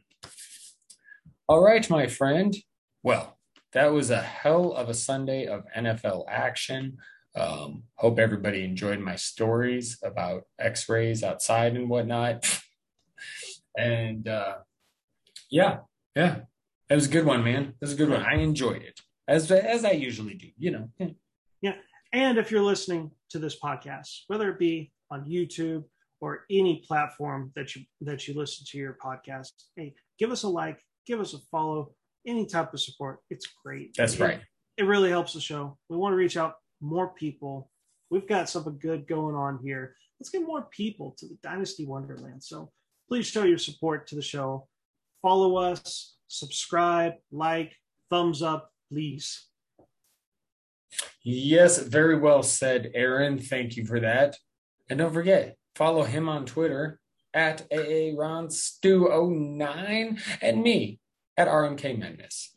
All 1.47 1.63
right, 1.63 1.87
my 1.89 2.07
friend. 2.07 2.55
Well, 3.03 3.37
that 3.73 3.91
was 3.91 4.09
a 4.09 4.21
hell 4.21 4.71
of 4.71 4.89
a 4.89 4.93
Sunday 4.93 5.45
of 5.45 5.65
NFL 5.77 6.25
action. 6.29 6.97
Um, 7.35 7.83
hope 7.95 8.17
everybody 8.17 8.63
enjoyed 8.63 8.99
my 8.99 9.17
stories 9.17 9.99
about 10.01 10.43
X-rays 10.57 11.23
outside 11.23 11.75
and 11.75 11.89
whatnot. 11.89 12.61
and 13.77 14.27
uh, 14.27 14.55
yeah, 15.51 15.79
yeah, 16.15 16.39
that 16.87 16.95
was 16.95 17.07
a 17.07 17.11
good 17.11 17.25
one, 17.25 17.43
man. 17.43 17.73
That 17.79 17.81
was 17.81 17.93
a 17.93 17.97
good 17.97 18.09
one. 18.09 18.23
I 18.23 18.35
enjoyed 18.35 18.81
it 18.81 19.01
as 19.27 19.51
as 19.51 19.83
I 19.83 19.91
usually 19.91 20.35
do. 20.35 20.47
You 20.57 20.71
know. 20.71 21.15
And 22.15 22.37
if 22.37 22.49
you're 22.49 22.61
listening 22.63 23.11
to 23.31 23.39
this 23.39 23.59
podcast, 23.59 24.21
whether 24.27 24.49
it 24.49 24.57
be 24.57 24.93
on 25.11 25.25
YouTube 25.25 25.83
or 26.21 26.45
any 26.49 26.81
platform 26.87 27.51
that 27.57 27.75
you 27.75 27.83
that 27.99 28.25
you 28.25 28.33
listen 28.33 28.65
to 28.69 28.77
your 28.77 28.97
podcast, 29.03 29.51
hey, 29.75 29.93
give 30.17 30.31
us 30.31 30.43
a 30.43 30.47
like, 30.47 30.79
give 31.05 31.19
us 31.19 31.33
a 31.33 31.39
follow, 31.51 31.91
any 32.25 32.45
type 32.45 32.73
of 32.73 32.79
support. 32.79 33.19
It's 33.29 33.47
great. 33.61 33.95
That's 33.97 34.13
it, 34.13 34.21
right. 34.21 34.39
It 34.77 34.85
really 34.85 35.09
helps 35.09 35.33
the 35.33 35.41
show. 35.41 35.77
We 35.89 35.97
want 35.97 36.13
to 36.13 36.15
reach 36.15 36.37
out 36.37 36.53
more 36.79 37.09
people. 37.09 37.69
We've 38.09 38.25
got 38.25 38.47
something 38.47 38.79
good 38.79 39.07
going 39.07 39.35
on 39.35 39.59
here. 39.61 39.97
Let's 40.17 40.29
get 40.29 40.47
more 40.47 40.69
people 40.71 41.15
to 41.17 41.27
the 41.27 41.37
Dynasty 41.43 41.85
Wonderland. 41.85 42.41
So 42.41 42.71
please 43.09 43.27
show 43.27 43.43
your 43.43 43.57
support 43.57 44.07
to 44.07 44.15
the 44.15 44.21
show. 44.21 44.69
Follow 45.21 45.57
us, 45.57 46.15
subscribe, 46.29 47.15
like, 47.33 47.75
thumbs 48.09 48.41
up, 48.41 48.71
please. 48.89 49.47
Yes, 51.27 51.79
very 51.79 52.19
well 52.19 52.43
said, 52.43 52.91
Aaron. 52.93 53.39
Thank 53.39 53.77
you 53.77 53.85
for 53.87 53.99
that. 53.99 54.37
And 54.87 54.99
don't 54.99 55.11
forget, 55.11 55.57
follow 55.73 56.03
him 56.03 56.29
on 56.29 56.45
Twitter 56.45 56.99
at 57.33 57.67
AARonStew09 57.71 60.21
and 60.39 60.61
me 60.61 60.99
at 61.35 61.47
RMK 61.47 61.97
Madness. 61.97 62.53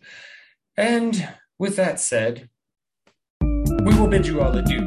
And 0.77 1.31
with 1.59 1.77
that 1.77 1.99
said, 1.99 2.51
we 3.40 3.99
will 3.99 4.07
bid 4.07 4.27
you 4.27 4.43
all 4.43 4.55
adieu 4.55 4.86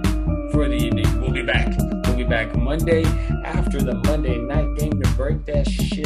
for 0.51 0.69
the 0.69 0.75
evening. 0.75 1.19
We'll 1.19 1.31
be 1.31 1.41
back. 1.41 1.75
We'll 2.05 2.17
be 2.17 2.23
back 2.23 2.55
Monday 2.55 3.03
after 3.43 3.81
the 3.81 3.95
Monday 4.05 4.37
night 4.37 4.77
game 4.77 5.01
to 5.01 5.09
break 5.15 5.43
that 5.47 5.67
shit 5.67 6.05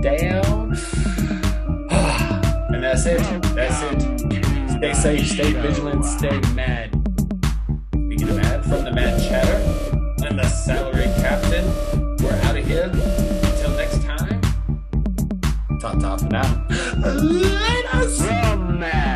down. 0.00 0.74
and 2.74 2.82
that's 2.82 3.04
it. 3.04 3.20
That's 3.54 3.82
it. 3.92 4.00
Stay 4.78 4.94
safe, 4.94 5.28
stay 5.28 5.52
vigilant, 5.52 6.06
stay 6.06 6.40
mad 6.54 6.99
taking 8.20 8.38
a 8.44 8.62
from 8.62 8.84
the 8.84 8.92
Mad 8.92 9.20
Chatter. 9.22 10.26
and 10.26 10.38
the 10.38 10.46
salary 10.48 11.04
captain. 11.20 11.64
We're 12.22 12.38
out 12.44 12.56
of 12.56 12.66
here. 12.66 12.90
Until 12.92 13.70
next 13.76 14.02
time. 14.02 14.40
Top 15.80 15.98
top 15.98 16.22
now. 16.30 16.66
Let 16.98 17.94
us. 17.94 19.09